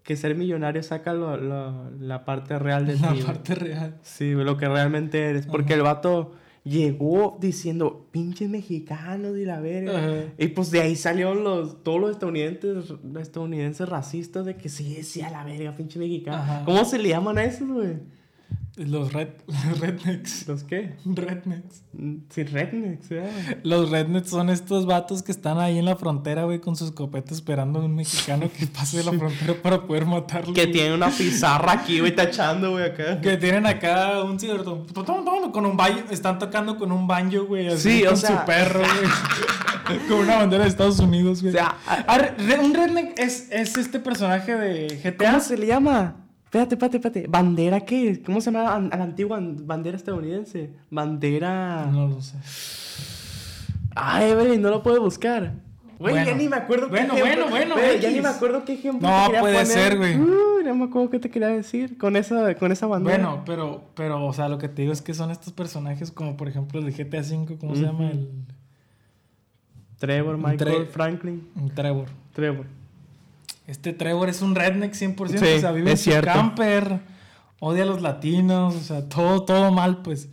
que 0.04 0.16
ser 0.16 0.36
millonario 0.36 0.84
saca 0.84 1.14
lo- 1.14 1.38
lo- 1.38 1.90
la 2.00 2.26
parte 2.26 2.58
real 2.60 2.86
de 2.86 2.94
ti. 2.96 3.02
la 3.02 3.12
güey. 3.12 3.24
parte 3.24 3.56
real. 3.56 3.98
Sí, 4.04 4.32
lo 4.32 4.58
que 4.58 4.68
realmente 4.68 5.20
eres. 5.30 5.48
Porque 5.48 5.74
el 5.74 5.82
vato 5.82 6.34
llegó 6.64 7.38
diciendo, 7.42 8.08
pinches 8.12 8.48
mexicanos 8.50 9.36
y 9.38 9.46
la 9.46 9.60
verga. 9.62 9.98
Ajá. 9.98 10.12
Y 10.38 10.48
pues 10.50 10.70
de 10.70 10.82
ahí 10.82 10.96
salieron 10.96 11.44
los, 11.44 11.84
todos 11.84 12.00
los 12.00 12.12
estadounidenses, 12.12 12.94
estadounidenses 13.20 13.90
racistas 13.90 14.46
de 14.46 14.58
que 14.58 14.70
sí, 14.70 15.02
sí, 15.04 15.22
a 15.22 15.32
la 15.32 15.44
verga, 15.44 15.76
pinche 15.76 15.98
mexicano. 15.98 16.38
Ajá. 16.38 16.64
¿Cómo 16.66 16.86
se 16.86 17.00
le 17.00 17.10
llaman 17.10 17.40
a 17.40 17.44
esos, 17.46 17.68
güey? 17.68 17.94
Los, 18.78 19.12
red, 19.12 19.28
los 19.48 19.80
rednecks. 19.80 20.48
¿Los 20.48 20.64
qué? 20.64 20.96
Rednecks. 21.06 21.84
Mm, 21.94 22.16
Sí, 22.30 22.44
rednecks, 22.44 23.10
ya. 23.10 23.60
Los 23.64 23.90
rednecks 23.92 24.30
son 24.30 24.50
estos 24.50 24.86
vatos 24.86 25.24
que 25.24 25.32
están 25.34 25.60
ahí 25.60 25.78
en 25.78 25.86
la 25.86 25.98
frontera, 25.98 26.46
güey, 26.46 26.60
con 26.62 26.76
sus 26.78 26.88
escopetas 26.90 27.34
esperando 27.34 27.80
a 27.82 27.86
un 27.86 27.96
mexicano 27.96 28.50
que 28.58 28.66
pase 28.74 28.98
de 29.00 29.04
la 29.04 29.12
frontera 29.12 29.56
para 29.62 29.86
poder 29.86 30.06
matarlo. 30.06 30.54
Que 30.54 30.62
güey. 30.64 30.72
tiene 30.74 30.96
una 30.96 31.10
pizarra 31.10 31.74
aquí, 31.74 32.00
güey, 32.00 32.16
tachando, 32.16 32.72
güey, 32.72 32.86
acá. 32.86 33.20
Que 33.20 33.36
tienen 33.38 33.66
acá 33.66 34.24
un 34.24 34.40
cigarro 34.40 34.86
con 35.52 35.66
un 35.66 35.76
banjo, 35.76 36.00
están 36.10 36.40
tocando 36.40 36.78
con 36.78 36.92
un 36.94 37.06
banjo, 37.08 37.46
güey, 37.46 37.68
así 37.68 38.00
Sí, 38.00 38.04
o 38.06 38.10
con 38.10 38.18
sea- 38.18 38.40
su 38.40 38.46
perro, 38.46 38.80
güey. 38.80 40.00
con 40.08 40.20
una 40.20 40.38
bandera 40.38 40.64
de 40.64 40.70
Estados 40.70 41.00
Unidos, 41.00 41.40
O 41.40 41.42
güey. 41.42 41.54
sea, 41.54 41.76
Ah, 41.86 42.18
re- 42.18 42.60
un 42.60 42.74
redneck 42.74 43.20
es, 43.20 43.50
es 43.52 43.76
este 43.78 44.00
personaje 44.00 44.56
de 44.56 44.98
GTA. 45.04 45.32
¿cómo 45.32 45.40
se 45.42 45.58
le 45.58 45.68
llama? 45.68 46.16
Espérate, 46.52 46.76
espérate, 46.76 46.98
espérate. 46.98 47.28
¿Bandera 47.30 47.80
qué? 47.80 48.22
¿Cómo 48.26 48.42
se 48.42 48.52
llama 48.52 48.76
a 48.76 48.98
la 48.98 49.04
antigua 49.06 49.40
bandera 49.42 49.96
estadounidense? 49.96 50.70
Bandera... 50.90 51.86
No 51.86 52.08
lo 52.10 52.22
sé. 52.22 52.36
Ay, 53.96 54.32
Evelyn, 54.32 54.62
no 54.62 54.70
lo 54.70 54.84
puedo 54.84 55.00
buscar. 55.02 55.54
Güey, 55.98 56.14
ya 56.16 56.24
Bueno. 56.24 56.38
ni 56.40 56.50
me 56.50 56.56
acuerdo 56.58 56.86
qué 56.88 56.92
Bueno, 56.92 57.14
ejemplo- 57.14 57.24
bueno, 57.24 57.50
bueno, 57.52 57.76
Güey, 57.76 58.00
ya 58.02 58.10
ni 58.12 58.20
me 58.20 58.28
acuerdo 58.28 58.66
qué 58.66 58.74
ejemplo 58.74 59.08
No 59.08 59.32
te 59.32 59.40
puede 59.40 59.54
poner. 59.62 59.66
ser, 59.68 59.98
güey. 59.98 60.20
Uy, 60.20 60.64
no 60.66 60.76
me 60.76 60.86
acuerdo 60.86 61.10
qué 61.10 61.20
te 61.20 61.30
quería 61.30 61.48
decir 61.48 61.98
con 61.98 62.18
esa, 62.18 62.54
con 62.56 62.72
esa 62.74 62.86
bandera. 62.88 63.18
Bueno, 63.18 63.44
pero, 63.46 63.84
pero, 63.96 64.26
o 64.26 64.34
sea, 64.34 64.50
lo 64.50 64.58
que 64.58 64.68
te 64.68 64.82
digo 64.82 64.92
es 64.94 65.02
que 65.02 65.14
son 65.14 65.32
estos 65.32 65.54
personajes 65.54 66.12
como, 66.12 66.36
por 66.36 66.50
ejemplo, 66.50 66.80
el 66.82 66.86
de 66.86 66.92
GTA 66.92 67.20
V, 67.22 67.58
¿cómo 67.60 67.76
se 67.78 67.84
llama? 67.84 68.10
El, 68.12 68.30
Trevor, 70.00 70.38
Michael, 70.38 70.58
Tre- 70.60 70.88
Franklin. 70.88 71.48
Trevor. 71.76 72.08
Trevor. 72.34 72.66
Este 73.72 73.94
Trevor 73.94 74.28
es 74.30 74.42
un 74.42 74.54
redneck 74.54 74.94
100%, 74.94 75.28
Sí, 75.40 75.46
o 75.58 75.60
sea, 75.62 75.72
vive 75.72 75.92
en 75.92 75.98
su 75.98 76.04
cierto. 76.04 76.32
camper, 76.32 77.00
odia 77.60 77.84
a 77.84 77.86
los 77.86 78.02
latinos, 78.02 78.76
o 78.76 78.80
sea, 78.82 79.08
todo, 79.08 79.44
todo 79.46 79.72
mal, 79.72 80.02
pues. 80.02 80.30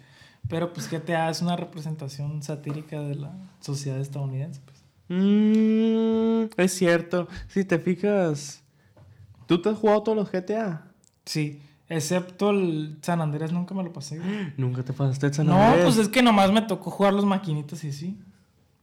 Pero 0.48 0.72
pues 0.72 0.90
GTA 0.90 1.30
es 1.30 1.40
una 1.40 1.54
representación 1.56 2.42
satírica 2.42 3.00
de 3.00 3.14
la 3.14 3.32
sociedad 3.60 4.00
estadounidense, 4.00 4.60
pues. 4.64 4.82
Mm, 5.08 6.46
es 6.56 6.72
cierto. 6.74 7.28
Si 7.48 7.64
te 7.64 7.78
fijas, 7.78 8.62
¿tú 9.46 9.60
te 9.62 9.68
has 9.68 9.78
jugado 9.78 10.02
todos 10.02 10.18
los 10.18 10.30
GTA? 10.32 10.86
Sí, 11.24 11.60
excepto 11.88 12.50
el 12.50 12.98
San 13.02 13.20
Andrés 13.20 13.52
nunca 13.52 13.74
me 13.74 13.84
lo 13.84 13.92
pasé. 13.92 14.20
Nunca 14.56 14.82
te 14.82 14.92
pasaste 14.92 15.26
el 15.26 15.34
San 15.34 15.46
No, 15.46 15.62
Andrés. 15.62 15.84
pues 15.84 15.98
es 15.98 16.08
que 16.08 16.22
nomás 16.22 16.50
me 16.50 16.62
tocó 16.62 16.90
jugar 16.90 17.14
los 17.14 17.24
maquinitas 17.24 17.84
y 17.84 17.92
sí. 17.92 18.18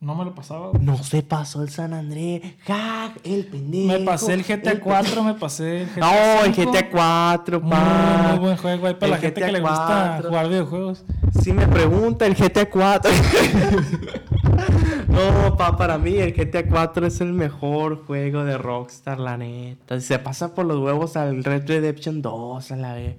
No 0.05 0.13
me 0.13 0.23
lo 0.23 0.35
pasaba, 0.35 0.67
güey. 0.69 0.83
No 0.83 1.03
se 1.03 1.23
pasó 1.23 1.63
el 1.63 1.69
San 1.69 1.91
Andrés. 1.91 2.39
¡Ja! 2.67 3.11
El 3.23 3.47
pendejo. 3.47 3.87
Me 3.87 3.99
pasé 4.05 4.33
el 4.35 4.43
GTA 4.43 4.73
el 4.73 4.79
4, 4.79 5.23
me 5.23 5.33
pasé 5.33 5.81
el 5.81 5.87
GTA 5.89 5.99
No, 5.99 6.45
el 6.45 6.53
5. 6.53 6.71
GTA 6.71 6.89
4, 6.91 7.59
Muy, 7.59 7.71
pa. 7.71 8.27
muy 8.29 8.39
buen 8.39 8.57
juego, 8.57 8.81
güey, 8.81 8.99
para 8.99 9.09
la 9.09 9.15
El 9.15 9.21
gente 9.23 9.41
GTA 9.41 9.45
que 9.47 9.51
le 9.53 9.59
gusta 9.61 10.07
4. 10.17 10.29
jugar 10.29 10.49
videojuegos. 10.49 11.05
Si 11.41 11.53
me 11.53 11.67
pregunta 11.67 12.27
el 12.27 12.35
GTA 12.35 12.69
4. 12.69 13.11
no, 15.07 15.57
pa, 15.57 15.75
para 15.75 15.97
mí 15.97 16.17
el 16.17 16.33
GTA 16.33 16.67
4 16.67 17.07
es 17.07 17.19
el 17.21 17.33
mejor 17.33 18.05
juego 18.05 18.43
de 18.45 18.59
Rockstar, 18.59 19.19
la 19.19 19.37
neta. 19.37 19.99
Si 19.99 20.05
se 20.05 20.19
pasa 20.19 20.53
por 20.53 20.67
los 20.67 20.77
huevos 20.81 21.17
al 21.17 21.43
Red 21.43 21.65
Redemption 21.67 22.21
2, 22.21 22.71
a 22.71 22.75
la 22.75 22.93
vez. 22.93 23.15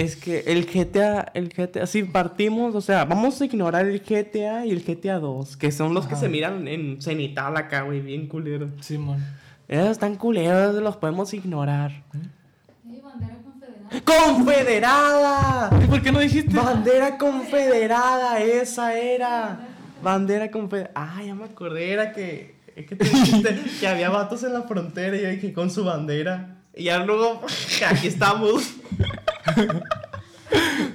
Es 0.00 0.16
que 0.16 0.44
el 0.46 0.64
GTA, 0.64 1.30
el 1.34 1.50
GTA, 1.50 1.86
si 1.86 2.04
partimos, 2.04 2.74
o 2.74 2.80
sea, 2.80 3.04
vamos 3.04 3.38
a 3.38 3.44
ignorar 3.44 3.86
el 3.86 4.00
GTA 4.00 4.64
y 4.64 4.70
el 4.70 4.82
GTA 4.82 5.18
2, 5.18 5.58
que 5.58 5.70
son 5.70 5.92
los 5.92 6.06
que 6.06 6.16
se 6.16 6.26
miran 6.30 6.66
en 6.68 7.02
cenital 7.02 7.54
acá, 7.58 7.82
güey, 7.82 8.00
bien 8.00 8.26
culeros. 8.26 8.70
Simón. 8.80 9.22
Esos 9.68 9.90
están 9.90 10.16
culeros, 10.16 10.76
los 10.76 10.96
podemos 10.96 11.34
ignorar. 11.34 11.90
Eh, 12.14 12.98
bandera 13.04 13.36
confederada. 13.44 14.00
¡Confederada! 14.06 15.84
¿Y 15.84 15.86
por 15.86 16.00
qué 16.00 16.12
no 16.12 16.20
dijiste? 16.20 16.56
Bandera 16.56 17.18
confederada, 17.18 18.40
esa 18.40 18.98
era. 18.98 19.68
Bandera 20.02 20.50
confederada. 20.50 20.92
Ah, 20.94 21.22
ya 21.22 21.34
me 21.34 21.44
acordé, 21.44 21.92
era 21.92 22.12
que, 22.12 22.54
es 22.74 22.86
que 22.86 22.96
tú 22.96 23.04
dijiste 23.04 23.54
que 23.80 23.86
había 23.86 24.08
vatos 24.08 24.42
en 24.44 24.54
la 24.54 24.62
frontera 24.62 25.14
y 25.14 25.20
yo 25.20 25.28
dije 25.28 25.52
con 25.52 25.70
su 25.70 25.84
bandera. 25.84 26.56
Y 26.74 26.84
ya 26.84 27.04
luego, 27.04 27.42
aquí 27.86 28.06
estamos. 28.06 28.76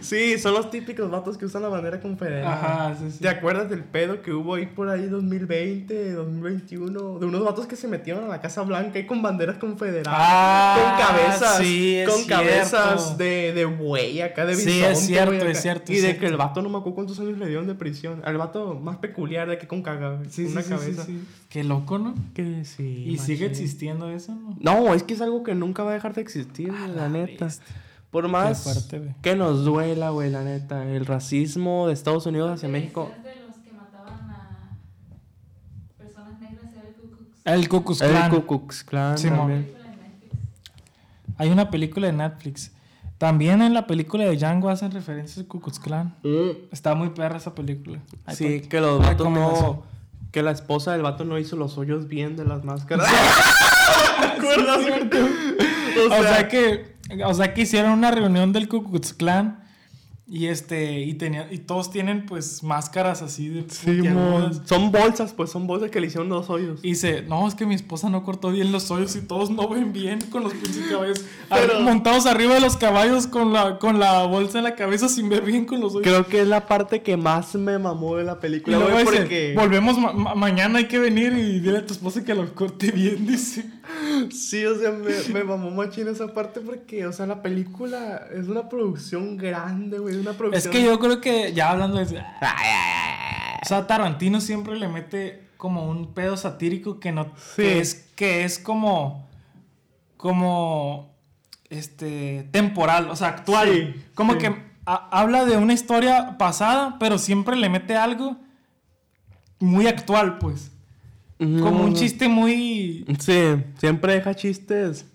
Sí, 0.01 0.37
son 0.37 0.53
los 0.53 0.69
típicos 0.69 1.09
vatos 1.09 1.37
que 1.37 1.45
usan 1.45 1.61
la 1.63 1.69
bandera 1.69 1.99
confederada. 2.01 2.53
Ajá, 2.89 2.95
sí, 2.99 3.09
sí. 3.09 3.19
¿Te 3.19 3.29
acuerdas 3.29 3.69
del 3.69 3.83
pedo 3.83 4.21
que 4.21 4.33
hubo 4.33 4.55
ahí 4.55 4.65
por 4.65 4.89
ahí 4.89 5.05
2020, 5.07 6.11
2021? 6.11 7.19
De 7.19 7.25
unos 7.25 7.43
vatos 7.43 7.65
que 7.65 7.75
se 7.75 7.87
metieron 7.87 8.25
a 8.25 8.27
la 8.27 8.41
Casa 8.41 8.61
Blanca 8.63 8.99
y 8.99 9.05
con 9.07 9.21
banderas 9.21 9.57
confederadas. 9.57 10.13
Ah, 10.21 10.97
con 10.97 11.07
cabezas. 11.07 11.57
sí, 11.57 11.95
es 11.95 12.09
con 12.09 12.19
cierto. 12.19 12.35
cabezas 12.43 13.17
de, 13.17 13.53
de 13.53 13.65
buey 13.65 14.21
acá, 14.21 14.45
de 14.45 14.55
Sí, 14.55 14.65
bisonte, 14.65 14.91
es 14.91 14.99
cierto, 14.99 15.45
es 15.45 15.61
cierto, 15.61 15.91
Y 15.93 15.95
es 15.95 16.01
de 16.01 16.07
cierto. 16.09 16.21
que 16.21 16.27
el 16.27 16.37
vato 16.37 16.61
no 16.61 16.69
me 16.69 16.77
acuerdo 16.77 16.95
cuántos 16.95 17.19
años 17.21 17.37
le 17.39 17.47
dieron 17.47 17.65
de 17.65 17.75
prisión. 17.75 18.21
Al 18.25 18.37
vato 18.37 18.75
más 18.75 18.97
peculiar 18.97 19.47
de 19.49 19.57
que 19.57 19.67
con 19.67 19.81
caga, 19.81 20.19
Sí, 20.29 20.45
una 20.45 20.61
sí, 20.61 20.67
sí, 20.67 20.73
cabeza. 20.75 21.05
sí, 21.05 21.19
sí. 21.19 21.27
Qué 21.49 21.63
loco, 21.63 21.97
¿no? 21.97 22.13
Que 22.35 22.63
sí. 22.65 23.05
Y 23.07 23.17
sigue 23.17 23.45
existiendo 23.47 24.09
eso, 24.11 24.35
¿no? 24.35 24.55
No, 24.59 24.93
es 24.93 25.01
que 25.03 25.13
es 25.13 25.21
algo 25.21 25.43
que 25.43 25.55
nunca 25.55 25.83
va 25.83 25.91
a 25.91 25.93
dejar 25.93 26.13
de 26.13 26.21
existir, 26.21 26.67
güey, 26.69 26.91
la, 26.95 27.07
neta. 27.09 27.45
bestia. 27.45 27.65
Por 28.15 28.29
más 28.29 28.63
fuerte, 28.63 29.13
que 29.21 29.35
nos 29.35 29.65
duela, 29.65 30.11
güey, 30.11 30.31
la 30.31 30.41
neta. 30.41 30.89
El 30.89 31.05
racismo 31.05 31.87
de 31.87 31.93
Estados 31.93 32.25
Unidos 32.25 32.49
hacia 32.49 32.69
México. 32.69 33.11
decías 33.13 33.35
de 33.35 33.45
los 33.45 33.57
que 33.57 33.73
mataban 33.73 34.29
a 34.29 34.69
personas 35.97 36.39
negras 36.39 36.63
era 36.71 36.87
el 36.87 36.95
Ku 36.95 37.09
Klux 37.09 37.41
El 37.43 37.67
Ku 37.67 37.83
Klux 37.83 38.01
El 38.01 38.11
Klan. 38.11 38.31
Ku 38.31 38.45
Klux 38.45 38.83
Klan 38.85 39.17
Simón. 39.17 39.37
también. 39.39 39.63
película 39.65 39.89
de 39.89 39.97
Netflix. 39.97 41.35
Hay 41.37 41.49
una 41.49 41.69
película 41.69 42.07
de 42.07 42.13
Netflix. 42.13 42.71
También 43.17 43.61
en 43.61 43.73
la 43.73 43.85
película 43.85 44.23
de 44.23 44.37
Django 44.37 44.69
hacen 44.69 44.91
referencias 44.91 45.39
al 45.39 45.47
Ku 45.47 45.59
Klux 45.59 45.77
Klan. 45.79 46.15
Está 46.71 46.95
muy 46.95 47.09
perra 47.09 47.35
esa 47.35 47.53
película. 47.53 47.99
Sí, 48.29 48.61
que 48.61 48.79
los 48.79 49.01
vatos 49.01 49.29
no. 49.29 49.83
Que 50.31 50.41
la 50.41 50.51
esposa 50.51 50.93
del 50.93 51.01
vato 51.01 51.25
no 51.25 51.37
hizo 51.37 51.57
los 51.57 51.77
hoyos 51.77 52.07
bien 52.07 52.37
de 52.37 52.45
las 52.45 52.63
máscaras. 52.63 53.09
¿Te 54.21 54.25
acuerdas, 54.25 54.79
güey? 54.87 55.09
O 56.07 56.23
sea, 56.23 56.47
que 56.47 56.94
o 57.25 57.33
sea 57.33 57.53
que 57.53 57.61
hicieron 57.61 57.91
una 57.91 58.11
reunión 58.11 58.53
del 58.53 58.67
Ku 58.67 58.83
Klux 58.83 59.13
Klan 59.13 59.64
y 60.27 60.47
este 60.47 61.01
y 61.01 61.13
tenía 61.13 61.47
y 61.53 61.59
todos 61.59 61.91
tienen 61.91 62.25
pues 62.25 62.63
máscaras 62.63 63.21
así 63.21 63.47
de 63.49 63.61
puntiagudas. 63.61 64.61
Son 64.65 64.91
bolsas, 64.91 65.33
pues 65.33 65.51
son 65.51 65.67
bolsas 65.67 65.91
que 65.91 65.99
le 65.99 66.07
hicieron 66.07 66.29
dos 66.29 66.49
hoyos. 66.49 66.79
Y 66.81 66.89
dice, 66.89 67.21
no, 67.21 67.47
es 67.47 67.53
que 67.53 67.67
mi 67.67 67.75
esposa 67.75 68.09
no 68.09 68.23
cortó 68.23 68.49
bien 68.49 68.71
los 68.71 68.89
hoyos 68.89 69.15
y 69.15 69.21
todos 69.21 69.51
no 69.51 69.69
ven 69.69 69.93
bien 69.93 70.19
con 70.31 70.41
los 70.43 70.53
pinches 70.53 70.87
caballos. 70.89 71.23
Pero- 71.49 71.79
Montados 71.81 72.25
arriba 72.25 72.55
de 72.55 72.59
los 72.59 72.75
caballos 72.75 73.27
con 73.27 73.53
la, 73.53 73.77
con 73.77 73.99
la 73.99 74.23
bolsa 74.25 74.57
en 74.57 74.63
la 74.63 74.73
cabeza 74.75 75.09
sin 75.09 75.29
ver 75.29 75.43
bien 75.43 75.65
con 75.65 75.79
los 75.79 75.93
hoyos. 75.93 76.03
Creo 76.07 76.25
que 76.25 76.41
es 76.41 76.47
la 76.47 76.65
parte 76.65 77.03
que 77.03 77.17
más 77.17 77.53
me 77.53 77.77
mamó 77.77 78.15
de 78.17 78.23
la 78.23 78.33
y 78.33 78.35
película, 78.37 78.77
luego 78.79 78.93
güey, 78.93 79.05
dice, 79.05 79.17
porque... 79.19 79.53
volvemos 79.55 79.97
ma- 79.99 80.13
ma- 80.13 80.33
mañana, 80.35 80.79
hay 80.79 80.87
que 80.87 80.97
venir 80.97 81.33
y 81.33 81.59
dile 81.59 81.77
a 81.77 81.85
tu 81.85 81.93
esposa 81.93 82.23
que 82.23 82.33
lo 82.33 82.51
corte 82.55 82.89
bien, 82.91 83.27
dice. 83.27 83.63
Sí, 84.31 84.65
o 84.65 84.75
sea, 84.79 84.91
me, 84.91 85.11
me 85.33 85.43
mamó 85.43 85.69
machín 85.69 86.07
esa 86.07 86.33
parte 86.33 86.59
porque, 86.61 87.05
o 87.05 87.13
sea, 87.13 87.27
la 87.27 87.43
película 87.43 88.25
es 88.33 88.47
una 88.47 88.67
producción 88.67 89.37
grande, 89.37 89.99
güey, 89.99 90.14
una 90.17 90.35
Es 90.53 90.67
que 90.67 90.83
yo 90.83 90.97
creo 90.99 91.21
que, 91.21 91.53
ya 91.53 91.71
hablando 91.71 91.97
de 91.97 92.03
eso, 92.03 92.15
o 92.15 93.65
sea, 93.67 93.87
Tarantino 93.87 94.41
siempre 94.41 94.77
le 94.77 94.87
mete 94.87 95.47
como 95.57 95.89
un 95.89 96.13
pedo 96.13 96.37
satírico 96.37 96.99
que 96.99 97.11
no, 97.11 97.25
Sí. 97.37 97.61
que 97.63 97.79
es, 97.79 97.93
que 98.15 98.43
es 98.43 98.59
como, 98.59 99.27
como, 100.17 101.13
este, 101.69 102.47
temporal, 102.51 103.09
o 103.09 103.15
sea, 103.15 103.29
actual. 103.29 103.69
Sí, 103.95 104.03
como 104.13 104.33
sí. 104.33 104.39
que 104.39 104.55
ha- 104.85 105.09
habla 105.11 105.45
de 105.45 105.57
una 105.57 105.73
historia 105.73 106.37
pasada, 106.37 106.97
pero 106.99 107.17
siempre 107.17 107.55
le 107.55 107.69
mete 107.69 107.95
algo 107.95 108.37
muy 109.59 109.87
actual, 109.87 110.37
pues. 110.37 110.71
Como 111.37 111.83
un 111.83 111.93
chiste 111.95 112.29
muy, 112.29 113.05
Sí, 113.19 113.55
siempre 113.77 114.13
deja 114.13 114.33
chistes. 114.35 115.05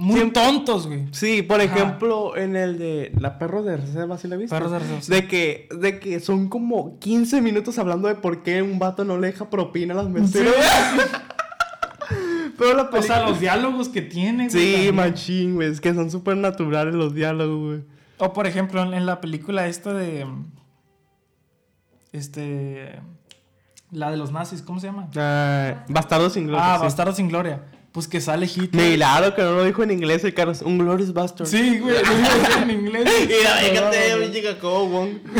Muy 0.00 0.16
Siempre- 0.20 0.42
tontos, 0.42 0.86
güey. 0.86 1.06
Sí, 1.12 1.42
por 1.42 1.60
Ajá. 1.60 1.74
ejemplo, 1.74 2.36
en 2.36 2.56
el 2.56 2.78
de 2.78 3.12
La 3.18 3.38
Perros 3.38 3.64
de 3.66 3.76
Reserva, 3.76 4.16
¿sí 4.18 4.28
la 4.28 4.36
viste? 4.36 4.54
Perros 4.56 4.72
de 4.72 4.78
Reserva, 4.78 5.02
sí. 5.02 5.12
De 5.12 5.28
que, 5.28 5.68
de 5.78 6.00
que 6.00 6.20
son 6.20 6.48
como 6.48 6.98
15 6.98 7.40
minutos 7.42 7.78
hablando 7.78 8.08
de 8.08 8.14
por 8.14 8.42
qué 8.42 8.62
un 8.62 8.78
vato 8.78 9.04
no 9.04 9.18
le 9.18 9.28
deja 9.28 9.50
propina 9.50 9.92
a 9.94 9.98
las 9.98 10.08
meseras. 10.08 10.54
Pero 12.58 12.74
la 12.74 12.82
O 12.82 12.90
película... 12.90 13.16
sea, 13.18 13.26
los 13.28 13.40
diálogos 13.40 13.88
que 13.88 14.02
tiene, 14.02 14.48
güey. 14.48 14.50
Sí, 14.50 14.72
también. 14.72 14.94
machín, 14.96 15.54
güey. 15.54 15.70
Es 15.70 15.80
que 15.80 15.94
son 15.94 16.10
súper 16.10 16.36
naturales 16.36 16.94
los 16.94 17.14
diálogos, 17.14 17.68
güey. 17.68 17.84
O 18.18 18.32
por 18.34 18.46
ejemplo, 18.46 18.82
en, 18.82 18.92
en 18.94 19.06
la 19.06 19.20
película 19.20 19.66
esta 19.66 19.94
de. 19.94 20.26
Este. 22.12 23.00
La 23.90 24.10
de 24.10 24.16
los 24.16 24.30
nazis, 24.30 24.62
¿cómo 24.62 24.78
se 24.78 24.86
llama? 24.86 25.08
Ah, 25.16 25.84
Bastardo 25.88 26.30
sin 26.30 26.46
gloria. 26.46 26.74
ah, 26.74 26.78
sí. 26.78 26.84
Bastardo 26.84 27.12
sin 27.12 27.28
Gloria. 27.28 27.62
Pues 27.92 28.06
que 28.06 28.20
sale 28.20 28.46
Hitler. 28.46 28.96
Claro 28.96 29.34
que 29.34 29.42
no 29.42 29.52
lo 29.52 29.64
dijo 29.64 29.82
en 29.82 29.90
inglés 29.90 30.22
el 30.24 30.32
Carlos. 30.32 30.62
Un 30.62 30.78
Glorious 30.78 31.12
Bastard. 31.12 31.46
Sí, 31.48 31.78
güey, 31.80 31.94
lo 31.94 32.00
decir 32.00 32.62
en 32.62 32.70
inglés. 32.80 33.04
Mira, 33.26 34.16
güey. 34.16 34.30
pinche 34.32 34.42
Jacobo 34.42 34.86
Wong. 34.88 35.10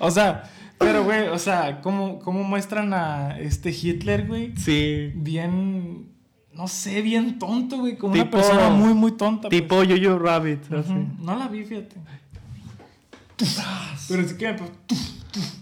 O 0.00 0.10
sea, 0.10 0.50
pero 0.78 1.04
güey, 1.04 1.28
o 1.28 1.38
sea, 1.38 1.80
¿cómo, 1.80 2.18
cómo 2.18 2.42
muestran 2.42 2.92
a 2.92 3.38
este 3.38 3.70
Hitler, 3.70 4.26
güey? 4.26 4.54
Sí. 4.56 5.12
Bien. 5.14 6.08
No 6.52 6.68
sé, 6.68 7.02
bien 7.02 7.38
tonto, 7.38 7.78
güey. 7.78 7.96
Como 7.96 8.14
una 8.14 8.30
persona 8.30 8.70
muy, 8.70 8.94
muy 8.94 9.12
tonta. 9.12 9.48
pues. 9.48 9.62
Tipo 9.62 9.76
Jojo 9.76 10.18
Rabbit. 10.18 10.72
así. 10.72 10.92
Ujú. 10.92 11.06
No 11.20 11.36
la 11.38 11.48
vi, 11.48 11.64
fíjate. 11.64 11.96
Pero 14.08 14.28
sí 14.28 14.36
que 14.36 14.52
me. 14.52 14.58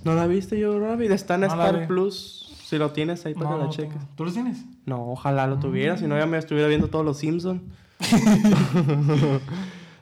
¿No 0.05 0.15
la 0.15 0.27
viste 0.27 0.63
Jojo 0.63 0.81
Rabbit? 0.81 1.11
Está 1.11 1.35
en 1.37 1.43
No 1.43 1.57
la 1.57 1.67
Star. 1.67 1.87
Plus. 1.87 2.42
Si 2.73 2.79
lo 2.79 2.91
tienes 2.91 3.27
ahí 3.27 3.35
para 3.35 3.51
No, 3.51 3.57
que 3.57 3.61
no 3.61 3.65
lo 3.67 3.71
cheques. 3.71 3.93
tengo. 3.93 4.09
¿Tú 4.17 4.25
los 4.25 4.33
tienes? 4.33 4.65
No, 4.87 5.11
ojalá 5.13 5.47
lo 5.47 5.59
tuviera, 5.59 5.99
si 5.99 6.07
no 6.07 6.17
ya 6.17 6.25
me 6.25 6.39
estuviera 6.39 6.69
viendo 6.69 6.89
todos 6.89 7.05
los 7.05 7.19
Simpsons. 7.19 7.61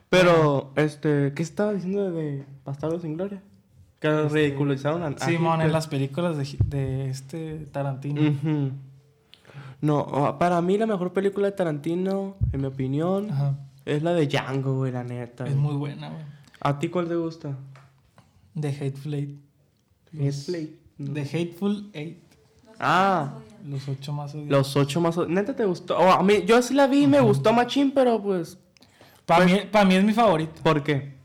Pero, 0.09 0.73
este, 0.77 1.33
¿qué 1.35 1.43
estaba 1.43 1.73
diciendo 1.73 2.13
de 2.13 2.45
Bastardo 2.65 3.01
sin 3.01 3.17
Gloria? 3.17 3.43
Que 3.99 4.09
Este, 4.09 4.29
ridiculizaron 4.29 5.03
a, 5.03 5.19
Simón, 5.19 5.55
en 5.55 5.61
Hitler. 5.63 5.73
las 5.73 5.89
películas 5.89 6.37
de, 6.37 6.57
de 6.65 7.11
este 7.11 7.67
Tarantino. 7.73 8.71
No, 9.81 10.37
para 10.39 10.61
mí 10.63 10.79
la 10.79 10.87
mejor 10.87 11.13
película 11.13 11.47
de 11.47 11.53
Tarantino, 11.53 12.37
en 12.53 12.61
mi 12.61 12.67
opinión, 12.67 13.31
Ajá. 13.31 13.59
es 13.85 14.03
la 14.03 14.13
de 14.13 14.27
Django, 14.29 14.77
güey, 14.77 14.93
la 14.93 15.03
neta. 15.05 15.45
Es 15.45 15.53
güey. 15.55 15.63
muy 15.65 15.75
buena, 15.77 16.09
güey. 16.11 16.23
¿A 16.61 16.79
ti 16.79 16.89
cuál 16.89 17.09
te 17.09 17.17
gusta? 17.17 17.57
The 18.61 18.69
Hateful 18.69 19.15
Eight. 19.15 19.39
Netflix. 20.13 20.69
The 20.99 21.21
Hateful 21.23 21.91
Eight. 21.95 22.19
Ah, 22.81 23.35
Los 23.67 23.87
ocho 23.89 24.13
más 24.13 24.35
odiados. 24.35 24.51
los 24.51 24.77
ocho 24.77 25.01
más... 25.01 25.17
o- 25.19 25.27
¿Neta 25.27 25.55
te 25.55 25.65
gustó? 25.67 25.99
Oh, 25.99 26.11
a 26.11 26.23
mí, 26.23 26.45
yo 26.47 26.61
sí 26.63 26.73
la 26.75 26.87
vi 26.87 27.03
y 27.03 27.07
me 27.07 27.21
gustó 27.21 27.53
machín, 27.53 27.93
pero 27.93 28.21
pues... 28.23 28.59
Para 29.27 29.45
pues- 29.45 29.55
mí, 29.65 29.69
pa' 29.71 29.85
mí 29.85 29.95
es 29.95 30.03
mi 30.05 30.13
favorito. 30.15 30.63
¿Por 30.63 30.83
qué? 30.83 31.19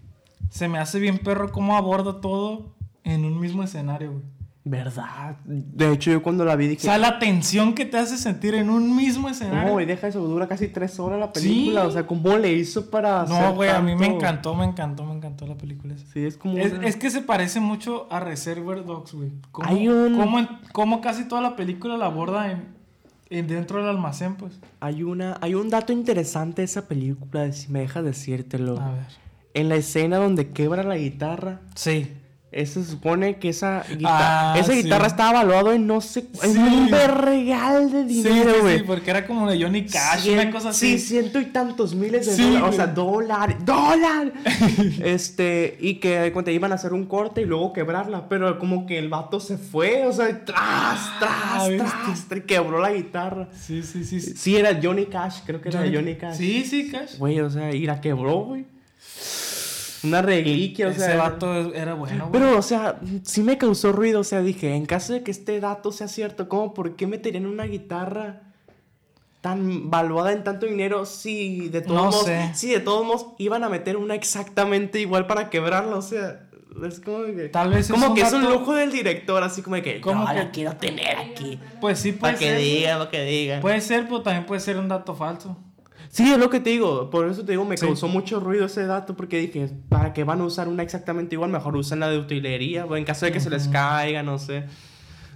Se 0.50 0.68
me 0.68 0.78
hace 0.78 1.00
bien 1.00 1.18
perro 1.18 1.52
cómo 1.52 1.76
aborda 1.78 2.20
todo 2.22 2.76
en 3.04 3.24
un 3.26 3.40
mismo 3.40 3.64
escenario, 3.64 4.12
güey. 4.12 4.24
¿Verdad? 4.68 5.38
De 5.46 5.94
hecho, 5.94 6.10
yo 6.10 6.24
cuando 6.24 6.44
la 6.44 6.56
vi 6.56 6.66
O 6.66 6.70
dije... 6.70 6.82
sea, 6.82 6.98
la 6.98 7.20
tensión 7.20 7.76
que 7.76 7.86
te 7.86 7.98
hace 7.98 8.18
sentir 8.18 8.56
en 8.56 8.72
un 8.72 8.96
mismo 8.96 9.30
escenario. 9.30 9.74
No, 9.74 9.80
y 9.80 9.86
deja 9.86 10.08
eso, 10.08 10.22
dura 10.22 10.48
casi 10.48 10.70
tres 10.70 11.00
horas 11.00 11.20
la 11.20 11.32
película. 11.32 11.82
Sí. 11.84 11.88
O 11.88 11.92
sea, 11.92 12.08
¿cómo 12.08 12.36
le 12.38 12.52
hizo 12.52 12.90
para 12.90 13.26
No, 13.26 13.54
güey, 13.54 13.70
a 13.70 13.80
mí 13.80 13.96
me 13.96 14.08
encantó, 14.08 14.56
me 14.56 14.66
encantó, 14.66 15.06
me 15.06 15.14
encantó 15.14 15.46
la 15.46 15.54
película 15.56 15.94
esa. 15.94 16.08
Sí, 16.12 16.26
es 16.26 16.36
como... 16.36 16.58
Es, 16.58 16.74
una- 16.74 16.88
es 16.88 16.96
que 16.96 17.12
se 17.12 17.22
parece 17.22 17.60
mucho 17.60 18.08
a 18.12 18.20
Reservoir 18.20 18.84
Dogs, 18.84 19.14
güey. 19.14 19.30
Cómo, 19.52 19.70
Hay 19.70 19.88
un- 19.88 20.16
en- 20.40 20.50
cómo 20.72 21.00
casi 21.00 21.26
toda 21.28 21.42
la 21.44 21.56
película 21.56 21.96
la 21.96 22.08
aborda 22.08 22.52
en, 22.52 22.64
en 23.30 23.46
dentro 23.48 23.78
del 23.78 23.90
almacén, 23.90 24.34
pues. 24.34 24.60
Hay, 24.80 25.04
una... 25.04 25.38
Hay 25.42 25.54
un 25.54 25.70
dato 25.70 25.94
interesante 25.94 26.64
de 26.64 26.66
esa 26.66 26.88
película, 26.88 27.52
si 27.52 27.72
me 27.72 27.82
dejas 27.82 28.04
decírtelo. 28.04 28.80
A 28.82 28.90
ver. 28.94 29.06
En 29.54 29.70
la 29.70 29.76
escena 29.76 30.18
donde 30.18 30.50
quebra 30.50 30.82
la 30.82 30.98
guitarra, 30.98 31.62
Sí. 31.76 32.12
Ese 32.56 32.86
se 32.86 32.92
supone 32.92 33.36
que 33.36 33.50
esa, 33.50 33.84
guita- 33.90 34.54
Ah, 34.54 34.56
esa 34.58 34.72
sí. 34.72 34.84
guitarra 34.84 35.08
estaba 35.08 35.32
evaluado 35.42 35.74
en 35.74 35.86
no 35.86 36.00
sé, 36.00 36.26
en 36.42 36.54
Sí. 36.54 36.58
un 36.58 36.90
verregal 36.90 37.92
de 37.92 38.08
Sí, 38.08 38.24
dinero, 38.24 38.54
sí, 38.54 38.60
güey. 38.62 38.78
sí, 38.78 38.84
porque 38.88 39.10
era 39.12 39.28
como 39.28 39.50
de 39.52 39.62
Johnny 39.62 39.86
Cash, 39.86 40.22
Cien- 40.26 40.42
una 40.42 40.52
cosa 40.52 40.70
así. 40.70 40.98
Sí, 40.98 41.06
ciento 41.06 41.42
y 41.42 41.48
tantos 41.48 41.94
miles 41.96 42.26
de 42.28 42.34
Sí, 42.34 42.44
dólares. 42.44 42.70
O 42.70 42.72
sea, 42.72 42.88
dólar, 42.88 43.58
dólar. 43.66 44.32
este, 45.04 45.78
y 45.82 45.96
que 45.96 46.18
de 46.20 46.32
cuenta 46.32 46.52
iban 46.52 46.72
a 46.72 46.76
hacer 46.76 46.94
un 46.94 47.06
corte 47.08 47.42
y 47.42 47.46
luego 47.46 47.74
quebrarla. 47.74 48.30
Pero 48.30 48.58
como 48.60 48.86
que 48.86 48.98
el 49.00 49.10
vato 49.10 49.40
se 49.40 49.58
fue, 49.58 50.06
o 50.06 50.14
sea, 50.14 50.46
tras, 50.46 50.58
Ah, 50.58 51.18
tras, 51.20 51.70
¿viste? 51.70 51.84
tras, 52.06 52.26
tras, 52.30 52.42
quebró 52.46 52.80
la 52.80 52.92
guitarra. 52.92 53.50
Sí, 53.54 53.84
sí, 53.84 54.04
sí. 54.04 54.22
sí. 54.22 54.34
Sí, 54.36 54.56
era 54.56 54.80
Johnny 54.82 55.06
Cash, 55.08 55.40
creo 55.46 55.62
que 55.62 55.70
era 55.70 55.82
de 55.82 55.94
Johnny 55.94 56.16
Cash. 56.16 56.38
Sí, 56.38 56.64
sí, 56.64 56.90
Cash. 56.90 57.18
Güey, 57.18 57.40
o 57.42 57.50
sea, 57.50 57.74
y 57.74 57.86
la 57.86 58.00
quebró, 58.02 58.46
güey. 58.46 58.66
Una 60.06 60.22
reliquia, 60.22 60.88
o 60.90 60.94
sea. 60.94 61.08
Ese 61.10 61.18
vato 61.18 61.74
era 61.74 61.94
bueno, 61.94 62.28
güey. 62.30 62.32
Pero, 62.42 62.58
o 62.58 62.62
sea, 62.62 63.00
sí 63.24 63.42
me 63.44 63.58
causó 63.58 63.92
ruido. 63.92 64.22
O 64.22 64.24
sea, 64.24 64.42
dije, 64.42 64.74
en 64.76 64.86
caso 64.86 65.14
de 65.14 65.24
que 65.24 65.32
este 65.32 65.60
dato 65.60 65.92
sea 65.92 66.08
cierto, 66.08 66.48
¿cómo? 66.48 66.74
¿Por 66.74 66.96
qué 66.96 67.08
meterían 67.08 67.46
una 67.46 67.64
guitarra 67.66 68.42
tan 69.42 69.92
valuada 69.92 70.32
en 70.32 70.44
tanto 70.44 70.66
dinero 70.66 71.06
si 71.06 71.70
de 71.70 71.82
todos 71.82 71.96
No 71.98 72.06
modos, 72.06 72.26
sé. 72.26 72.52
si 72.56 72.70
de 72.72 72.80
todos 72.80 73.06
modos 73.06 73.28
iban 73.38 73.64
a 73.64 73.70
meter 73.70 73.96
una 73.98 74.16
exactamente 74.16 75.00
igual 75.00 75.28
para 75.28 75.50
quebrarla? 75.52 75.96
O 75.98 76.02
sea, 76.02 76.42
es 76.88 77.00
como 77.00 77.26
que. 77.26 77.50
Tal 77.50 77.70
vez 77.70 77.82
es 77.86 77.92
como 77.92 78.08
un 78.08 78.16
que 78.16 78.22
es 78.22 78.34
un 78.34 78.44
lujo 78.44 78.74
del 78.74 78.92
director, 78.92 79.44
así 79.44 79.62
como 79.62 79.76
que. 79.84 80.02
Como 80.02 80.24
"No, 80.24 80.28
que- 80.28 80.34
la 80.36 80.52
quiero 80.52 80.76
tener 80.78 81.16
aquí. 81.18 81.60
Pues 81.80 82.00
sí, 82.00 82.12
puede 82.12 82.34
Para 82.34 82.40
que 82.40 82.56
diga, 82.56 82.98
para 82.98 83.10
que 83.12 83.24
diga. 83.24 83.60
Puede 83.62 83.82
ser, 83.82 84.06
pero 84.06 84.22
también 84.24 84.46
puede 84.46 84.62
ser 84.62 84.78
un 84.78 84.88
dato 84.88 85.14
falso. 85.16 85.56
Sí, 86.16 86.32
es 86.32 86.38
lo 86.38 86.50
que 86.50 86.62
te 86.62 86.70
digo. 86.70 87.10
Por 87.10 87.28
eso 87.30 87.44
te 87.44 87.52
digo, 87.52 87.66
me 87.66 87.76
Sí. 87.76 87.86
causó 87.86 88.08
mucho 88.08 88.40
ruido 88.40 88.66
ese 88.68 88.86
dato. 88.86 89.18
Porque 89.18 89.38
dije, 89.38 89.70
¿para 89.90 90.14
qué 90.14 90.24
van 90.24 90.40
a 90.40 90.46
usar 90.46 90.70
una 90.70 90.82
exactamente 90.82 91.36
igual? 91.36 91.52
Mejor 91.52 91.76
usan 91.76 92.00
la 92.00 92.08
de 92.10 92.18
utilería. 92.18 92.86
O 92.86 92.96
en 92.96 93.04
caso 93.04 93.26
de 93.26 93.34
que 93.34 93.42
se 93.42 93.50
les 93.50 93.68
caiga, 93.68 94.24
no 94.24 94.40
sé. 94.40 94.64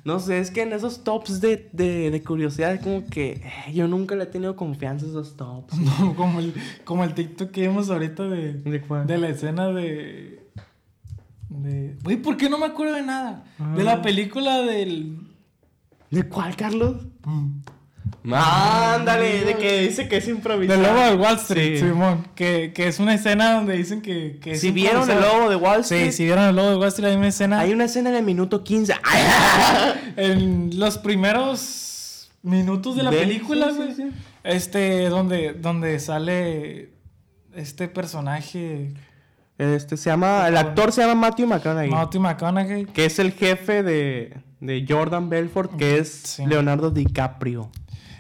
No 0.05 0.21
sé, 0.21 0.39
es 0.39 0.51
que 0.51 0.61
en 0.61 0.71
esos 0.71 1.03
tops 1.03 1.41
de, 1.41 1.69
de, 1.73 2.09
de 2.11 2.23
curiosidad, 2.23 2.80
como 2.82 3.05
que 3.07 3.41
eh, 3.67 3.73
yo 3.73 3.89
nunca 3.89 4.15
le 4.15 4.23
he 4.23 4.27
tenido 4.27 4.55
confianza 4.55 5.05
a 5.05 5.09
esos 5.09 5.36
tops. 5.36 5.73
No, 5.99 6.15
como 6.15 6.39
el, 6.39 6.53
como 6.86 7.03
el 7.03 7.13
TikTok 7.13 7.51
que 7.51 7.67
vimos 7.67 7.89
ahorita 7.89 8.23
de, 8.30 8.53
¿De 8.53 8.80
cuál? 8.80 9.05
de 9.05 9.17
la 9.17 9.27
escena 9.27 9.67
de. 9.73 10.47
de 11.49 11.97
Güey, 12.03 12.15
¿por 12.21 12.38
qué 12.38 12.49
no 12.49 12.57
me 12.57 12.67
acuerdo 12.67 12.93
de 12.95 13.01
nada? 13.03 13.43
De 13.75 13.82
Ah. 13.82 13.84
la 13.84 14.01
película 14.01 14.59
del. 14.61 15.17
¿De 16.09 16.23
cuál, 16.23 16.55
Carlos? 16.55 17.05
Mm. 17.25 17.59
Ándale, 18.24 19.45
de 19.45 19.55
que 19.55 19.82
dice 19.82 20.07
que 20.09 20.17
es 20.17 20.28
improvisado. 20.28 20.80
Del 20.82 20.89
lobo 20.91 21.05
de 21.05 21.15
Wall 21.15 21.36
Street, 21.38 21.80
Sí. 21.80 21.88
Simón. 21.88 22.28
Que, 22.36 22.72
que 22.74 22.88
es 22.88 22.99
una 22.99 23.13
escena 23.13 23.53
donde 23.53 23.76
dicen 23.78 24.01
que. 24.01 24.39
que 24.41 24.51
es 24.51 24.61
Si 24.61 24.72
vieron 24.72 25.09
el 25.09 25.20
lobo 25.22 25.49
de 25.49 25.55
Wall 25.55 25.82
Street, 25.82 26.07
Sí, 26.07 26.11
si 26.17 26.24
vieron 26.26 26.43
el 26.45 26.55
lobo 26.55 26.70
de 26.70 26.76
Wall 26.78 26.88
Street, 26.89 27.09
hay 27.11 27.15
una 27.17 27.28
escena. 27.28 27.59
hay 27.59 27.72
una 27.72 27.86
escena 27.86 28.09
en 28.09 28.15
el 28.17 28.24
minuto 28.24 28.63
15. 28.63 28.93
En 30.17 30.78
los 30.80 30.97
primeros 30.97 32.30
minutos 32.43 32.95
de 32.95 33.03
la 33.03 33.11
De- 33.11 33.20
película, 33.20 33.67
sí, 33.67 33.74
sí, 33.74 33.78
güey. 33.78 33.93
sí. 33.95 34.11
Este, 34.43 35.09
donde, 35.09 35.53
donde 35.53 35.99
sale 35.99 36.89
este 37.53 37.88
personaje, 37.88 38.93
Este 39.57 39.97
se 39.97 40.09
llama, 40.09 40.47
el 40.47 40.55
actor 40.57 40.91
se 40.91 41.01
llama 41.01 41.15
Matthew 41.15 41.47
McConaughey. 41.47 41.89
Matthew 41.91 42.22
McConaughey. 42.22 42.86
que 42.86 43.05
es 43.05 43.20
el 43.20 43.32
jefe 43.34 43.84
de, 43.84 44.38
de 44.61 44.86
Jordan 44.88 45.30
Belfort, 45.30 45.76
que 45.78 45.97
es 45.99 46.09
Sí. 46.11 46.45
Leonardo 46.45 46.89
DiCaprio. 46.91 47.70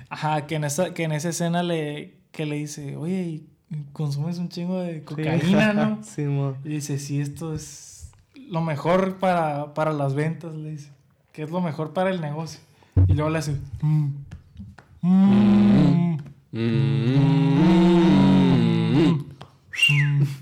Ajá, 0.09 0.47
que 0.47 0.55
en 0.55 0.63
esa, 0.63 0.93
que 0.93 1.03
en 1.03 1.11
esa 1.11 1.29
escena 1.29 1.61
le, 1.63 2.17
que 2.31 2.45
le 2.45 2.55
dice, 2.55 2.95
oye, 2.95 3.21
¿y 3.21 3.47
consumes 3.93 4.37
un 4.39 4.49
chingo 4.49 4.79
de 4.81 5.03
cocaína, 5.03 5.73
¿no? 5.73 6.03
Sí, 6.03 6.23
mo. 6.23 6.55
Y 6.63 6.69
dice, 6.69 6.97
sí, 6.99 7.21
esto 7.21 7.53
es 7.53 8.09
lo 8.49 8.61
mejor 8.61 9.17
para, 9.19 9.73
para 9.73 9.93
las 9.93 10.15
ventas, 10.15 10.55
le 10.55 10.71
dice. 10.71 10.91
Que 11.31 11.43
es 11.43 11.51
lo 11.51 11.61
mejor 11.61 11.93
para 11.93 12.09
el 12.09 12.21
negocio. 12.21 12.59
Y 13.07 13.13
luego 13.13 13.29
le 13.29 13.37
hace, 13.39 13.55
"Mm, 13.81 14.09
mm". 15.01 16.17
O 19.71 20.38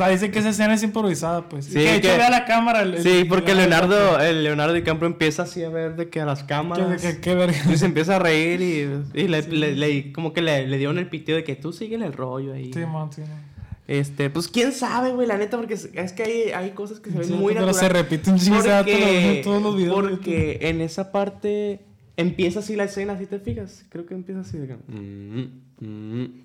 sea, 0.00 0.08
dice 0.08 0.30
que 0.30 0.38
esa 0.40 0.48
escena 0.50 0.74
es 0.74 0.82
improvisada, 0.82 1.48
pues. 1.48 1.66
Sí, 1.66 1.72
que 1.74 1.78
de 1.80 1.96
hecho 1.96 2.08
que- 2.10 2.30
la 2.30 2.44
cámara. 2.44 2.82
el- 2.82 2.94
el- 2.94 3.02
Sí, 3.02 3.24
porque 3.28 3.54
Leonardo, 3.54 4.18
el 4.20 4.42
Leonardo 4.44 4.72
DiCaprio 4.74 5.06
empieza 5.06 5.42
así 5.44 5.62
a 5.64 5.68
ver 5.68 5.96
de 5.96 6.08
que 6.08 6.20
a 6.20 6.24
las 6.26 6.42
cámaras. 6.44 7.00
Que, 7.02 7.20
que, 7.20 7.34
verga. 7.34 7.56
Y 7.72 7.76
se 7.76 7.86
empieza 7.86 8.16
a 8.16 8.18
reír 8.18 8.60
y, 8.60 9.20
y 9.20 9.28
le, 9.28 9.42
le- 9.42 9.74
le- 9.76 10.12
como 10.12 10.32
que 10.32 10.42
le, 10.42 10.66
dieron 10.78 10.98
el 10.98 11.08
piteo 11.08 11.36
de 11.36 11.44
que 11.44 11.56
tú 11.56 11.72
síguele 11.72 12.06
el 12.06 12.12
rollo 12.12 12.52
ahí. 12.52 12.72
Sí, 12.72 12.80
man, 12.80 13.12
sí, 13.12 13.20
man. 13.22 13.50
Este, 13.88 14.30
pues 14.30 14.46
quién 14.46 14.70
sabe, 14.72 15.10
güey, 15.12 15.26
la 15.26 15.36
neta, 15.36 15.56
porque 15.56 15.74
es, 15.74 15.88
que 16.12 16.22
hay, 16.22 16.42
hay 16.54 16.70
cosas 16.70 17.00
que 17.00 17.10
se 17.10 17.18
ven 17.18 17.26
Sí, 17.26 17.32
muy 17.32 17.54
pero 17.54 17.66
naturales. 17.66 17.76
se 17.76 17.88
repite 17.88 18.30
un 18.30 18.38
chingo 18.38 18.62
en 18.86 19.42
todos 19.42 19.60
los 19.60 19.76
videos 19.76 20.02
de 20.04 20.10
porque 20.10 20.58
en 20.62 20.80
esa 20.80 21.10
parte 21.10 21.80
empieza 22.16 22.60
así 22.60 22.76
la 22.76 22.84
escena, 22.84 23.18
si 23.18 23.26
te 23.26 23.40
fijas. 23.40 23.84
Creo 23.88 24.06
que 24.06 24.14
empieza 24.14 24.42
así 24.42 24.58
de 24.58 24.76
mm, 24.76 25.60
mm. 25.80 26.44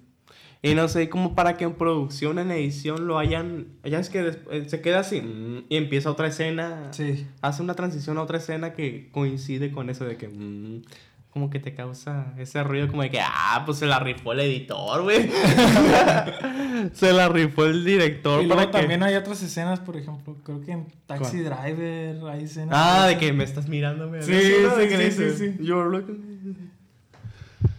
Y 0.66 0.76
no 0.76 0.88
sé, 0.88 1.10
como 1.10 1.36
para 1.36 1.58
que 1.58 1.64
en 1.64 1.74
producción, 1.74 2.40
en 2.40 2.52
edición 2.52 3.08
lo 3.08 3.18
hayan. 3.20 3.68
Ya 3.84 4.00
es 4.00 4.10
que 4.10 4.24
después 4.24 4.70
se 4.70 4.82
queda 4.82 5.00
así 5.00 5.22
mm, 5.22 5.66
y 5.70 5.78
empieza 5.78 6.10
otra 6.10 6.28
escena. 6.28 6.88
Sí. 6.92 7.28
Hace 7.42 7.62
una 7.62 7.76
transición 7.76 8.18
a 8.18 8.24
otra 8.24 8.40
escena 8.40 8.74
que 8.74 9.10
coincide 9.12 9.72
con 9.72 9.90
eso 9.90 10.06
de 10.06 10.18
que. 10.18 10.28
mm, 10.28 10.82
como 11.30 11.50
que 11.50 11.60
te 11.60 11.76
causa 11.76 12.34
ese 12.38 12.64
ruido 12.64 12.88
como 12.88 13.02
de 13.02 13.10
que, 13.10 13.20
ah, 13.20 13.64
pues 13.66 13.80
se 13.80 13.86
la 13.86 14.00
rifó 14.00 14.32
el 14.32 14.40
editor, 14.40 15.04
güey. 15.04 15.30
se 16.94 17.12
la 17.12 17.28
rifó 17.28 17.66
el 17.66 17.84
director 17.84 18.42
Y 18.42 18.46
luego 18.46 18.62
que... 18.62 18.68
también 18.68 19.04
hay 19.04 19.16
otras 19.16 19.44
escenas, 19.44 19.82
por 19.82 19.98
ejemplo, 19.98 20.38
creo 20.46 20.62
que 20.62 20.72
en 20.72 20.88
Taxi 21.06 21.42
Driver 21.42 22.22
hay 22.30 22.46
escenas. 22.46 22.70
Ah, 22.72 23.08
de 23.08 23.18
que 23.18 23.34
me 23.34 23.44
estás 23.44 23.68
mirando, 23.68 24.10
me 24.10 24.22
Sí, 24.22 24.32
sí, 24.34 24.88
sí, 24.88 25.12
sí, 25.12 25.32
sí. 25.32 25.56
"You're 25.60 25.90
looking-" 25.90 26.72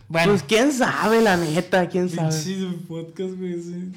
Bueno, 0.09 0.33
Pues 0.33 0.43
quién 0.45 0.73
sabe, 0.73 1.21
la 1.21 1.37
neta, 1.37 1.89
quién 1.89 2.09
sabe. 2.09 2.31
pinche 2.31 2.79
podcast, 2.87 3.35
güey, 3.37 3.61
sí. 3.61 3.93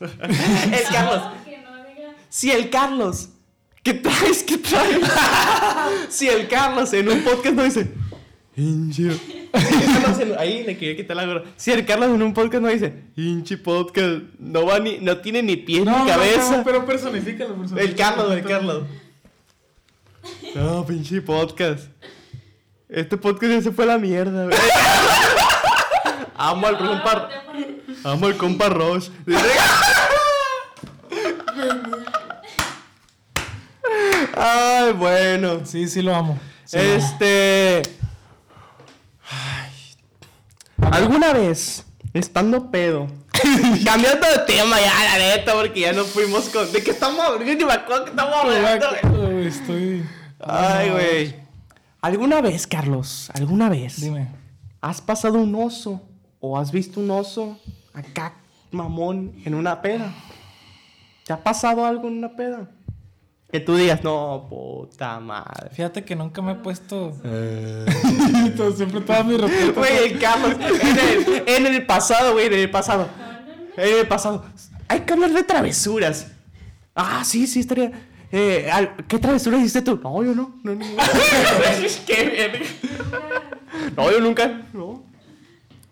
el 0.00 0.82
Carlos. 0.92 1.22
No. 1.46 2.12
Si 2.28 2.50
el 2.50 2.68
Carlos. 2.70 3.28
¿Qué 3.82 3.94
traes? 3.94 4.42
¿Qué 4.42 4.58
traes? 4.58 4.98
si 6.10 6.28
el 6.28 6.48
Carlos 6.48 6.92
en 6.92 7.08
un 7.08 7.22
podcast 7.22 7.54
no 7.54 7.62
dice. 7.64 7.88
En- 8.56 8.92
Ahí 10.38 10.64
le 10.64 10.76
quería 10.76 10.96
quitar 10.96 11.16
la 11.16 11.24
gorra. 11.24 11.44
Si 11.56 11.70
el 11.70 11.86
Carlos 11.86 12.10
en 12.10 12.20
un 12.22 12.34
podcast 12.34 12.62
no 12.62 12.68
dice. 12.68 13.04
Hinche 13.16 13.56
podcast. 13.56 14.22
No 14.38 14.66
va 14.66 14.78
ni. 14.80 14.98
No 14.98 15.18
tiene 15.18 15.42
ni 15.42 15.56
pies 15.56 15.84
No, 15.84 15.92
ni 15.92 15.98
no, 15.98 16.06
cabeza. 16.06 16.58
no, 16.58 16.64
pero 16.64 16.84
personifícalo, 16.84 17.54
personifícalo. 17.54 17.88
El 17.88 17.94
Carlos, 17.96 18.32
el 18.32 18.42
Carlos. 18.44 18.84
No, 20.54 20.84
pinche 20.84 21.22
podcast. 21.22 21.84
Este 22.88 23.16
podcast 23.16 23.52
ya 23.52 23.62
se 23.62 23.72
fue 23.72 23.84
a 23.84 23.88
la 23.88 23.98
mierda, 23.98 24.44
güey. 24.44 24.56
Amo 26.36 26.66
al 26.68 26.78
compa. 26.78 27.28
Amo 28.04 28.26
al 28.26 28.36
compa 28.36 28.68
Roche. 28.68 29.10
Ay, 34.36 34.92
bueno. 34.92 35.62
Sí, 35.64 35.88
sí 35.88 36.02
lo 36.02 36.14
amo. 36.14 36.38
Sí, 36.64 36.78
Este. 36.78 37.82
Ay. 39.28 39.70
¿Alguna 40.92 41.32
vez, 41.32 41.84
estando 42.14 42.70
pedo, 42.70 43.08
cambiando 43.84 44.28
de 44.28 44.38
tema 44.46 44.78
ya, 44.80 44.92
la 45.04 45.18
neta, 45.18 45.54
porque 45.54 45.80
ya 45.80 45.92
no 45.92 46.04
fuimos 46.04 46.48
con. 46.50 46.70
¿De 46.70 46.84
qué 46.84 46.92
estamos 46.92 47.18
hablando? 47.24 47.52
Ni 47.52 47.64
me 47.64 47.72
acuerdo 47.72 48.04
que 48.04 48.10
estamos 48.10 48.34
hablando. 48.36 49.40
Estoy. 49.40 50.04
Ay, 50.38 50.90
güey. 50.90 51.45
¿Alguna 52.00 52.40
vez, 52.40 52.66
Carlos, 52.66 53.30
alguna 53.34 53.68
vez, 53.68 54.00
Dime. 54.00 54.28
has 54.80 55.00
pasado 55.00 55.38
un 55.40 55.54
oso 55.54 56.02
o 56.40 56.58
has 56.58 56.70
visto 56.70 57.00
un 57.00 57.10
oso 57.10 57.58
acá, 57.94 58.34
mamón, 58.70 59.32
en 59.44 59.54
una 59.54 59.80
peda? 59.82 60.12
¿Te 61.24 61.32
ha 61.32 61.42
pasado 61.42 61.84
algo 61.84 62.06
en 62.08 62.18
una 62.18 62.36
peda? 62.36 62.70
Que 63.50 63.60
tú 63.60 63.74
digas, 63.76 64.02
no, 64.04 64.46
puta 64.48 65.18
madre. 65.20 65.70
Fíjate 65.70 66.04
que 66.04 66.14
nunca 66.16 66.42
me 66.42 66.52
he 66.52 66.54
puesto. 66.56 67.12
Todo- 68.56 68.72
Siempre 68.72 69.00
toda 69.00 69.22
mi 69.22 69.36
respeto. 69.36 69.80
Güey, 69.80 70.18
Carlos, 70.18 70.54
en 70.60 70.98
el, 70.98 71.44
en 71.48 71.66
el 71.66 71.86
pasado, 71.86 72.32
güey, 72.34 72.46
en 72.46 72.52
el 72.54 72.70
pasado. 72.70 73.08
En 73.76 73.98
el 74.00 74.06
pasado. 74.08 74.44
Hay 74.88 75.00
que 75.00 75.12
hablar 75.12 75.30
de 75.32 75.42
travesuras. 75.42 76.28
Ah, 76.94 77.22
sí, 77.24 77.46
sí, 77.46 77.60
estaría. 77.60 77.92
Eh, 78.32 78.68
al- 78.72 78.96
¿Qué 79.06 79.18
travesuras 79.18 79.60
hiciste 79.60 79.82
tú? 79.82 80.00
No, 80.02 80.22
yo 80.22 80.34
no. 80.34 80.54
No, 80.62 80.74
no, 80.74 80.84
no. 80.84 80.96
Qué. 82.06 82.62
No, 83.96 84.10
yo 84.10 84.20
nunca. 84.20 84.62
No. 84.72 85.02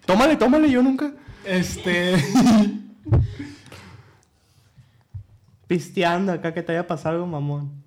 Tómale, 0.05 0.37
tómale, 0.37 0.71
yo 0.71 0.83
nunca. 0.83 1.13
Este. 1.45 2.15
Pisteando 5.67 6.33
acá 6.33 6.53
que 6.53 6.63
te 6.63 6.73
haya 6.73 6.87
pasado 6.87 7.15
algo, 7.17 7.27
mamón. 7.27 7.83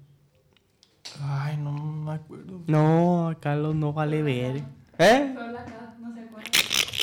Ay, 1.22 1.58
no 1.58 1.72
me 1.72 2.14
acuerdo. 2.14 2.62
No, 2.68 3.36
Carlos, 3.40 3.76
no 3.76 3.94
vale 3.94 4.22
ver. 4.24 4.64
¿Eh? 4.98 5.34
La 5.36 5.66
cara, 5.66 5.96
no 6.00 6.14
se 6.14 6.22
acuerda. 6.22 6.50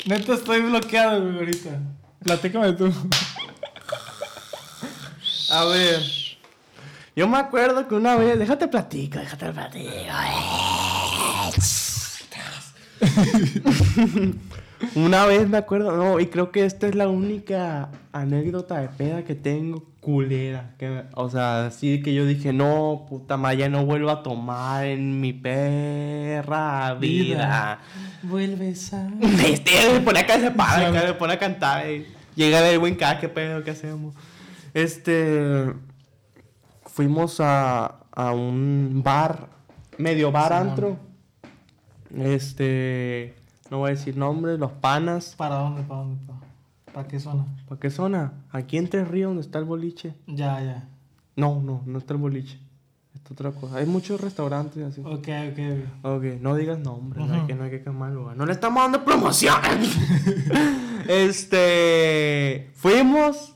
Neta, 0.05 0.33
estoy 0.33 0.61
bloqueado, 0.61 1.21
güey, 1.23 1.37
ahorita. 1.37 1.79
Platícame 2.23 2.73
tú. 2.73 2.91
A 5.51 5.65
ver. 5.65 6.01
Yo 7.15 7.27
me 7.29 7.37
acuerdo 7.37 7.87
que 7.87 7.95
una 7.95 8.15
vez, 8.17 8.37
déjate 8.37 8.67
platico, 8.67 9.19
déjate 9.19 9.51
platico. 9.51 9.89
una 14.95 15.25
vez 15.25 15.47
me 15.47 15.57
acuerdo, 15.57 15.95
no, 15.95 16.19
y 16.19 16.27
creo 16.27 16.51
que 16.51 16.65
esta 16.65 16.87
es 16.87 16.95
la 16.95 17.07
única 17.07 17.89
anécdota 18.11 18.79
de 18.81 18.89
peda 18.89 19.23
que 19.23 19.33
tengo 19.35 19.83
culera. 20.01 20.73
Que, 20.77 21.03
o 21.13 21.29
sea, 21.29 21.67
así 21.67 22.01
que 22.01 22.13
yo 22.13 22.25
dije, 22.25 22.51
no, 22.51 23.05
puta 23.09 23.37
maya, 23.37 23.69
no 23.69 23.85
vuelvo 23.85 24.09
a 24.09 24.21
tomar 24.21 24.85
en 24.85 25.21
mi 25.21 25.31
perra 25.31 26.95
vida. 26.95 27.79
Vuelves 28.23 28.93
a. 28.93 29.09
Este, 29.45 29.71
me 29.93 30.01
pone 30.01 30.25
para, 30.25 30.87
acá 30.87 31.03
me 31.07 31.13
pone 31.13 31.33
a 31.33 31.39
cantar. 31.39 31.85
eh. 31.87 32.05
Llega 32.35 32.69
el 32.69 32.79
buen 32.79 32.95
K, 32.95 33.19
qué 33.19 33.29
pedo, 33.29 33.63
qué 33.63 33.71
hacemos. 33.71 34.13
Este. 34.73 35.71
Fuimos 36.95 37.41
a, 37.41 38.05
a 38.09 38.31
un 38.31 39.01
bar, 39.03 39.49
medio 39.97 40.31
bar 40.31 40.53
Simón. 40.53 40.69
antro. 40.69 40.97
Este. 42.15 43.35
No 43.69 43.79
voy 43.79 43.89
a 43.89 43.95
decir 43.95 44.15
nombres, 44.15 44.57
los 44.57 44.71
panas. 44.71 45.35
¿Para 45.35 45.55
dónde? 45.55 45.81
¿Para 45.83 45.99
dónde? 45.99 46.21
¿Para 46.93 47.05
qué 47.05 47.19
zona? 47.19 47.47
¿Para 47.67 47.81
qué 47.81 47.89
zona? 47.89 48.31
Aquí 48.49 48.77
en 48.77 48.87
Tres 48.87 49.09
Ríos, 49.09 49.27
donde 49.31 49.41
está 49.41 49.59
el 49.59 49.65
boliche. 49.65 50.15
Ya, 50.25 50.63
ya. 50.63 50.87
No, 51.35 51.61
no, 51.61 51.81
no 51.85 51.97
está 51.99 52.13
el 52.13 52.19
boliche. 52.21 52.61
Está 53.13 53.33
otra 53.33 53.51
cosa. 53.51 53.75
Hay 53.75 53.87
muchos 53.87 54.21
restaurantes 54.21 54.81
así. 54.81 55.01
Ok, 55.01 55.27
ok. 55.51 56.05
Ok, 56.05 56.23
no 56.39 56.55
digas 56.55 56.79
nombres, 56.79 57.27
no, 57.27 57.33
hay 57.33 57.41
que, 57.45 57.55
no 57.55 57.65
hay 57.65 57.71
que 57.71 57.83
quemar 57.83 58.11
el 58.11 58.15
lugar. 58.15 58.37
No 58.37 58.45
le 58.45 58.53
estamos 58.53 58.81
dando 58.81 59.03
promoción. 59.03 59.57
este. 61.09 62.71
Fuimos. 62.73 63.53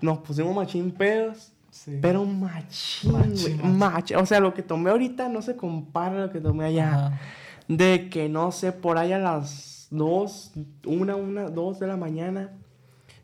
Nos 0.00 0.18
pusimos 0.18 0.54
machín 0.54 0.92
pedos. 0.92 1.54
Sí. 1.70 1.98
Pero 2.02 2.24
machín, 2.24 3.12
Machín, 3.12 3.56
machín. 3.58 3.78
Mach- 3.78 4.22
O 4.22 4.26
sea, 4.26 4.40
lo 4.40 4.52
que 4.54 4.62
tomé 4.62 4.90
ahorita 4.90 5.28
no 5.28 5.40
se 5.42 5.56
compara 5.56 6.16
a 6.16 6.26
lo 6.26 6.32
que 6.32 6.40
tomé 6.40 6.64
allá. 6.66 6.92
Ajá. 7.06 7.20
De 7.68 8.08
que 8.10 8.28
no 8.28 8.50
sé, 8.50 8.72
por 8.72 8.98
ahí 8.98 9.12
a 9.12 9.18
las 9.18 9.86
dos, 9.90 10.52
una, 10.84 11.14
una, 11.16 11.48
dos 11.48 11.78
de 11.78 11.86
la 11.86 11.96
mañana. 11.96 12.50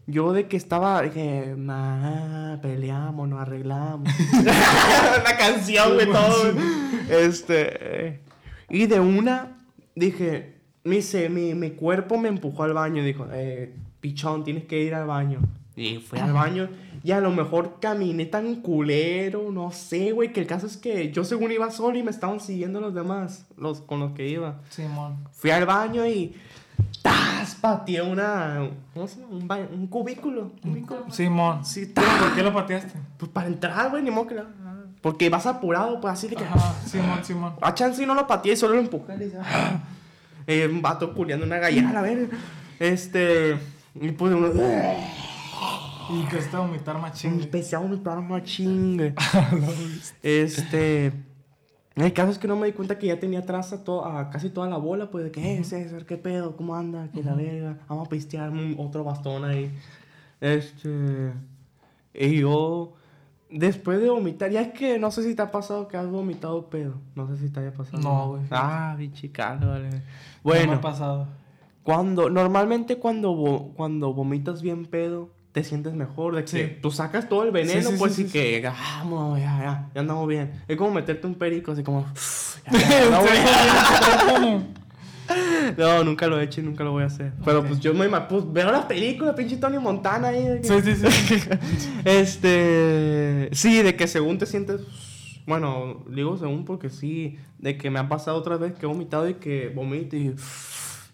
Yo 0.08 0.32
de 0.32 0.46
que 0.46 0.56
estaba, 0.56 1.02
dije, 1.02 1.56
peleamos, 2.62 3.28
nos 3.28 3.40
arreglamos. 3.40 4.08
la 5.24 5.36
canción, 5.36 5.94
güey, 5.94 6.06
todo. 6.06 6.52
Este. 7.10 8.20
Y 8.68 8.86
de 8.86 9.00
una, 9.00 9.58
dije, 9.96 10.60
mi, 10.84 11.00
mi, 11.28 11.54
mi 11.54 11.70
cuerpo 11.72 12.18
me 12.18 12.28
empujó 12.28 12.62
al 12.62 12.72
baño. 12.72 13.02
Dijo, 13.02 13.26
eh, 13.32 13.74
pichón, 14.00 14.44
tienes 14.44 14.64
que 14.66 14.80
ir 14.80 14.94
al 14.94 15.08
baño. 15.08 15.40
Y 15.76 15.98
fui 15.98 16.18
al 16.18 16.32
baño. 16.32 16.68
Y 17.04 17.12
a 17.12 17.20
lo 17.20 17.30
mejor 17.30 17.76
caminé 17.80 18.24
tan 18.26 18.56
culero, 18.62 19.52
no 19.52 19.70
sé, 19.70 20.12
güey. 20.12 20.32
Que 20.32 20.40
el 20.40 20.46
caso 20.46 20.66
es 20.66 20.76
que 20.76 21.12
yo 21.12 21.22
según 21.24 21.52
iba 21.52 21.70
solo 21.70 21.96
y 21.98 22.02
me 22.02 22.10
estaban 22.10 22.40
siguiendo 22.40 22.80
los 22.80 22.94
demás, 22.94 23.46
los 23.56 23.80
con 23.82 24.00
los 24.00 24.12
que 24.12 24.26
iba. 24.28 24.60
Simón. 24.70 25.18
Fui 25.32 25.50
al 25.50 25.66
baño 25.66 26.06
y. 26.06 26.34
¡Tas! 27.02 27.54
Pateé 27.56 28.02
una. 28.02 28.68
¿Cómo 28.94 29.06
se 29.06 29.20
llama? 29.20 29.32
Un, 29.36 29.46
ba- 29.46 29.68
un 29.72 29.86
cubículo. 29.86 30.52
cubículo. 30.62 31.04
Simón. 31.10 31.64
Sí, 31.64 31.92
¿Pero 31.94 32.06
¡tas! 32.06 32.22
¿Por 32.22 32.34
qué 32.34 32.42
lo 32.42 32.52
pateaste? 32.52 32.98
Pues 33.18 33.30
para 33.30 33.46
entrar, 33.46 33.90
güey, 33.90 34.02
ni 34.02 34.10
modo 34.10 34.26
que 34.26 34.34
la- 34.34 34.46
Porque 35.02 35.28
vas 35.30 35.46
apurado, 35.46 36.00
pues 36.00 36.14
así 36.14 36.26
de 36.28 36.36
que. 36.36 36.44
Ajá, 36.44 36.74
Simón, 36.86 37.22
Simón. 37.24 37.54
A 37.60 37.74
chance 37.74 38.02
y 38.02 38.06
no 38.06 38.14
lo 38.14 38.26
pateé, 38.26 38.56
solo 38.56 38.74
lo 38.74 38.80
empujé. 38.80 39.12
"Ah". 39.40 39.80
Eh, 40.46 40.66
un 40.66 40.80
vato 40.82 41.12
culiando 41.14 41.44
una 41.46 41.58
gallina, 41.58 41.98
a 41.98 42.02
ver. 42.02 42.30
Este. 42.80 43.56
Y 44.00 44.10
pues 44.12 44.34
uno. 44.34 44.48
Y 46.10 46.24
que 46.28 46.38
está 46.38 46.58
a 46.58 46.60
vomitar 46.60 46.98
machín. 46.98 47.40
Empecé 47.40 47.76
a 47.76 47.80
vomitar 47.80 48.20
machín. 48.20 49.14
Este. 50.22 51.12
El 51.94 52.12
caso 52.12 52.30
es 52.30 52.38
que 52.38 52.46
no 52.46 52.56
me 52.56 52.66
di 52.66 52.72
cuenta 52.74 52.98
que 52.98 53.06
ya 53.06 53.18
tenía 53.18 53.38
atrás 53.38 53.72
a, 53.72 53.82
to- 53.82 54.04
a 54.04 54.28
casi 54.28 54.50
toda 54.50 54.68
la 54.68 54.76
bola, 54.76 55.10
pues 55.10 55.24
de 55.24 55.30
que, 55.30 55.58
eh, 55.58 55.64
César, 55.64 56.04
¿qué 56.04 56.18
pedo? 56.18 56.54
¿Cómo 56.54 56.74
anda? 56.76 57.08
Que 57.10 57.22
la 57.22 57.32
verga. 57.34 57.78
Vamos 57.88 58.06
a 58.06 58.10
pistear 58.10 58.50
un- 58.50 58.76
otro 58.78 59.02
bastón 59.02 59.44
ahí. 59.44 59.70
Este. 60.40 61.32
Y 62.12 62.40
yo, 62.40 62.92
después 63.50 64.00
de 64.00 64.10
vomitar, 64.10 64.50
ya 64.50 64.60
es 64.60 64.72
que 64.72 64.98
no 64.98 65.10
sé 65.10 65.22
si 65.22 65.34
te 65.34 65.40
ha 65.40 65.50
pasado 65.50 65.88
que 65.88 65.96
has 65.96 66.06
vomitado 66.06 66.68
pedo. 66.68 66.94
No 67.14 67.26
sé 67.28 67.38
si 67.38 67.48
te 67.48 67.60
haya 67.60 67.72
pasado. 67.72 68.02
No, 68.02 68.28
güey. 68.32 68.42
Ah, 68.50 68.94
bichicalo, 68.98 69.68
vale. 69.68 69.88
No 69.88 69.94
me 69.96 70.02
Bueno, 70.42 70.72
ha 70.74 70.80
pasado. 70.82 71.26
cuando, 71.82 72.28
normalmente 72.28 72.98
cuando, 72.98 73.32
vo- 73.34 73.72
cuando 73.74 74.12
vomitas 74.12 74.60
bien 74.60 74.84
pedo, 74.84 75.30
te 75.56 75.64
sientes 75.64 75.94
mejor, 75.94 76.36
de 76.36 76.44
que 76.44 76.48
Sí. 76.50 76.76
tú 76.82 76.90
sacas 76.90 77.30
todo 77.30 77.42
el 77.42 77.50
veneno, 77.50 77.88
Sí, 77.88 77.96
pues, 77.98 78.12
sí, 78.12 78.24
y 78.24 78.30
que, 78.30 78.60
vamos, 78.62 79.38
ya, 79.38 79.58
ya, 79.58 79.88
ya 79.94 80.00
andamos 80.02 80.28
bien. 80.28 80.52
Es 80.68 80.76
como 80.76 80.90
meterte 80.90 81.26
un 81.26 81.34
perico, 81.34 81.72
así 81.72 81.82
como, 81.82 82.04
ya, 82.72 82.78
ya. 82.78 84.62
No, 85.78 86.04
nunca 86.04 86.26
lo 86.26 86.38
he 86.38 86.44
hecho 86.44 86.60
y 86.60 86.64
nunca 86.64 86.84
lo 86.84 86.92
voy 86.92 87.04
a 87.04 87.06
hacer. 87.06 87.32
Pero 87.42 87.64
pues 87.64 87.80
yo 87.80 87.94
me 87.94 88.06
pues 88.28 88.44
veo 88.52 88.70
la 88.70 88.86
película, 88.86 89.34
pinche 89.34 89.56
Tony 89.56 89.78
Montana 89.78 90.28
ahí. 90.28 90.44
de 90.44 90.60
que- 90.60 90.68
Sí, 90.68 90.94
sí, 90.94 90.94
sí. 91.10 91.48
Este, 92.04 93.48
sí, 93.52 93.82
de 93.82 93.96
que 93.96 94.06
según 94.08 94.36
te 94.36 94.44
sientes, 94.44 94.82
bueno, 95.46 96.04
digo 96.10 96.36
según 96.36 96.66
porque 96.66 96.90
sí, 96.90 97.38
de 97.58 97.78
que 97.78 97.88
me 97.90 97.98
ha 97.98 98.08
pasado 98.10 98.36
otra 98.36 98.58
vez 98.58 98.74
que 98.74 98.84
he 98.84 98.88
vomitado 98.88 99.26
y 99.26 99.34
que 99.34 99.72
vomito 99.74 100.16
y 100.16 100.34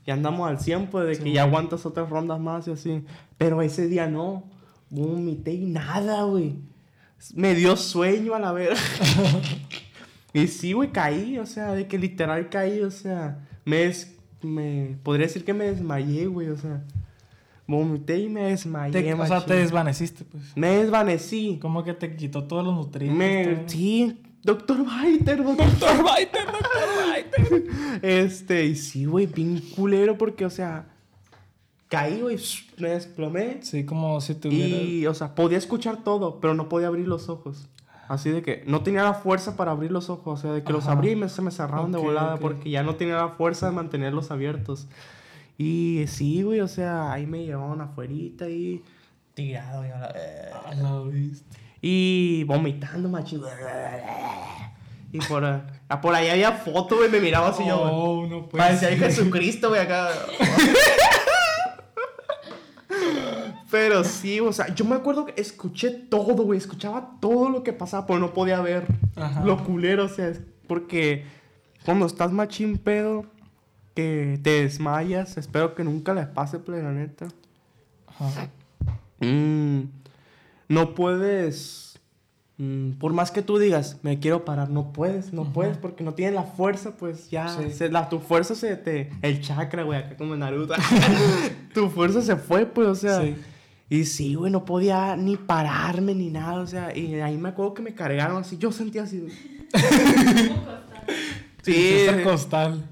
ya 0.06 0.14
andamos 0.14 0.48
al 0.48 0.58
100, 0.60 0.86
pues 0.88 1.06
de 1.06 1.14
Sí, 1.16 1.22
que 1.24 1.32
ya 1.32 1.42
güey. 1.44 1.48
aguantas 1.50 1.86
otras 1.86 2.08
rondas 2.10 2.40
más 2.40 2.66
y 2.68 2.72
así. 2.72 3.04
Pero 3.38 3.62
ese 3.62 3.86
día 3.88 4.08
no, 4.08 4.44
vomité 4.90 5.52
y 5.52 5.66
nada, 5.66 6.24
güey. 6.24 6.56
Me 7.34 7.54
dio 7.54 7.76
sueño 7.76 8.34
a 8.34 8.40
la 8.40 8.52
vez. 8.52 8.78
y 10.32 10.46
sí, 10.48 10.72
güey, 10.72 10.90
caí, 10.90 11.38
o 11.38 11.46
sea, 11.46 11.72
de 11.72 11.86
que 11.86 11.98
literal 11.98 12.48
caí, 12.48 12.80
o 12.80 12.90
sea, 12.90 13.46
me, 13.64 13.76
des- 13.78 14.16
me 14.42 14.96
podría 15.02 15.26
decir 15.26 15.44
que 15.44 15.54
me 15.54 15.66
desmayé, 15.66 16.26
güey, 16.26 16.48
o 16.48 16.56
sea, 16.56 16.82
vomité 17.66 18.18
y 18.18 18.28
me 18.28 18.44
desmayé. 18.44 18.92
Te- 18.92 19.14
o 19.14 19.26
sea, 19.26 19.44
te 19.44 19.54
desvaneciste, 19.54 20.24
pues. 20.24 20.42
Me 20.56 20.78
desvanecí. 20.78 21.58
Como 21.62 21.84
que 21.84 21.94
te 21.94 22.16
quitó 22.16 22.44
todos 22.44 22.64
los 22.64 22.74
nutrientes. 22.74 23.16
Me, 23.16 23.68
sí, 23.68 24.20
doctor 24.42 24.78
Biter, 24.78 25.42
doctor. 25.44 25.66
Doctor 25.66 25.96
Biter, 25.98 26.46
doctor 26.46 27.60
Biter. 27.60 28.00
Este, 28.02 28.64
y 28.66 28.76
sí, 28.76 29.04
güey, 29.04 29.26
bien 29.26 29.60
culero 29.76 30.16
porque, 30.18 30.44
o 30.44 30.50
sea, 30.50 30.86
caí, 31.88 32.20
güey, 32.20 32.38
me 32.78 32.88
desplomé. 32.90 33.58
Sí, 33.62 33.84
como 33.84 34.20
si 34.20 34.34
tuviera. 34.34 34.76
Y, 34.82 35.06
o 35.06 35.14
sea, 35.14 35.34
podía 35.34 35.58
escuchar 35.58 36.02
todo, 36.04 36.40
pero 36.40 36.54
no 36.54 36.68
podía 36.68 36.88
abrir 36.88 37.06
los 37.08 37.28
ojos. 37.28 37.68
Así 38.08 38.30
de 38.30 38.42
que 38.42 38.62
no 38.66 38.82
tenía 38.82 39.04
la 39.04 39.14
fuerza 39.14 39.56
para 39.56 39.70
abrir 39.70 39.90
los 39.90 40.10
ojos. 40.10 40.40
O 40.40 40.42
sea, 40.42 40.52
de 40.52 40.62
que 40.64 40.72
los 40.72 40.86
abrí 40.86 41.12
y 41.12 41.16
me, 41.16 41.28
se 41.28 41.40
me 41.40 41.50
cerraron 41.50 41.92
de 41.92 41.98
volada 41.98 42.36
porque 42.36 42.68
ya 42.70 42.82
no 42.82 42.96
tenía 42.96 43.14
la 43.16 43.28
fuerza 43.30 43.66
de 43.66 43.72
mantenerlos 43.72 44.30
abiertos. 44.30 44.86
Y 45.56 46.04
sí, 46.08 46.42
güey, 46.42 46.60
o 46.60 46.68
sea, 46.68 47.12
ahí 47.12 47.26
me 47.26 47.44
llevaban 47.44 47.80
afuerita 47.80 48.48
y 48.50 48.82
tirado. 49.34 49.86
Y, 49.86 49.90
a 49.90 49.98
la- 49.98 50.14
Ah, 50.66 50.74
la 50.74 51.00
viste. 51.02 51.58
Y 51.82 52.44
vomitando, 52.44 53.08
machín. 53.08 53.42
Y 55.12 55.18
por, 55.18 55.44
ah, 55.44 56.00
por 56.00 56.14
ahí 56.14 56.28
había 56.30 56.52
foto, 56.52 56.96
güey, 56.96 57.10
me 57.10 57.20
miraba 57.20 57.48
así 57.48 57.64
yo. 57.66 57.78
güey. 57.78 57.90
Oh, 57.92 58.26
no 58.26 58.48
puede 58.48 58.64
Parecía 58.64 58.88
ser. 58.88 58.98
Jesucristo, 58.98 59.68
güey, 59.68 59.80
acá. 59.82 60.08
Pero 63.70 64.04
sí, 64.04 64.38
o 64.40 64.52
sea, 64.52 64.74
yo 64.74 64.84
me 64.84 64.94
acuerdo 64.96 65.24
que 65.26 65.40
escuché 65.40 65.90
todo, 65.90 66.44
güey. 66.44 66.58
Escuchaba 66.58 67.16
todo 67.20 67.48
lo 67.48 67.62
que 67.62 67.72
pasaba, 67.72 68.06
pero 68.06 68.18
no 68.18 68.32
podía 68.34 68.60
ver 68.60 68.86
Ajá. 69.16 69.44
lo 69.44 69.62
culero, 69.64 70.04
o 70.04 70.08
sea, 70.08 70.28
es 70.28 70.40
porque 70.66 71.24
cuando 71.84 72.06
estás 72.06 72.32
machín 72.32 72.76
pedo, 72.78 73.24
que 73.94 74.38
te 74.42 74.62
desmayas, 74.62 75.36
espero 75.36 75.74
que 75.74 75.84
nunca 75.84 76.14
les 76.14 76.26
pase, 76.26 76.58
play, 76.58 76.82
la 76.82 76.92
neta. 76.92 77.28
Ajá. 78.06 78.48
Mm, 79.20 79.82
no 80.72 80.94
puedes. 80.94 81.98
mm, 82.58 82.92
por 82.92 83.12
más 83.12 83.30
que 83.30 83.42
tú 83.42 83.58
digas, 83.58 83.98
me 84.02 84.18
quiero 84.18 84.44
parar, 84.44 84.70
no 84.70 84.92
puedes, 84.92 85.32
no 85.32 85.52
puedes, 85.52 85.76
porque 85.78 86.04
no 86.04 86.14
tienes 86.14 86.34
la 86.34 86.44
fuerza, 86.44 86.92
pues 86.96 87.30
ya. 87.30 87.48
Sí. 87.48 87.70
se- 87.72 87.90
la, 87.90 88.08
tu 88.08 88.18
fuerza 88.20 88.54
se 88.54 88.76
te. 88.76 89.10
El 89.22 89.40
chakra, 89.40 89.82
güey, 89.82 89.98
acá 89.98 90.16
como 90.16 90.34
en 90.34 90.40
Naruto. 90.40 90.74
tu 91.74 91.88
fuerza 91.90 92.22
se 92.22 92.36
fue, 92.36 92.66
pues, 92.66 92.88
o 92.88 92.94
sea. 92.94 93.20
Sí. 93.22 93.34
Y 93.90 94.04
sí, 94.06 94.34
güey, 94.34 94.50
no 94.50 94.64
podía 94.64 95.16
ni 95.16 95.36
pararme 95.36 96.14
ni 96.14 96.30
nada, 96.30 96.60
o 96.62 96.66
sea. 96.66 96.96
Y 96.96 97.14
ahí 97.16 97.36
me 97.36 97.50
acuerdo 97.50 97.74
que 97.74 97.82
me 97.82 97.94
cargaron 97.94 98.38
así. 98.38 98.56
Yo 98.56 98.72
sentía 98.72 99.02
así. 99.02 99.26
Sí. 101.62 102.06
Costal. 102.24 102.84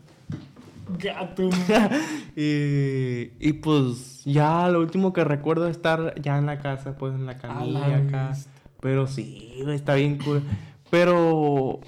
Gato. 0.99 1.49
y, 2.37 3.33
y 3.39 3.53
pues 3.55 4.23
ya 4.25 4.69
lo 4.69 4.81
último 4.81 5.13
que 5.13 5.25
recuerdo 5.25 5.69
es 5.69 5.77
estar 5.77 6.21
ya 6.21 6.39
en 6.39 6.47
la 6.47 6.59
casa, 6.61 6.97
pues 6.97 7.15
en 7.15 7.27
la 7.27 7.39
camilla 7.39 7.89
la 7.89 7.97
acá. 7.97 8.37
Pero 8.81 9.07
sí, 9.07 9.63
está 9.69 9.95
bien 9.95 10.19
cool. 10.19 10.43
Pero 10.91 11.81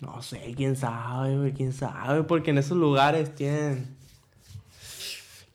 no 0.00 0.22
sé, 0.22 0.54
quién 0.56 0.76
sabe, 0.76 1.52
quién 1.52 1.72
sabe, 1.72 2.24
porque 2.24 2.50
en 2.50 2.58
esos 2.58 2.76
lugares 2.76 3.34
tienen 3.34 3.99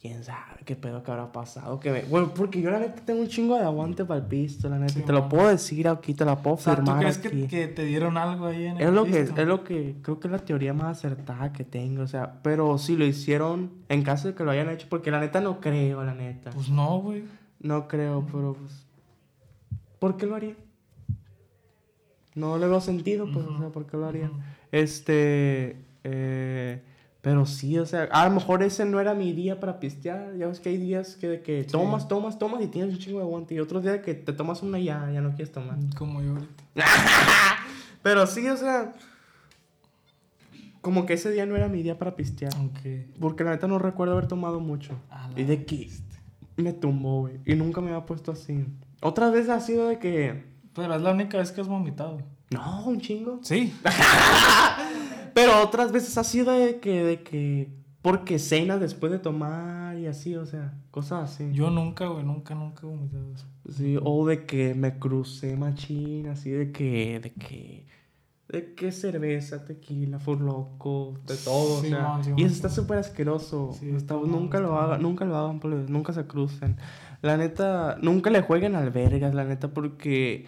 quién 0.08 0.24
sabe 0.24 0.62
qué 0.66 0.76
pedo 0.76 1.02
que 1.02 1.12
habrá 1.12 1.32
pasado. 1.32 1.80
Que 1.80 1.92
me- 1.92 2.02
Bueno, 2.04 2.32
porque 2.34 2.62
yo 2.62 2.70
la 2.70 2.80
neta 2.80 3.02
tengo 3.06 3.22
un 3.22 3.28
chingo 3.28 3.56
de 3.58 3.64
aguante 3.64 4.06
para 4.06 4.20
el 4.20 4.26
pisto, 4.28 4.70
la 4.70 4.78
neta. 4.78 4.94
Sí, 4.94 5.02
te 5.02 5.12
lo 5.12 5.28
puedo 5.30 5.48
decir 5.48 5.88
aquí, 5.88 6.14
te 6.14 6.26
la 6.26 6.36
puedo 6.42 6.56
O 6.56 6.60
sea, 6.60 6.76
¿tú 6.76 6.82
firmar 6.84 7.00
crees 7.00 7.18
aquí. 7.18 7.30
que, 7.30 7.48
que 7.48 7.68
te 7.68 7.86
dieron 7.86 8.16
algo 8.18 8.46
ahí 8.46 8.66
en 8.66 8.78
el 8.78 8.84
Es 8.88 8.94
lo 8.94 9.06
que 9.06 9.20
es 9.22 9.48
lo 9.48 9.64
que 9.64 9.96
creo 10.04 10.20
que 10.20 10.28
es 10.28 10.32
la 10.32 10.40
teoría 10.40 10.74
más 10.74 10.98
acertada 11.00 11.52
que 11.54 11.64
tengo, 11.64 12.04
o 12.04 12.08
sea, 12.08 12.40
pero 12.44 12.78
si 12.78 12.96
lo 12.96 13.06
hicieron 13.06 13.72
en 13.90 14.04
caso 14.04 14.28
de 14.28 14.36
que 14.36 14.44
lo 14.44 14.52
hayan 14.52 14.70
hecho, 14.70 14.86
porque 14.90 15.10
la 15.10 15.20
neta 15.20 15.42
no 15.42 15.60
creo, 15.60 16.04
la 16.04 16.14
neta. 16.14 16.52
Pues 16.52 16.70
no, 16.70 17.00
güey. 17.00 17.24
No 17.60 17.88
creo, 17.88 18.26
pero 18.32 18.54
pues 18.54 18.86
¿por 20.00 20.18
qué 20.18 20.28
lo 20.28 20.36
haría? 20.36 20.56
No 22.36 22.58
le 22.58 22.68
veo 22.68 22.82
sentido, 22.82 23.28
pues, 23.32 23.46
o 23.46 23.58
sea, 23.58 23.70
¿por 23.70 23.86
qué 23.88 23.96
lo 23.98 24.06
haría? 24.08 24.26
Ujú. 24.26 24.38
Este, 24.72 25.78
eh, 26.04 26.82
pero 27.26 27.48
sí, 27.48 27.80
o 27.80 27.88
sea, 27.88 28.04
a 28.12 28.30
lo 28.30 28.36
mejor 28.36 28.62
ese 28.62 28.86
no 28.86 29.00
era 29.00 29.16
mi 29.16 29.34
día 29.34 29.60
para 29.60 29.80
pistear. 29.80 30.38
Ya 30.38 30.46
ves 30.46 30.60
que 30.60 30.70
hay 30.70 30.78
días 30.78 31.16
que, 31.16 31.28
de 31.28 31.42
que 31.42 31.64
tomas, 31.64 32.08
tomas, 32.08 32.38
tomas 32.38 32.62
y 32.62 32.68
tienes 32.68 32.94
un 32.94 33.00
chingo 33.00 33.18
de 33.18 33.24
aguante. 33.24 33.56
Y 33.56 33.60
otros 33.60 33.82
días 33.82 34.02
que 34.02 34.14
te 34.14 34.32
tomas 34.32 34.62
una 34.62 34.78
y 34.78 34.84
ya, 34.84 35.10
ya 35.12 35.22
no 35.22 35.30
quieres 35.30 35.52
tomar. 35.52 35.76
Como 35.98 36.22
yo 36.22 36.34
ahorita. 36.34 36.64
Pero 38.04 38.28
sí, 38.28 38.48
o 38.48 38.56
sea, 38.56 38.94
como 40.82 41.08
que 41.08 41.14
ese 41.14 41.32
día 41.32 41.48
no 41.48 41.56
era 41.56 41.68
mi 41.68 41.82
día 41.82 41.98
para 41.98 42.16
pistear. 42.16 42.54
Aunque. 42.58 43.08
Porque 43.20 43.44
la 43.44 43.54
neta 43.54 43.68
no 43.68 43.80
recuerdo 43.80 44.14
haber 44.14 44.28
tomado 44.28 44.60
mucho. 44.60 44.94
Y 45.36 45.46
de 45.46 45.66
que 45.66 45.90
me 46.58 46.74
tumbó, 46.74 47.22
güey. 47.22 47.40
Y 47.44 47.56
nunca 47.56 47.82
me 47.82 47.88
había 47.88 48.06
puesto 48.06 48.34
así. 48.34 48.68
Otras 49.02 49.34
veces 49.34 49.50
ha 49.50 49.62
sido 49.62 49.88
de 49.88 49.98
que. 49.98 50.46
Pero 50.76 50.94
es 50.94 51.02
la 51.02 51.12
única 51.12 51.40
vez 51.40 51.52
que 51.52 51.62
has 51.62 51.68
vomitado. 51.68 52.20
No, 52.52 52.86
un 52.86 53.02
chingo. 53.02 53.40
Sí. 53.42 53.74
Pero 55.36 55.62
otras 55.62 55.92
veces 55.92 56.18
ha 56.18 56.24
sido 56.24 56.52
de 56.54 56.80
que, 56.80 57.04
de 57.04 57.22
que. 57.22 57.70
Porque 58.02 58.40
cenas 58.40 58.80
después 58.80 59.12
de 59.12 59.20
tomar 59.20 59.98
y 59.98 60.08
así, 60.08 60.36
o 60.36 60.46
sea, 60.46 60.74
cosas 60.92 61.32
así. 61.32 61.52
Yo 61.52 61.70
nunca, 61.72 62.08
güey, 62.08 62.24
nunca, 62.24 62.56
nunca 62.56 62.82
he 62.84 62.86
vomitado 62.90 63.32
eso. 63.34 63.46
Sí, 63.70 63.98
o 64.02 64.26
de 64.28 64.46
que 64.46 64.74
me 64.76 64.98
crucé 64.98 65.56
machín, 65.58 66.28
así 66.28 66.52
de 66.52 66.72
que, 66.72 67.20
de 67.20 67.34
que, 67.34 67.88
de 68.48 68.74
que 68.76 68.92
cerveza, 68.92 69.66
tequila, 69.66 70.20
loco, 70.40 71.20
de 71.28 71.36
todo, 71.36 71.82
Sí, 71.82 71.88
o 71.88 71.90
sea, 71.90 72.02
man, 72.04 72.24
sí, 72.24 72.30
y 72.30 72.34
man. 72.34 72.40
eso 72.46 72.54
está 72.56 72.70
súper 72.70 73.00
asqueroso, 73.00 73.72
Sí, 73.80 73.90
Está- 73.90 74.14
nunca 74.14 74.60
lo 74.60 74.80
hagan, 74.80 75.02
nunca 75.02 75.26
lo 75.26 75.36
hagan, 75.36 75.60
nunca 75.90 76.14
se 76.14 76.28
crucen, 76.28 76.78
la 77.24 77.38
neta, 77.38 77.98
nunca 78.04 78.30
le 78.30 78.42
jueguen 78.44 78.76
al 78.76 78.92
vergas, 78.92 79.34
la 79.34 79.44
neta, 79.46 79.74
porque 79.74 80.46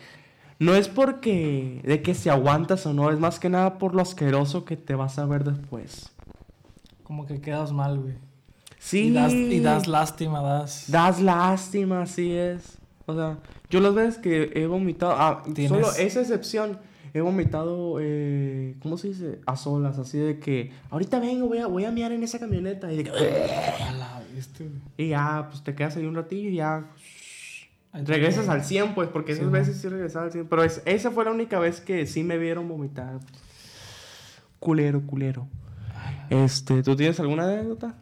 no 0.59 0.75
es 0.75 0.87
porque 0.87 1.81
de 1.83 2.01
que 2.01 2.13
si 2.13 2.29
aguantas 2.29 2.85
o 2.85 2.93
no, 2.93 3.11
es 3.11 3.19
más 3.19 3.39
que 3.39 3.49
nada 3.49 3.77
por 3.77 3.93
lo 3.95 4.01
asqueroso 4.01 4.65
que 4.65 4.77
te 4.77 4.95
vas 4.95 5.19
a 5.19 5.25
ver 5.25 5.43
después. 5.43 6.11
Como 7.03 7.25
que 7.25 7.39
quedas 7.39 7.71
mal, 7.71 7.99
güey. 7.99 8.15
Sí. 8.79 9.07
Y 9.07 9.11
das, 9.11 9.33
y 9.33 9.59
das 9.59 9.87
lástima, 9.87 10.41
das. 10.41 10.85
Das 10.89 11.21
lástima, 11.21 12.01
así 12.03 12.31
es. 12.31 12.77
O 13.05 13.13
sea, 13.15 13.37
yo 13.69 13.79
las 13.79 13.93
veces 13.93 14.17
que 14.17 14.51
he 14.55 14.67
vomitado, 14.67 15.13
ah, 15.13 15.43
Tienes- 15.53 15.69
solo 15.69 15.91
esa 15.93 16.21
excepción, 16.21 16.77
he 17.13 17.21
vomitado, 17.21 17.97
eh, 18.01 18.75
¿cómo 18.81 18.97
se 18.97 19.09
dice? 19.09 19.39
A 19.45 19.55
solas, 19.55 19.97
así 19.97 20.17
de 20.17 20.39
que, 20.39 20.71
ahorita 20.89 21.19
vengo, 21.19 21.47
voy 21.47 21.59
a, 21.59 21.67
voy 21.67 21.85
a 21.85 21.91
miar 21.91 22.11
en 22.11 22.23
esa 22.23 22.39
camioneta. 22.39 22.91
Y, 22.91 22.97
de 22.97 23.03
que, 23.05 23.11
y 24.97 25.09
ya, 25.09 25.47
pues 25.49 25.63
te 25.63 25.73
quedas 25.73 25.95
ahí 25.97 26.05
un 26.05 26.15
ratillo 26.15 26.49
y 26.49 26.55
ya 26.55 26.85
te 26.95 27.16
regresas 28.05 28.49
al 28.49 28.63
100, 28.63 28.93
pues, 28.95 29.09
porque 29.09 29.31
esas 29.33 29.49
veces 29.51 29.77
sí 29.77 29.87
regresaba 29.87 30.25
al 30.25 30.31
100. 30.31 30.47
Pero 30.47 30.63
es- 30.63 30.81
esa 30.85 31.11
fue 31.11 31.25
la 31.25 31.31
única 31.31 31.59
vez 31.59 31.81
que 31.81 32.05
sí 32.07 32.23
me 32.23 32.37
vieron 32.37 32.67
vomitar. 32.67 33.19
Culero, 34.59 35.01
culero. 35.05 35.47
Este, 36.29 36.83
¿tú 36.83 36.95
tienes 36.95 37.19
alguna 37.19 37.43
anécdota? 37.45 37.95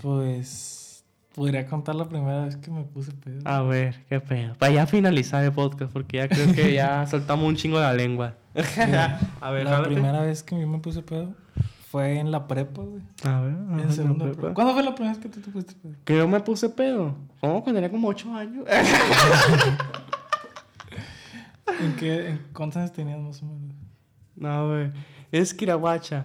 Pues. 0.00 1.04
Podría 1.34 1.66
contar 1.66 1.94
la 1.94 2.06
primera 2.08 2.44
vez 2.44 2.56
que 2.56 2.70
me 2.70 2.82
puse 2.84 3.10
pedo. 3.12 3.40
A 3.44 3.62
ver, 3.62 4.04
qué 4.08 4.20
pedo. 4.20 4.54
Para 4.56 4.72
ya 4.72 4.86
finalizar 4.86 5.42
el 5.42 5.52
podcast, 5.52 5.90
porque 5.92 6.18
ya 6.18 6.28
creo 6.28 6.52
que 6.54 6.74
ya 6.74 7.06
soltamos 7.10 7.46
un 7.48 7.56
chingo 7.56 7.80
la 7.80 7.94
lengua. 7.94 8.34
a 9.40 9.50
ver, 9.50 9.64
la 9.64 9.70
jálate. 9.70 9.94
primera 9.94 10.20
vez 10.20 10.42
que 10.42 10.60
yo 10.60 10.66
me 10.66 10.78
puse 10.78 11.00
pedo 11.02 11.34
fue 11.92 12.18
en 12.18 12.30
la 12.30 12.48
prepa, 12.48 12.80
güey. 12.80 13.02
A 13.22 13.42
ver, 13.42 13.52
En 13.84 13.92
segundo 13.92 14.24
no, 14.24 14.30
de 14.30 14.30
prepa. 14.30 14.40
prepa. 14.40 14.54
¿Cuándo 14.54 14.72
fue 14.72 14.82
la 14.82 14.94
primera 14.94 15.14
vez 15.14 15.22
que 15.22 15.28
tú 15.28 15.40
te 15.42 15.50
pusiste 15.50 15.74
pedo? 15.74 15.94
Que 16.06 16.16
yo 16.16 16.26
me 16.26 16.40
puse 16.40 16.70
pedo. 16.70 17.14
¿Cómo? 17.38 17.62
Cuando 17.62 17.74
tenía 17.74 17.90
como 17.90 18.08
8 18.08 18.34
años. 18.34 18.64
¿En 21.80 21.94
qué? 21.96 22.30
En, 22.30 22.40
¿Cuántos 22.54 22.78
años 22.78 22.92
tenías 22.92 23.20
más 23.20 23.42
o 23.42 23.44
menos? 23.46 23.76
no, 24.36 24.68
güey. 24.68 24.90
Es 25.30 25.52
Kirahuacha. 25.52 26.24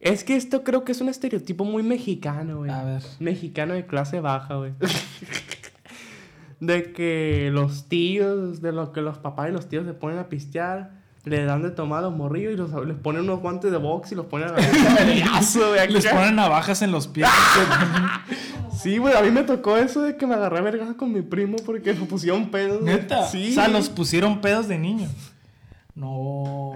Es 0.00 0.24
que 0.24 0.34
esto 0.34 0.64
creo 0.64 0.84
que 0.84 0.90
es 0.90 1.00
un 1.00 1.08
estereotipo 1.08 1.64
muy 1.64 1.84
mexicano, 1.84 2.58
güey. 2.58 2.72
A 2.72 2.82
ver. 2.82 3.02
Mexicano 3.20 3.74
de 3.74 3.86
clase 3.86 4.18
baja, 4.18 4.56
güey. 4.56 4.72
de 6.58 6.92
que 6.92 7.50
los 7.52 7.88
tíos, 7.88 8.60
de 8.62 8.72
lo 8.72 8.90
que 8.90 9.00
los 9.00 9.18
papás 9.18 9.48
y 9.48 9.52
los 9.52 9.68
tíos 9.68 9.86
se 9.86 9.94
ponen 9.94 10.18
a 10.18 10.28
pistear, 10.28 11.03
le 11.24 11.44
dan 11.44 11.62
de 11.62 11.70
tomar 11.70 12.00
a 12.00 12.02
los 12.02 12.14
morrillos 12.16 12.52
y 12.52 12.56
los, 12.56 12.70
les 12.86 12.96
ponen 12.96 13.22
unos 13.22 13.40
guantes 13.40 13.70
de 13.70 13.78
box 13.78 14.12
y 14.12 14.14
los 14.14 14.26
ponen 14.26 14.48
a 14.48 14.52
la 14.52 15.86
Les 15.88 16.06
ponen 16.06 16.36
navajas 16.36 16.82
en 16.82 16.92
los 16.92 17.06
pies. 17.08 17.28
Sí, 18.76 18.98
güey, 18.98 19.14
a 19.16 19.22
mí 19.22 19.30
me 19.30 19.44
tocó 19.44 19.78
eso 19.78 20.02
de 20.02 20.16
que 20.18 20.26
me 20.26 20.34
agarré 20.34 20.58
a 20.58 20.60
vergas 20.60 20.94
con 20.96 21.10
mi 21.10 21.22
primo 21.22 21.56
porque 21.64 21.94
me 21.94 22.04
pusieron 22.04 22.50
pedos. 22.50 22.82
güey. 22.82 22.96
Neta. 22.96 23.26
Sí. 23.28 23.52
O 23.52 23.54
sea, 23.54 23.68
los 23.68 23.88
pusieron 23.88 24.42
pedos 24.42 24.68
de 24.68 24.76
niño. 24.78 25.08
No. 25.94 26.72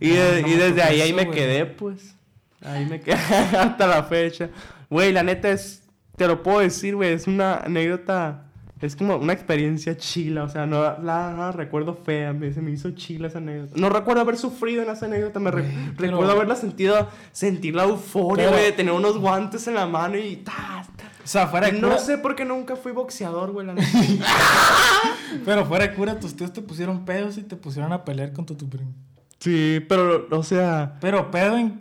Y, 0.00 0.08
No, 0.08 0.14
de- 0.14 0.42
no 0.42 0.48
y 0.48 0.52
desde 0.54 0.82
ahí, 0.82 1.00
ahí 1.00 1.12
me 1.12 1.30
quedé, 1.30 1.66
pues. 1.66 2.16
Ahí 2.64 2.86
me 2.86 3.00
quedé 3.00 3.14
hasta 3.58 3.86
la 3.86 4.02
fecha. 4.04 4.48
Güey, 4.90 5.12
la 5.12 5.22
neta 5.22 5.50
es, 5.50 5.82
te 6.16 6.26
lo 6.26 6.42
puedo 6.42 6.58
decir, 6.60 6.96
güey, 6.96 7.12
es 7.12 7.26
una 7.26 7.58
anécdota, 7.58 8.43
es 8.84 8.96
como 8.96 9.16
una 9.16 9.32
experiencia 9.32 9.96
chila, 9.96 10.44
o 10.44 10.48
sea, 10.48 10.66
no 10.66 10.82
la, 11.02 11.52
recuerdo 11.52 11.94
fea, 12.04 12.32
me, 12.32 12.52
se 12.52 12.60
me 12.60 12.70
hizo 12.70 12.90
chila 12.92 13.28
esa 13.28 13.38
anécdota. 13.38 13.72
No 13.76 13.88
recuerdo 13.88 14.20
haber 14.22 14.36
sufrido 14.36 14.82
en 14.82 14.90
esa 14.90 15.06
anécdota, 15.06 15.40
me 15.40 15.50
re- 15.50 15.62
Güey, 15.62 15.74
pero- 15.96 16.10
recuerdo 16.12 16.32
haberla 16.32 16.56
sentido, 16.56 17.08
sentir 17.32 17.74
la 17.74 17.84
euforia, 17.84 18.48
güey, 18.50 18.64
de 18.64 18.72
tener 18.72 18.92
unos 18.92 19.18
guantes 19.18 19.66
en 19.68 19.74
la 19.74 19.86
mano 19.86 20.16
y 20.18 20.36
ta, 20.36 20.84
ta. 20.96 21.04
O 21.24 21.26
sea, 21.26 21.46
fuera 21.46 21.68
de 21.68 21.72
No 21.80 21.88
cura. 21.88 21.98
sé 22.00 22.18
por 22.18 22.34
qué 22.36 22.44
nunca 22.44 22.76
fui 22.76 22.92
boxeador, 22.92 23.52
güey, 23.52 23.66
la. 23.66 23.74
Pero 25.44 25.64
fuera 25.66 25.86
de 25.88 25.94
cura, 25.94 26.18
tus 26.20 26.36
tíos 26.36 26.52
te 26.52 26.60
pusieron 26.60 27.04
pedos 27.04 27.38
y 27.38 27.42
te 27.42 27.56
pusieron 27.56 27.92
a 27.92 28.04
pelear 28.04 28.32
contra 28.32 28.56
tu 28.56 28.68
primo. 28.68 28.92
sí, 29.38 29.80
pero, 29.88 30.26
o 30.30 30.42
sea... 30.42 30.96
Pero 31.00 31.30
pedo 31.30 31.56
en. 31.56 31.80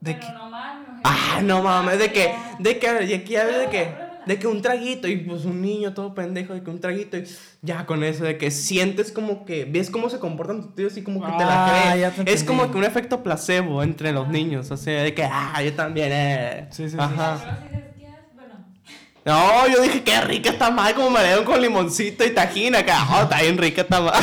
De 0.00 0.14
Pero 0.14 0.20
que. 0.26 0.32
no 0.32 0.50
mames. 0.50 1.00
Ah, 1.04 1.40
no 1.42 1.62
mames, 1.62 1.98
de 1.98 2.12
que, 2.12 2.34
de 2.58 2.78
que, 2.78 2.92
de 2.92 3.24
que, 3.24 3.38
de 3.38 3.68
que, 3.70 3.94
de 4.26 4.38
que 4.38 4.46
un 4.46 4.60
traguito 4.62 5.08
y 5.08 5.16
pues 5.16 5.44
un 5.44 5.62
niño 5.62 5.94
todo 5.94 6.14
pendejo, 6.14 6.52
de 6.54 6.62
que 6.62 6.70
un 6.70 6.80
traguito 6.80 7.16
y 7.16 7.24
ya 7.62 7.86
con 7.86 8.04
eso, 8.04 8.24
de 8.24 8.36
que 8.38 8.50
sientes 8.50 9.12
como 9.12 9.44
que, 9.44 9.64
ves 9.64 9.90
cómo 9.90 10.10
se 10.10 10.18
comportan 10.18 10.62
tus 10.62 10.74
tíos 10.74 10.96
y 10.96 11.02
como 11.02 11.20
que 11.24 11.32
te 11.32 11.38
la 11.44 11.90
Ah, 11.92 11.94
crees. 11.94 12.24
te 12.24 12.32
es 12.32 12.44
como 12.44 12.70
que 12.70 12.76
un 12.78 12.84
efecto 12.84 13.22
placebo 13.22 13.82
entre 13.82 14.12
los 14.12 14.28
niños, 14.28 14.70
o 14.70 14.76
sea, 14.76 15.02
de 15.02 15.14
que, 15.14 15.24
ah, 15.24 15.62
yo 15.62 15.72
también, 15.74 16.08
eh. 16.12 16.68
Sí, 16.70 16.84
sí, 16.84 16.90
sí. 16.90 16.96
Ajá. 16.98 17.38
Si. 17.38 18.04
Bueno, 18.34 18.54
No, 19.24 19.68
yo 19.68 19.82
dije, 19.82 20.02
qué 20.02 20.20
rica 20.22 20.50
está 20.50 20.70
mal, 20.70 20.94
como 20.94 21.10
me 21.10 21.22
dieron 21.24 21.44
con 21.44 21.60
limoncito 21.60 22.24
y 22.24 22.30
tajín 22.30 22.74
acá. 22.74 23.06
Oh, 23.12 23.22
está 23.22 23.42
bien 23.42 23.58
rica 23.58 23.82
esta 23.82 24.00
mal. 24.00 24.14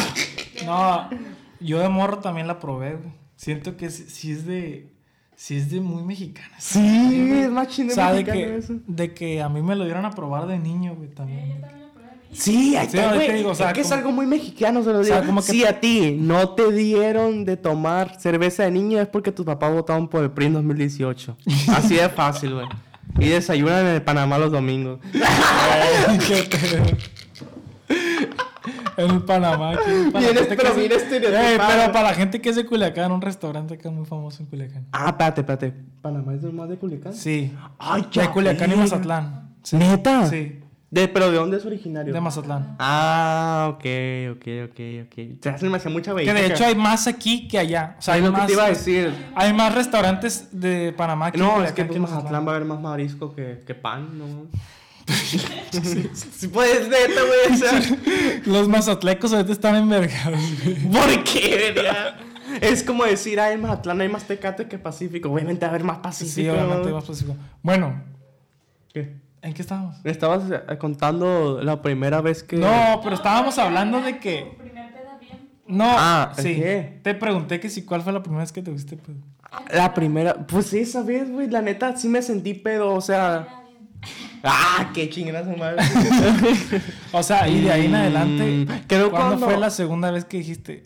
No, 0.66 1.10
yo 1.60 1.80
de 1.80 1.90
morro 1.90 2.20
también 2.20 2.48
la 2.48 2.60
probé, 2.60 2.96
güey. 2.96 3.14
Siento 3.36 3.78
que 3.78 3.90
sí, 3.92 4.06
sí 4.10 4.32
es 4.32 4.46
de. 4.46 4.92
Sí 5.40 5.56
es 5.58 5.70
de 5.70 5.80
muy 5.80 6.02
mexicana. 6.04 6.56
Sí, 6.58 6.80
es 7.44 7.52
más 7.52 7.68
O 7.68 7.70
chino 7.70 7.94
sea, 7.94 8.12
de 8.12 8.24
que, 8.26 8.58
eso. 8.58 8.74
de 8.88 9.14
que 9.14 9.40
a 9.40 9.48
mí 9.50 9.62
me 9.62 9.76
lo 9.76 9.84
dieron 9.86 10.04
a 10.04 10.10
probar 10.10 10.48
de 10.48 10.58
niño, 10.58 10.96
güey, 10.96 11.10
yo 11.10 11.16
también. 11.16 11.62
también 11.62 11.82
lo 11.84 11.90
probé. 11.94 12.08
Sí, 12.34 12.76
ahí 12.76 12.88
Sí, 12.90 12.98
está, 12.98 13.10
ahorita 13.12 13.26
güey. 13.26 13.38
digo, 13.38 13.52
o 13.52 13.56
sea, 13.56 13.68
es 13.68 13.74
que 13.76 13.82
es 13.82 13.92
algo 13.92 14.12
muy 14.12 14.26
mexicano, 14.26 14.84
se 14.84 14.92
lo 14.92 14.98
O 15.00 15.04
sea, 15.04 15.18
digo. 15.22 15.28
como 15.28 15.42
que- 15.42 15.52
Si 15.52 15.64
a 15.64 15.80
ti 15.80 16.18
no 16.20 16.50
te 16.56 16.72
dieron 16.72 17.46
de 17.46 17.56
tomar 17.56 18.20
cerveza 18.20 18.64
de 18.64 18.72
niño 18.72 19.00
es 19.00 19.08
porque 19.08 19.32
tus 19.32 19.46
papás 19.46 19.72
votaron 19.72 20.08
por 20.08 20.24
el 20.24 20.32
PRI 20.32 20.48
en 20.48 20.54
2018. 20.54 21.38
Así 21.70 21.96
de 21.98 22.10
fácil, 22.10 22.56
güey. 22.56 22.66
Y 23.20 23.28
desayunan 23.30 23.86
en 23.86 23.94
el 23.94 24.02
Panamá 24.02 24.40
los 24.40 24.52
domingos. 24.52 25.00
En 28.98 29.22
Panamá. 29.26 29.72
aquí, 29.72 30.12
para 30.12 30.26
Vienes, 30.26 30.48
pero 30.48 30.74
que 30.74 30.80
vienes 30.80 31.04
estereotipado. 31.04 31.48
Eh, 31.50 31.58
pero 31.68 31.92
para 31.94 32.10
la 32.10 32.14
gente 32.16 32.42
que 32.42 32.50
es 32.50 32.56
de 32.56 32.66
Culiacán, 32.66 33.12
un 33.12 33.22
restaurante 33.22 33.76
acá 33.76 33.90
muy 33.92 34.06
famoso 34.06 34.42
en 34.44 34.50
Culiacán. 34.50 34.88
Ah, 34.92 35.08
espérate, 35.10 35.42
espérate. 35.42 35.74
¿Panamá 36.02 36.34
es 36.34 36.42
más 36.54 36.68
de 36.70 36.78
Culiacán? 36.78 37.14
Sí. 37.14 37.54
Ay, 37.78 38.08
De 38.14 38.30
Culiacán 38.30 38.68
y 38.68 38.72
verga. 38.72 38.84
Mazatlán. 38.84 39.50
¿Neta? 39.74 40.28
Sí, 40.28 40.60
De, 40.90 41.08
¿Pero 41.10 41.30
de 41.30 41.38
dónde 41.38 41.58
es 41.58 41.66
originario? 41.66 42.14
de 42.14 42.22
Mazatlán. 42.22 42.76
Ah, 42.80 43.68
ok, 43.74 43.86
ok, 44.32 44.48
ok, 44.70 44.80
ok. 45.06 45.44
Se 45.44 45.50
hace 45.50 45.90
mucha 45.90 46.12
Que 46.12 46.14
belleza. 46.16 46.34
de 46.34 46.46
hecho 46.48 46.66
hay 46.66 46.76
más 46.76 47.06
aquí 47.08 47.48
que 47.48 47.60
allá. 47.60 47.98
O 48.00 48.02
sea, 48.02 48.14
hay 48.16 48.22
lo 48.22 48.28
que 48.32 48.38
más, 48.38 48.48
te 48.48 48.54
iba 48.54 48.64
a 48.66 48.70
decir. 48.70 49.14
hay 49.36 49.54
más 49.54 49.76
restaurantes 49.76 50.48
de 50.54 50.94
Panamá 50.96 51.32
que 51.32 51.38
en 51.40 51.44
No, 51.46 51.64
es 51.64 51.74
que 51.74 51.84
pues, 51.86 51.96
en 51.98 52.02
Mazatlán 52.04 52.48
va 52.48 52.54
a 52.54 52.56
haber 52.56 52.68
más 52.68 52.80
marisco 52.80 53.36
que, 53.36 53.62
que 53.68 53.76
pan, 53.76 54.18
¿no? 54.18 54.26
sí, 56.38 56.48
puedes, 56.48 56.88
neta, 56.90 57.22
güey. 57.22 57.54
O 57.54 57.58
sea, 57.58 57.82
Los 58.46 58.68
mazatlecos 58.68 59.34
ahorita 59.34 59.52
están 59.54 59.76
envergados, 59.76 60.40
güey. 60.64 60.76
¿Por 60.84 61.24
qué, 61.24 61.72
verga? 61.74 62.18
Es 62.62 62.84
como 62.84 63.04
decir, 63.04 63.40
ah, 63.40 63.52
en 63.52 63.62
Mazatlán 63.62 64.02
hay 64.02 64.10
más 64.10 64.24
tecate 64.26 64.68
que 64.68 64.78
Pacífico. 64.80 65.30
Obviamente 65.32 65.62
va 65.66 65.68
a 65.68 65.70
haber 65.76 65.84
más 65.84 66.00
Pacífico. 66.00 66.36
Sí, 66.36 66.50
obviamente 66.50 66.90
¿no? 66.90 66.96
más 66.96 67.06
pacífico. 67.06 67.36
Bueno, 67.62 68.02
¿Qué? 68.94 69.16
¿En 69.42 69.54
qué 69.54 69.62
estábamos? 69.62 69.96
Me 70.04 70.12
estabas 70.12 70.44
eh, 70.50 70.78
contando 70.78 71.62
la 71.62 71.82
primera 71.82 72.22
vez 72.22 72.44
que. 72.44 72.58
No, 72.58 73.00
pero 73.04 73.16
estábamos 73.16 73.56
la 73.58 73.64
hablando 73.66 74.02
de 74.02 74.18
que. 74.20 74.48
tu 74.52 74.58
primer 74.58 74.92
peda 74.92 75.18
bien. 75.20 75.50
No, 75.68 75.86
Ah, 75.88 76.34
sí. 76.38 76.56
¿qué? 76.56 77.00
Te 77.04 77.14
pregunté 77.14 77.60
que 77.60 77.70
si 77.70 77.84
cuál 77.84 78.02
fue 78.02 78.12
la 78.14 78.24
primera 78.24 78.44
vez 78.44 78.52
que 78.52 78.62
te 78.62 78.72
viste, 78.72 78.98
pues. 78.98 79.18
La 79.72 79.94
primera. 79.94 80.34
Pues 80.48 80.74
esa 80.74 81.04
vez, 81.04 81.30
güey. 81.30 81.50
La 81.50 81.62
neta, 81.62 81.96
sí 81.96 82.08
me 82.08 82.22
sentí 82.22 82.54
pedo. 82.56 82.94
O 82.94 83.02
sea. 83.02 83.48
¡Ah! 84.48 84.92
¡Qué 84.94 85.10
chingada 85.10 85.44
su 85.44 85.58
madre! 85.58 85.78
O 87.12 87.22
sea, 87.24 87.48
y 87.48 87.62
de 87.62 87.72
ahí 87.72 87.86
en 87.86 87.96
adelante. 87.96 88.44
Mm, 88.66 88.88
creo 88.88 89.10
¿Cuándo 89.12 89.28
cuando- 89.36 89.46
fue 89.48 89.58
la 89.58 89.70
segunda 89.70 90.12
vez 90.12 90.26
que 90.26 90.38
dijiste, 90.38 90.84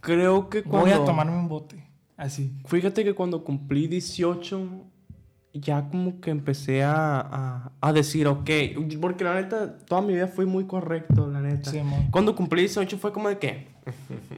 Creo 0.00 0.48
que 0.50 0.62
cuando. 0.62 0.80
voy 0.86 0.90
a 0.90 1.04
tomarme 1.04 1.36
un 1.36 1.48
bote? 1.48 1.84
Así. 2.16 2.52
Fíjate 2.66 3.04
que 3.04 3.14
cuando 3.14 3.42
cumplí 3.44 3.88
18, 3.88 4.84
ya 5.52 5.88
como 5.88 6.20
que 6.20 6.30
empecé 6.30 6.82
a, 6.84 7.18
a, 7.20 7.72
a 7.80 7.92
decir, 7.92 8.26
ok, 8.26 8.48
porque 9.00 9.24
la 9.24 9.34
neta, 9.34 9.78
toda 9.78 10.00
mi 10.02 10.14
vida 10.14 10.26
fui 10.28 10.46
muy 10.46 10.66
correcto, 10.66 11.28
la 11.28 11.40
neta. 11.40 11.70
Sí, 11.70 11.80
cuando 12.10 12.34
cumplí 12.36 12.60
18 12.62 12.98
fue 12.98 13.12
como 13.12 13.28
de 13.28 13.38
que 13.38 13.68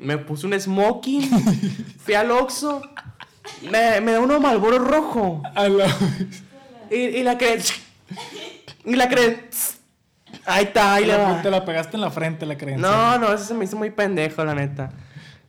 me 0.01 0.17
puse 0.19 0.47
un 0.47 0.59
smoking, 0.59 1.23
fui 1.99 2.15
al 2.15 2.31
Oxxo, 2.31 2.81
me, 3.71 4.01
me 4.01 4.13
da 4.13 4.21
uno 4.21 4.41
Malboro 4.41 4.79
rojo 4.79 5.43
y, 6.91 6.95
y 6.95 7.23
la 7.23 7.37
que... 7.39 7.59
Y 8.89 8.97
la 8.97 9.09
creen... 9.09 9.49
Ahí 10.45 10.65
está, 10.65 10.95
ahí 10.95 11.05
le 11.07 11.17
va. 11.17 11.41
Te 11.41 11.51
la 11.51 11.65
pegaste 11.65 11.97
en 11.97 12.03
la 12.03 12.11
frente 12.11 12.45
la 12.47 12.57
creencia. 12.59 12.87
No, 12.87 13.19
no, 13.19 13.33
eso 13.33 13.45
se 13.45 13.55
me 13.55 13.65
hizo 13.65 13.77
muy 13.77 13.91
pendejo, 13.91 14.45
la 14.45 14.55
neta. 14.55 14.91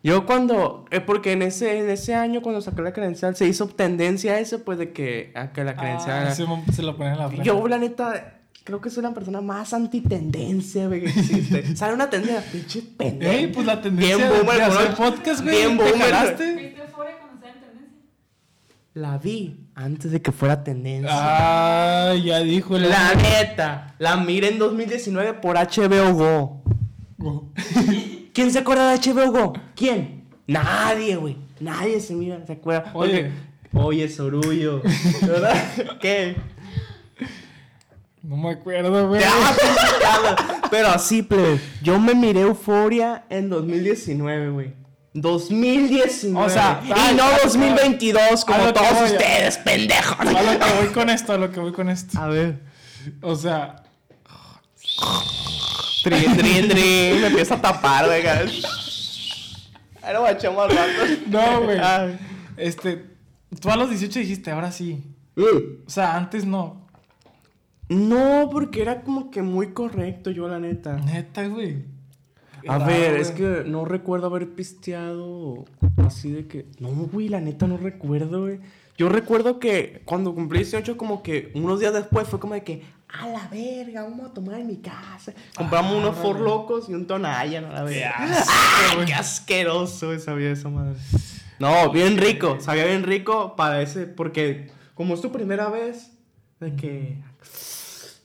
Yo 0.01 0.25
cuando, 0.25 0.85
es 0.91 1.01
porque 1.01 1.33
en 1.33 1.41
ese, 1.41 1.79
en 1.79 1.89
ese 1.89 2.15
año 2.15 2.41
cuando 2.41 2.61
saqué 2.61 2.81
la 2.81 2.93
credencial 2.93 3.35
se 3.35 3.45
hizo 3.45 3.67
tendencia 3.67 4.39
eso, 4.39 4.63
pues 4.63 4.77
de 4.77 4.93
que, 4.93 5.33
a 5.35 5.51
que 5.51 5.65
la 5.65 5.75
credencial... 5.75 6.27
Ah, 6.27 6.31
se 6.33 6.81
lo 6.83 6.95
ponen 6.95 7.13
en 7.13 7.19
la 7.19 7.27
frente. 7.27 7.45
Yo, 7.45 7.67
la 7.67 7.77
neta, 7.77 8.39
creo 8.63 8.79
que 8.79 8.89
soy 8.89 9.03
la 9.03 9.13
persona 9.13 9.41
más 9.41 9.73
antitendencia, 9.73 10.87
güey, 10.87 11.01
que 11.01 11.09
existe. 11.09 11.75
Sale 11.75 11.93
una 11.93 12.09
tendencia, 12.09 12.41
pinche 12.49 12.81
pendejo. 12.81 13.31
Ey, 13.33 13.47
pues 13.47 13.65
la 13.65 13.81
tendencia 13.81 14.15
Bien 14.15 14.29
de- 14.29 14.37
boomer, 14.39 14.55
de 14.57 14.63
hacer 14.63 14.93
podcast, 14.95 15.43
güey. 15.43 15.55
Bien 15.57 15.77
¿Te 15.77 15.83
boomer. 15.83 16.13
jalaste? 16.13 16.55
¿Viste 16.55 16.81
euforia 16.81 17.17
cuando 17.17 17.35
estaba 17.35 17.53
en 17.53 17.59
tendencia? 17.59 17.97
La 18.99 19.17
vi 19.17 19.55
antes 19.75 20.11
de 20.11 20.21
que 20.21 20.33
fuera 20.33 20.61
tendencia. 20.61 21.09
Ah, 21.09 22.13
ya 22.15 22.39
dijo 22.39 22.75
el 22.75 22.89
La 22.89 23.15
neta, 23.15 23.95
la 23.97 24.17
miré 24.17 24.49
en 24.49 24.59
2019 24.59 25.35
por 25.35 25.55
HBO 25.55 26.13
Go. 26.13 26.63
Go. 27.17 27.53
¿Quién 28.33 28.51
se 28.51 28.59
acuerda 28.59 28.91
de 28.91 28.97
HBO 28.97 29.31
Go? 29.31 29.53
¿Quién? 29.73 30.27
Nadie, 30.47 31.15
güey. 31.15 31.37
Nadie 31.61 32.01
se 32.01 32.13
mira, 32.13 32.45
se 32.45 32.51
acuerda. 32.51 32.91
Oye. 32.93 33.31
Oye, 33.71 34.09
Sorullo. 34.09 34.81
¿Verdad? 35.21 35.55
¿Qué? 36.01 36.35
No 38.21 38.35
me 38.35 38.49
acuerdo, 38.49 39.07
güey. 39.07 39.21
Pero 40.69 40.89
así, 40.89 41.23
plebe. 41.23 41.61
Yo 41.81 42.01
me 42.01 42.15
miré 42.15 42.41
Euforia 42.41 43.23
en 43.29 43.49
2019, 43.49 44.49
güey. 44.49 44.78
2019. 45.13 46.45
O 46.45 46.49
sea, 46.49 46.81
y 46.85 46.91
ay, 46.95 47.15
no 47.15 47.23
ay, 47.23 47.37
2022 47.43 48.21
a 48.21 48.45
como 48.45 48.73
todos 48.73 48.93
voy, 48.93 49.11
ustedes, 49.11 49.57
pendejos. 49.57 50.19
A 50.19 50.25
lo 50.25 50.59
que 50.59 50.73
voy 50.79 50.87
con 50.93 51.09
esto, 51.09 51.33
a 51.33 51.37
lo 51.37 51.51
que 51.51 51.59
voy 51.59 51.71
con 51.71 51.89
esto. 51.89 52.19
A 52.19 52.27
ver. 52.27 52.59
O 53.21 53.35
sea, 53.35 53.83
Trin, 56.03 56.37
trin, 56.37 56.69
trin. 56.69 57.21
Me 57.21 57.27
empieza 57.27 57.55
a 57.55 57.61
tapar, 57.61 58.05
güey. 58.05 58.25
Ahí 58.25 60.13
lo 60.13 60.21
bachamos 60.21 60.63
al 60.63 60.69
rato. 60.69 61.21
no, 61.27 61.63
güey. 61.63 61.77
Ay. 61.79 62.17
Este, 62.57 63.05
tú 63.59 63.69
a 63.69 63.75
los 63.75 63.89
18 63.89 64.19
dijiste, 64.19 64.51
ahora 64.51 64.71
sí. 64.71 65.03
Mm. 65.35 65.85
O 65.85 65.89
sea, 65.89 66.15
antes 66.15 66.45
no. 66.45 66.87
No, 67.89 68.49
porque 68.51 68.81
era 68.81 69.01
como 69.01 69.31
que 69.31 69.41
muy 69.41 69.73
correcto 69.73 70.31
yo, 70.31 70.47
la 70.47 70.59
neta. 70.59 70.93
Neta, 70.97 71.47
güey. 71.47 71.85
A 72.67 72.77
Raro, 72.77 72.85
ver, 72.91 73.09
güey. 73.11 73.21
es 73.21 73.31
que 73.31 73.63
no 73.65 73.85
recuerdo 73.85 74.27
haber 74.27 74.49
pisteado 74.53 75.65
así 76.05 76.31
de 76.31 76.47
que... 76.47 76.65
No, 76.79 76.89
güey, 76.89 77.29
la 77.29 77.41
neta 77.41 77.67
no 77.67 77.77
recuerdo, 77.77 78.41
güey. 78.41 78.59
Yo 78.97 79.07
recuerdo 79.09 79.59
que 79.59 80.01
cuando 80.05 80.35
cumplí 80.35 80.59
18, 80.59 80.97
como 80.97 81.23
que 81.23 81.51
unos 81.55 81.79
días 81.79 81.93
después 81.93 82.27
fue 82.27 82.39
como 82.39 82.53
de 82.53 82.63
que... 82.63 82.83
A 83.07 83.27
la 83.27 83.47
verga, 83.47 84.03
vamos 84.03 84.29
a 84.29 84.33
tomar 84.33 84.59
en 84.59 84.67
mi 84.67 84.77
casa. 84.77 85.33
Compramos 85.55 85.93
Ah, 85.93 85.97
unos 85.97 86.15
Four 86.17 86.35
órale. 86.35 86.45
Locos 86.45 86.89
y 86.89 86.93
un 86.93 87.07
Tonaya, 87.07 87.61
¿no? 87.61 87.69
La 87.71 87.85
Qué 87.85 87.91
verga. 88.01 88.15
asco, 88.17 88.51
¡Ah, 89.01 89.03
qué 89.05 89.13
asqueroso 89.13 90.19
sabía 90.19 90.51
esa 90.51 90.69
madre. 90.69 90.95
No, 91.57 91.91
bien 91.91 92.17
rico. 92.17 92.57
Sabía 92.59 92.85
bien 92.85 93.03
rico 93.03 93.55
para 93.55 93.81
ese... 93.81 94.05
Porque 94.05 94.69
como 94.93 95.15
es 95.15 95.21
tu 95.21 95.31
primera 95.31 95.69
vez, 95.69 96.11
de 96.59 96.75
que... 96.75 97.17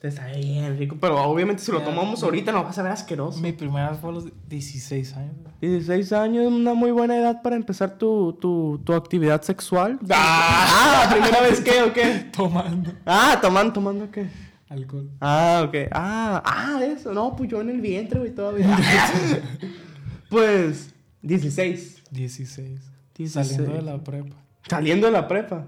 Te 0.05 0.11
sabe 0.11 0.37
bien 0.37 0.77
rico. 0.77 0.97
Pero 1.01 1.19
obviamente 1.23 1.63
si 1.63 1.71
lo 1.71 1.81
tomamos 1.81 2.21
ahorita 2.21 2.51
nos 2.51 2.63
vas 2.63 2.77
a 2.77 2.83
ver 2.83 2.91
asqueroso. 2.91 3.39
Mi 3.39 3.53
primera 3.53 3.89
vez 3.89 3.99
fue 3.99 4.11
a 4.11 4.13
los 4.13 4.25
16 4.47 5.13
años. 5.17 5.33
güey. 5.41 5.71
16 5.71 6.13
años 6.13 6.45
es 6.45 6.51
una 6.51 6.75
muy 6.75 6.91
buena 6.91 7.17
edad 7.17 7.41
para 7.41 7.55
empezar 7.55 7.97
tu, 7.97 8.33
tu, 8.33 8.79
tu 8.83 8.93
actividad 8.93 9.41
sexual. 9.41 9.97
Ah. 10.11 11.07
Ah, 11.07 11.09
¿primera 11.11 11.41
vez 11.41 11.59
qué 11.61 11.81
o 11.81 11.91
qué? 11.91 12.29
Tomando 12.37 12.91
Ah, 13.03 13.39
tomando, 13.41 13.73
tomando 13.73 14.11
qué. 14.11 14.27
alcohol. 14.69 15.09
Ah, 15.19 15.63
ok. 15.67 15.75
Ah, 15.91 16.43
ah, 16.45 16.83
eso. 16.83 17.11
No, 17.11 17.35
pues 17.35 17.49
yo 17.49 17.61
en 17.61 17.71
el 17.71 17.81
vientre, 17.81 18.19
güey, 18.19 18.29
todavía. 18.35 18.77
pues, 20.29 20.93
16. 21.23 22.03
16. 22.11 22.79
16. 23.15 23.47
Saliendo 23.47 23.73
de 23.73 23.81
la 23.81 24.03
prepa. 24.03 24.35
Saliendo 24.69 25.07
de 25.07 25.13
la 25.13 25.27
prepa. 25.27 25.65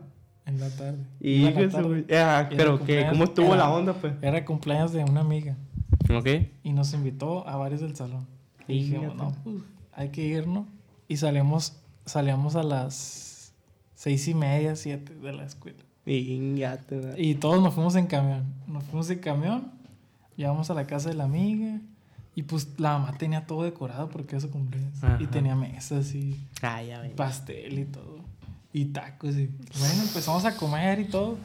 En 0.47 0.59
la 0.59 0.69
tarde. 0.69 0.97
Y 1.19 1.45
eso, 1.45 1.77
tarde. 1.77 2.05
Ah, 2.11 2.47
Era 2.47 2.49
pero 2.49 2.77
cumpleaños. 2.77 3.11
¿cómo 3.11 3.23
estuvo 3.25 3.47
Era- 3.47 3.57
la 3.57 3.69
onda, 3.69 3.93
pues? 3.93 4.13
Era 4.21 4.43
cumpleaños 4.45 4.93
de 4.93 5.03
una 5.03 5.21
amiga. 5.21 5.55
Ok. 6.09 6.27
Y 6.63 6.71
nos 6.73 6.93
invitó 6.93 7.47
a 7.47 7.57
varios 7.57 7.81
del 7.81 7.95
salón. 7.95 8.25
Y 8.67 8.73
dijimos, 8.79 9.13
Fíjate. 9.13 9.17
no, 9.17 9.35
pues 9.43 9.57
hay 9.93 10.09
que 10.09 10.23
irnos. 10.25 10.65
Y 11.09 11.17
salimos, 11.17 11.77
salíamos 12.05 12.55
a 12.55 12.63
las 12.63 13.53
seis 13.93 14.27
y 14.27 14.33
media, 14.33 14.75
siete 14.75 15.13
de 15.15 15.33
la 15.33 15.43
escuela. 15.45 15.83
Güey. 16.05 16.61
Y 17.17 17.35
todos 17.35 17.61
nos 17.61 17.73
fuimos 17.73 17.95
en 17.95 18.07
camión. 18.07 18.45
Nos 18.67 18.83
fuimos 18.85 19.09
en 19.09 19.19
camión, 19.19 19.71
llegamos 20.37 20.69
a 20.69 20.73
la 20.73 20.85
casa 20.87 21.09
de 21.09 21.15
la 21.15 21.25
amiga. 21.25 21.81
Y 22.35 22.43
pues 22.43 22.69
la 22.77 22.97
mamá 22.99 23.17
tenía 23.17 23.45
todo 23.47 23.63
decorado 23.63 24.09
porque 24.09 24.35
era 24.35 24.41
su 24.41 24.51
cumpleaños. 24.51 25.03
Ajá. 25.03 25.17
Y 25.19 25.25
tenía 25.25 25.55
mesas 25.55 26.13
y 26.13 26.39
Ah, 26.61 26.81
ya, 26.83 27.01
pastel 27.15 27.79
y 27.79 27.85
todo. 27.85 28.16
Y 28.77 28.85
tacos. 28.85 29.35
Y 29.35 29.47
bueno, 29.79 30.03
empezamos 30.03 30.45
a 30.45 30.55
comer 30.55 30.99
y 30.99 31.05
todo. 31.05 31.37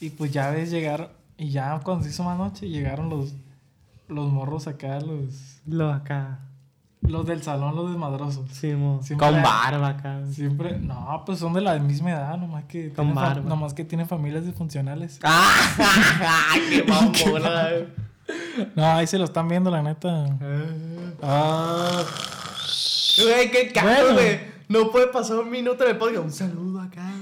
Y 0.00 0.10
pues 0.10 0.32
ya 0.32 0.50
ves 0.50 0.70
llegar. 0.70 1.10
Y 1.36 1.50
ya 1.50 1.78
cuando 1.84 2.04
se 2.04 2.10
hizo 2.10 2.22
más 2.24 2.38
noche, 2.38 2.68
llegaron 2.68 3.10
los, 3.10 3.32
los 4.08 4.30
morros 4.30 4.66
acá, 4.66 4.98
los, 5.00 5.60
Lo 5.66 5.92
acá. 5.92 6.38
los 7.02 7.26
del 7.26 7.42
salón, 7.42 7.76
los 7.76 7.90
desmadrosos. 7.90 8.46
Sí, 8.52 8.68
mo. 8.72 9.02
Siempre 9.02 9.26
Con 9.28 9.42
barba 9.42 9.88
acá. 9.88 10.20
güey. 10.20 10.32
Siempre, 10.32 10.78
no, 10.78 11.22
pues 11.26 11.38
son 11.38 11.52
de 11.52 11.60
la 11.60 11.78
misma 11.78 12.10
edad, 12.12 12.36
nomás 12.38 12.64
que, 12.64 12.92
Con 12.92 13.14
barba. 13.14 13.42
nomás 13.48 13.74
que 13.74 13.84
tienen 13.84 14.06
familias 14.08 14.44
disfuncionales. 14.46 15.18
¡Ah! 15.24 16.54
¡Qué 16.70 16.82
mamona! 16.84 17.68
güey. 17.70 18.10
No, 18.76 18.84
ahí 18.86 19.06
se 19.06 19.18
lo 19.18 19.24
están 19.24 19.48
viendo, 19.48 19.70
la 19.70 19.82
neta. 19.82 20.24
Ah, 21.22 22.02
Güey, 23.22 23.50
qué 23.50 23.72
cago, 23.72 24.14
Bueno. 24.14 24.50
No 24.70 24.90
puede 24.92 25.08
pasar 25.08 25.36
un 25.38 25.50
minuto 25.50 25.82
en 25.84 25.90
el 25.90 25.96
podcast. 25.98 26.24
Un 26.24 26.32
saludo 26.32 26.80
acá, 26.80 27.12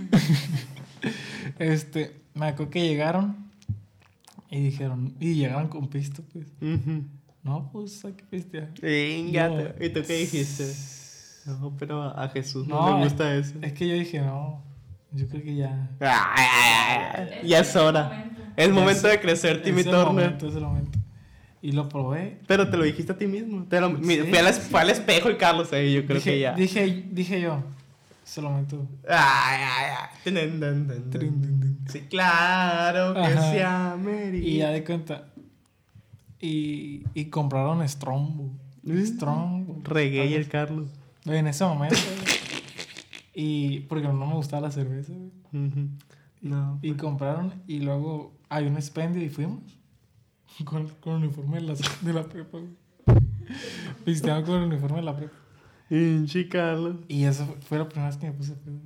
este, 1.58 2.20
me 2.34 2.48
acuerdo 2.48 2.70
que 2.70 2.86
llegaron 2.86 3.48
y 4.50 4.60
dijeron, 4.60 5.14
y 5.18 5.34
llegaron 5.34 5.68
con 5.68 5.88
pisto, 5.88 6.22
pues. 6.32 6.46
No, 7.42 7.70
pues 7.72 8.04
hay 8.04 8.12
que 8.12 8.24
pistear. 8.24 8.68
¿Y 8.82 9.88
tú 9.88 10.00
qué 10.06 10.12
dijiste? 10.18 10.70
No, 11.46 11.74
pero 11.78 12.02
a 12.02 12.28
Jesús 12.28 12.66
no, 12.66 12.90
No, 12.90 12.98
le 12.98 13.04
gusta 13.04 13.34
eso. 13.34 13.54
Es 13.62 13.72
que 13.72 13.88
yo 13.88 13.94
dije, 13.94 14.20
no, 14.20 14.62
yo 15.12 15.26
creo 15.28 15.42
que 15.42 15.56
ya. 15.56 15.90
ya 17.44 17.60
es 17.60 17.74
hora. 17.76 18.04
momento. 18.10 18.42
Es 18.56 18.68
momento 18.70 19.06
Es- 19.08 19.12
de 19.14 19.20
crecer, 19.20 19.62
Timmy 19.62 19.80
es 19.80 19.86
el 19.86 19.92
Turner. 19.92 20.06
momento, 20.12 20.48
es 20.48 20.54
el 20.54 20.62
momento. 20.64 20.98
Y 21.60 21.72
lo 21.72 21.88
probé. 21.88 22.38
Pero 22.46 22.68
te 22.70 22.76
lo 22.76 22.84
dijiste 22.84 23.12
a 23.12 23.18
ti 23.18 23.26
mismo. 23.26 23.64
Te 23.64 23.80
lo, 23.80 23.96
Sí. 24.02 24.20
fue, 24.70 24.80
al, 24.80 24.90
espejo 24.90 25.30
y 25.30 25.36
Carlos 25.36 25.72
ahí, 25.72 25.92
yo 25.94 26.04
creo 26.04 26.16
dije, 26.16 26.30
que 26.30 26.40
ya. 26.40 26.54
Dije, 26.54 27.04
dije 27.10 27.40
yo, 27.40 27.62
es 28.24 28.38
el 28.38 28.44
momento. 28.44 28.86
Ay, 29.08 29.60
ay, 29.62 29.92
ay. 29.98 31.32
Sí, 31.88 32.00
claro 32.10 33.14
que 33.14 33.20
Ajá. 33.20 33.50
se 33.50 33.64
amerita. 33.64 34.46
Y 34.46 34.56
ya 34.58 34.70
de 34.70 34.84
cuenta. 34.84 35.28
Y, 36.40 37.02
y 37.14 37.24
compraron 37.26 37.86
Strombo. 37.88 38.52
Mm. 38.82 39.04
Strombo. 39.04 39.80
Reggae 39.84 40.26
y 40.26 40.34
el 40.34 40.48
Carlos. 40.48 40.90
En 41.24 41.46
ese 41.46 41.64
momento. 41.64 41.96
y 43.34 43.80
porque 43.80 44.06
no 44.06 44.26
me 44.26 44.34
gustaba 44.34 44.62
la 44.68 44.70
cerveza. 44.70 45.12
Ujú. 45.52 45.88
No. 46.40 46.78
Y 46.82 46.92
compraron 46.92 47.52
y 47.66 47.80
luego 47.80 48.32
hay 48.48 48.66
un 48.66 48.76
expendio 48.76 49.22
y 49.22 49.28
fuimos. 49.28 49.62
Con, 50.64 50.88
con 51.00 51.16
el 51.16 51.24
uniforme 51.24 51.60
de 51.60 51.66
la, 51.68 51.74
de 52.02 52.12
la 52.12 52.22
prepa, 52.24 52.58
güey. 52.58 52.72
Pisteando 54.04 54.46
con 54.46 54.62
el 54.62 54.68
uniforme 54.68 54.96
de 54.98 55.02
la 55.04 55.16
prepa. 55.16 55.34
Pinche 55.88 56.48
Carlos. 56.48 56.96
Y 57.08 57.24
eso 57.24 57.46
fue, 57.66 57.78
la 57.78 57.88
primera 57.88 58.08
vez 58.10 58.18
que 58.18 58.26
me 58.26 58.32
puse 58.32 58.52
pedo. 58.54 58.78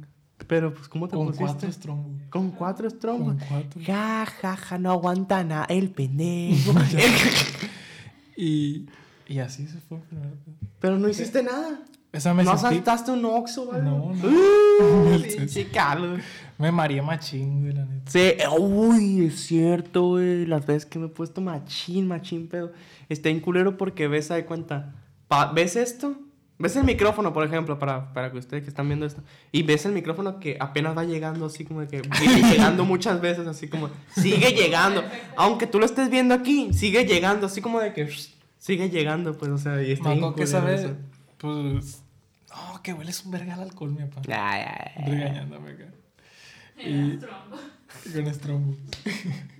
Pero, 0.47 0.75
pues, 0.75 0.89
¿cómo 0.89 1.09
te 1.09 1.17
Con 1.17 1.27
pusiste? 1.27 1.45
cuatro 1.45 1.69
estrombos. 1.69 2.23
Con 2.31 2.51
cuatro 2.51 2.89
estrombos. 2.89 3.37
Con 3.37 3.49
cuatro. 3.49 3.81
Ja, 3.85 4.27
ja, 4.27 4.57
ja, 4.57 4.79
no 4.79 4.91
aguanta 4.91 5.43
nada 5.45 5.65
el 5.67 5.91
pendejo. 5.91 6.73
Y, 8.37 8.87
y 9.29 9.39
así 9.41 9.67
se 9.69 9.79
fue. 9.79 9.99
el 9.99 10.05
primer 10.05 10.31
pedo. 10.31 10.55
Pero 10.81 10.99
no 10.99 11.09
hiciste 11.09 11.43
nada. 11.43 11.81
Esa 12.13 12.35
me 12.35 12.45
no 12.45 12.57
sentí... 12.59 12.77
saltaste 12.77 13.11
un 13.11 13.25
oxo, 13.25 13.67
güey. 13.67 13.81
No, 13.83 14.13
no. 14.15 14.29
Uh, 14.83 15.21
pinche 15.23 15.69
Carlos. 15.69 16.21
Me 16.59 16.73
mareé 16.73 17.03
machín, 17.03 17.61
güey, 17.61 17.75
la 17.75 17.85
neta. 17.85 18.11
Sí, 18.11 18.33
uy, 18.59 19.27
es 19.27 19.41
cierto, 19.47 20.09
güey. 20.09 20.47
Las 20.47 20.67
veces 20.67 20.87
que 20.87 20.99
me 20.99 21.07
he 21.07 21.09
puesto 21.09 21.41
machín, 21.41 22.09
machín, 22.09 22.49
pedo. 22.49 22.73
Está 23.09 23.29
en 23.29 23.41
culero 23.41 23.77
porque 23.77 24.09
ves, 24.09 24.29
de 24.31 24.45
cuenta. 24.45 24.95
pa- 25.29 25.53
¿Ves 25.53 25.77
esto? 25.77 26.17
¿Ves 26.59 26.77
el 26.77 26.85
micrófono, 26.85 27.33
por 27.33 27.45
ejemplo, 27.45 27.79
para, 27.79 28.13
para 28.13 28.31
que 28.33 28.39
ustedes 28.39 28.63
que 28.63 28.69
están 28.71 28.87
viendo 28.89 29.05
esto? 29.05 29.23
Y 29.51 29.63
ves 29.63 29.85
el 29.85 29.93
micrófono 29.93 30.41
que 30.41 30.57
apenas 30.59 30.97
va 30.97 31.05
llegando, 31.05 31.47
así 31.47 31.65
como 31.65 31.81
de 31.81 31.89
que. 31.89 32.03
llegando 32.51 32.85
muchas 32.85 33.21
veces, 33.21 33.47
así 33.47 33.69
como. 33.69 33.91
Sigue 34.15 34.53
llegando. 34.53 35.03
Aunque 35.37 35.67
tú 35.67 35.79
lo 35.79 35.85
estés 35.87 36.09
viendo 36.09 36.35
aquí, 36.35 36.73
sigue 36.73 37.05
llegando, 37.05 37.47
así 37.47 37.61
como 37.61 37.79
de 37.81 37.93
que. 37.93 38.09
Sigue 38.59 38.89
llegando, 38.89 39.37
pues, 39.37 39.51
o 39.51 39.59
sea, 39.59 39.83
y 39.83 39.93
está 39.93 40.11
acuerdo 40.13 40.35
que 40.37 40.47
pues... 41.43 42.02
No, 42.55 42.83
que 42.83 42.93
hueles 42.93 43.25
un 43.25 43.31
verga 43.33 43.55
al 43.55 43.63
alcohol, 43.63 43.91
mi 43.93 44.05
papá. 44.07 44.21
Ay, 44.29 44.63
ay, 44.67 44.93
ay. 44.97 45.05
Regañándome 45.11 45.71
acá. 45.73 45.85
Era 46.79 47.19
trombo. 47.21 47.57
Con 48.15 48.27
estrombos. 48.27 48.77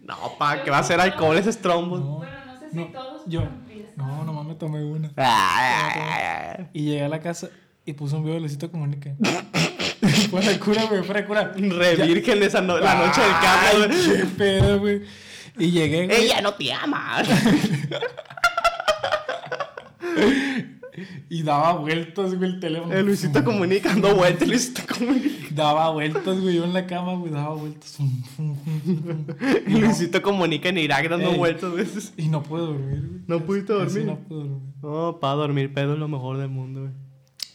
No, 0.03 0.17
pa, 0.39 0.63
que 0.63 0.71
va 0.71 0.79
a 0.79 0.83
ser 0.83 1.01
alcohol 1.01 1.37
ese 1.39 1.53
trombo. 1.55 1.99
No, 1.99 2.17
Bueno, 2.19 2.33
no 2.47 2.59
sé 2.59 2.71
si 2.71 2.77
no, 2.77 2.87
todos 2.87 3.23
yo. 3.27 3.49
No, 3.97 4.25
nomás 4.25 4.45
me 4.47 4.55
tomé 4.57 4.83
una. 4.85 5.11
Ay, 5.17 5.91
ay, 5.95 6.57
ay. 6.59 6.67
Y 6.73 6.83
llegué 6.85 7.05
a 7.05 7.09
la 7.09 7.21
casa 7.21 7.49
y 7.85 7.93
puse 7.93 8.15
un 8.17 8.23
video 8.23 8.35
de 8.35 8.41
Luisito 8.41 8.71
Comunica. 8.71 9.11
fuera 10.31 10.49
de 10.49 10.59
cura, 10.59 10.85
güey, 10.85 11.03
fuera 11.03 11.21
de 11.21 11.27
cura. 11.27 11.53
Re 11.55 11.97
virgen 11.97 12.43
esa 12.43 12.61
no- 12.61 12.79
la 12.79 12.95
noche 12.95 13.21
del 13.21 13.31
carro, 13.33 13.79
güey. 13.87 14.17
Qué 14.19 14.25
pedo, 14.37 14.81
güey. 14.81 15.03
Y 15.59 15.71
llegué, 15.71 16.07
güey. 16.07 16.25
Ella 16.25 16.41
no 16.41 16.55
te 16.55 16.73
ama. 16.73 17.23
Y 21.31 21.43
daba 21.43 21.75
vueltas, 21.79 22.35
güey, 22.35 22.51
el 22.51 22.61
teléfono. 22.61 22.93
El 22.93 23.07
Luisito 23.07 23.43
comunicando 23.45 24.15
vueltas, 24.15 24.47
Luisito 24.47 24.83
comunica. 24.93 25.29
Daba 25.55 25.91
vueltas, 25.91 26.41
güey. 26.41 26.57
Yo 26.57 26.65
en 26.65 26.75
la 26.75 26.87
cama, 26.87 27.15
güey, 27.15 27.33
daba 27.33 27.55
vueltas. 27.55 27.99
El 29.67 29.81
Luisito 29.81 30.21
comunica 30.23 30.69
en 30.69 30.79
Irak 30.79 31.09
dando 31.09 31.31
Ey. 31.31 31.39
vueltas 31.39 31.73
veces. 31.73 32.13
Y 32.17 32.29
no 32.29 32.43
pude 32.43 32.63
dormir, 32.63 33.01
güey. 33.09 33.21
¿No 33.27 33.41
pudiste 33.41 33.73
dormir? 33.73 34.05
No 34.05 34.19
pude 34.19 34.39
dormir. 34.49 34.63
No, 34.83 35.19
para 35.21 35.35
dormir 35.35 35.73
pedo 35.73 35.95
es 35.95 35.99
lo 35.99 36.09
mejor 36.09 36.39
del 36.39 36.49
mundo, 36.49 36.81
güey. 36.83 36.93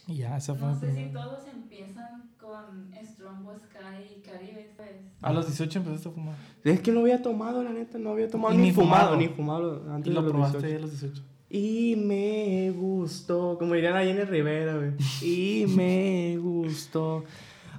Y 0.07 0.15
ya, 0.17 0.37
esa 0.37 0.55
fue 0.55 0.67
No 0.69 0.79
sé 0.79 0.93
si 0.95 1.11
todos 1.11 1.43
empiezan 1.53 2.31
con 2.39 2.89
Strombo, 3.05 3.53
Sky 3.55 4.17
y 4.17 4.21
Caribe, 4.21 4.71
pues. 4.77 4.89
A 5.21 5.33
los 5.33 5.45
18 5.47 5.79
empezaste 5.79 6.09
a 6.09 6.11
fumar. 6.11 6.35
Es 6.63 6.79
que 6.79 6.91
no 6.91 7.01
había 7.01 7.21
tomado, 7.21 7.63
la 7.63 7.71
neta, 7.71 7.97
no 7.97 8.11
había 8.11 8.29
tomado 8.29 8.53
ni, 8.55 8.63
ni 8.63 8.71
fumado, 8.71 9.09
fumado. 9.09 9.17
ni 9.17 9.27
fumado 9.27 9.85
antes 9.93 10.07
Y 10.07 10.09
de 10.09 10.15
lo 10.15 10.21
los 10.21 10.31
probaste 10.31 10.57
18. 10.59 10.67
ahí 10.67 10.75
a 10.75 10.79
los 10.81 10.91
18. 11.01 11.23
Y 11.49 11.95
me 11.95 12.71
gustó, 12.71 13.57
como 13.57 13.73
dirían 13.73 13.95
ahí 13.95 14.09
en 14.09 14.19
el 14.19 14.27
Rivera, 14.27 14.75
güey. 14.75 14.91
Y 15.21 15.65
me 15.67 16.37
gustó. 16.37 17.23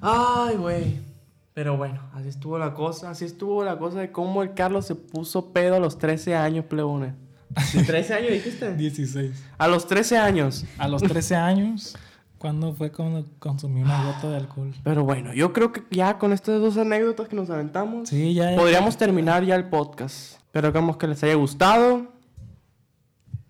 Ay, 0.01 0.57
güey. 0.57 0.97
Pero 1.53 1.77
bueno, 1.77 2.01
así 2.15 2.29
estuvo 2.29 2.57
la 2.59 2.73
cosa, 2.73 3.11
así 3.11 3.25
estuvo 3.25 3.65
la 3.65 3.79
cosa 3.79 4.01
de 4.01 4.13
cómo 4.13 4.43
el 4.43 4.55
Carlos 4.55 4.87
se 4.87 4.95
puso 4.95 5.53
pedo 5.53 5.75
a 5.75 5.81
los 5.81 5.99
13 5.99 6.35
años, 6.37 6.65
plebone. 6.67 7.15
¿Sí, 7.67 7.79
¿13 7.79 8.11
años 8.13 8.31
dijiste? 8.31 8.75
16. 8.77 9.33
A 9.59 9.67
los 9.69 9.87
13 9.87 10.17
años. 10.19 10.65
A 10.79 10.87
los 10.87 11.03
13 11.03 11.35
años, 11.35 11.97
¿cuándo 12.39 12.73
fue 12.75 12.93
cuando 12.93 13.25
consumí 13.41 13.83
una 13.83 14.05
gota 14.05 14.31
de 14.31 14.37
alcohol? 14.37 14.73
Pero 14.85 15.03
bueno, 15.05 15.35
yo 15.35 15.53
creo 15.53 15.73
que 15.73 15.83
ya 15.91 16.17
con 16.19 16.33
estas 16.33 16.61
dos 16.61 16.77
anécdotas 16.77 17.27
que 17.29 17.35
nos 17.37 17.51
aventamos, 17.51 18.09
Sí, 18.09 18.35
ya. 18.35 18.55
podríamos 18.55 18.97
terminar 18.97 19.45
ya 19.45 19.57
el 19.57 19.65
podcast. 19.69 20.35
Espero 20.55 20.97
que 20.97 21.07
les 21.09 21.23
haya 21.25 21.35
gustado. 21.35 22.18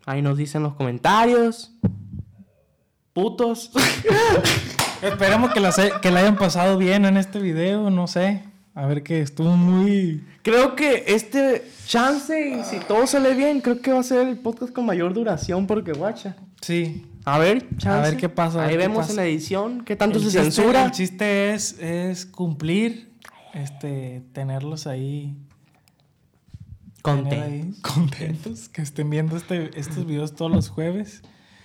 Ahí 0.09 0.23
nos 0.23 0.39
dicen 0.39 0.63
los 0.63 0.73
comentarios. 0.73 1.71
Putos. 3.13 3.71
Esperemos 5.03 5.53
que, 5.53 5.61
la 5.61 6.21
hayan 6.21 6.37
pasado 6.37 6.79
bien 6.79 7.05
en 7.05 7.19
este 7.19 7.41
video, 7.41 7.91
no 7.91 8.07
sé. 8.07 8.43
A 8.75 8.87
ver 8.87 9.03
que 9.03 9.21
estuvo 9.21 9.55
muy... 9.55 10.25
Creo 10.41 10.75
que 10.77 11.05
este 11.09 11.71
chance, 11.85 12.41
y 12.41 12.65
si 12.65 12.79
todo 12.79 13.07
sale 13.07 13.35
bien, 13.35 13.61
creo 13.61 13.83
que 13.83 13.93
va 13.93 14.01
a 14.01 14.03
ser 14.03 14.27
el 14.27 14.39
podcast 14.39 14.73
con 14.73 14.87
mayor 14.87 15.13
duración 15.13 15.67
porque 15.67 15.93
guacha. 15.93 16.37
Sí. 16.63 17.05
A 17.27 17.39
ver, 17.39 17.67
chance. 17.77 18.11
ver 18.11 18.17
qué 18.19 18.31
pasa, 18.31 18.63
a 18.63 18.65
Ahí 18.65 18.71
qué 18.71 18.77
vemos 18.79 19.01
pasa. 19.01 19.11
en 19.11 19.17
la 19.17 19.25
edición 19.27 19.85
qué 19.85 19.95
tanto 19.95 20.17
el 20.17 20.25
se 20.25 20.31
chiste- 20.31 20.43
censura. 20.43 20.87
El 20.87 20.93
chiste 20.93 21.53
es, 21.53 21.79
es 21.81 22.25
cumplir, 22.25 23.13
este, 23.53 24.23
tenerlos 24.33 24.87
ahí... 24.87 25.37
ahí 27.11 27.75
contentos, 27.83 28.69
que 28.69 28.83
estén 28.83 29.11
viendo 29.11 29.37
este, 29.37 29.71
estos 29.79 30.07
videos 30.07 30.35
todos 30.35 30.51
los 30.51 30.69
jueves. 30.69 31.23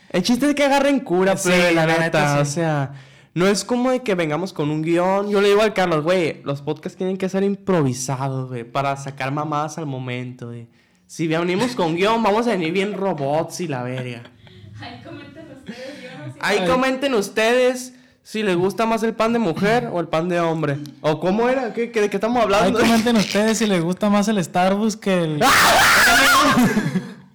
El 0.09 0.23
chiste 0.23 0.49
es 0.49 0.55
que 0.55 0.63
agarren 0.63 0.99
cura, 0.99 1.35
Sí, 1.37 1.49
pero 1.51 1.73
la, 1.75 1.85
la 1.85 1.93
neta, 1.93 2.03
neta, 2.03 2.35
sí. 2.35 2.41
o 2.41 2.45
sea, 2.45 2.93
no 3.33 3.47
es 3.47 3.65
como 3.65 3.91
de 3.91 4.01
que 4.03 4.13
vengamos 4.15 4.53
con 4.53 4.69
un 4.69 4.81
guion. 4.83 5.29
Yo 5.29 5.41
le 5.41 5.49
digo 5.49 5.61
al 5.61 5.73
Carlos, 5.73 6.03
güey, 6.03 6.41
los 6.43 6.61
podcasts 6.61 6.97
tienen 6.97 7.17
que 7.17 7.29
ser 7.29 7.43
improvisados, 7.43 8.49
güey, 8.49 8.63
para 8.63 8.95
sacar 8.97 9.31
mamadas 9.31 9.77
al 9.77 9.87
momento, 9.87 10.47
güey. 10.47 10.67
Si 11.07 11.27
venimos 11.27 11.75
con 11.75 11.95
guion, 11.95 12.21
vamos 12.21 12.47
a 12.47 12.51
venir 12.51 12.71
bien 12.73 12.93
robots 12.93 13.59
y 13.61 13.67
la 13.67 13.83
verga. 13.83 14.23
Ahí 14.81 15.01
comenten 15.03 15.51
ustedes, 15.51 16.03
yo 16.03 16.25
no 16.25 16.33
sé. 16.33 16.39
Ahí 16.41 16.67
comenten 16.67 17.13
ustedes 17.13 17.92
si 18.23 18.41
les 18.41 18.55
gusta 18.55 18.85
más 18.85 19.03
el 19.03 19.13
pan 19.13 19.33
de 19.33 19.39
mujer 19.39 19.89
o 19.91 19.99
el 19.99 20.07
pan 20.07 20.29
de 20.29 20.39
hombre. 20.39 20.77
¿O 21.01 21.19
cómo 21.19 21.49
era? 21.49 21.73
¿Qué, 21.73 21.91
qué- 21.91 22.01
¿De 22.01 22.09
qué 22.09 22.17
estamos 22.17 22.37
Ahí 22.37 22.43
hablando? 22.43 22.79
comenten 22.79 23.17
ustedes 23.17 23.57
si 23.57 23.67
les 23.67 23.83
gusta 23.83 24.09
más 24.09 24.27
el 24.29 24.41
Starbucks 24.43 24.95
que 24.97 25.23
el... 25.23 25.43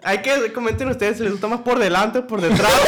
Hay 0.03 0.19
que 0.23 0.53
comenten 0.53 0.89
ustedes 0.89 1.19
si 1.19 1.23
les 1.25 1.33
gusta 1.33 1.49
más 1.49 1.61
por 1.61 1.79
delante 1.79 2.21
o 2.21 2.27
por 2.27 2.41
detrás. 2.41 2.71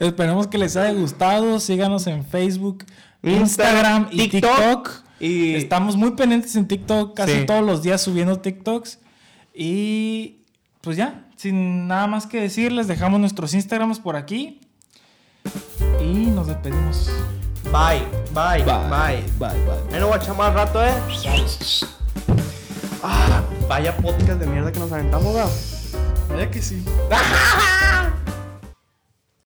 Esperemos 0.00 0.46
que 0.46 0.58
les 0.58 0.76
haya 0.76 0.92
gustado. 0.92 1.58
Síganos 1.60 2.06
en 2.06 2.24
Facebook, 2.24 2.84
Instagram, 3.22 3.42
Instagram 3.42 4.08
y 4.10 4.28
TikTok. 4.28 4.50
TikTok. 4.56 4.90
y 5.20 5.54
Estamos 5.54 5.96
muy 5.96 6.12
pendientes 6.12 6.54
en 6.56 6.66
TikTok, 6.68 7.16
casi 7.16 7.32
Sí. 7.40 7.46
todos 7.46 7.64
los 7.64 7.82
días 7.82 8.02
subiendo 8.02 8.38
TikToks. 8.40 8.98
Y 9.54 10.40
pues 10.80 10.96
ya, 10.96 11.24
sin 11.36 11.86
nada 11.88 12.06
más 12.06 12.26
que 12.26 12.40
decir, 12.40 12.72
les 12.72 12.88
dejamos 12.88 13.20
nuestros 13.20 13.54
Instagrams 13.54 14.00
por 14.00 14.16
aquí. 14.16 14.60
Y 16.00 16.26
nos 16.26 16.46
despedimos. 16.46 17.10
Bye, 17.64 18.06
bye, 18.32 18.62
bye. 18.64 19.24
bye, 19.38 19.48
bye. 19.64 19.94
Ahí 19.94 20.00
nos 20.00 20.08
guachamos 20.08 20.46
al 20.46 20.54
rato, 20.54 20.84
eh. 20.84 20.92
Ah, 23.02 23.42
vaya 23.68 23.96
podcast 23.96 24.40
de 24.40 24.46
mierda 24.46 24.70
que 24.72 24.78
nos 24.80 24.92
aventamos, 24.92 25.34
bro. 25.34 25.50
Vaya 26.30 26.50
que 26.50 26.62
sí. 26.62 26.84
¡Ah! 27.10 27.80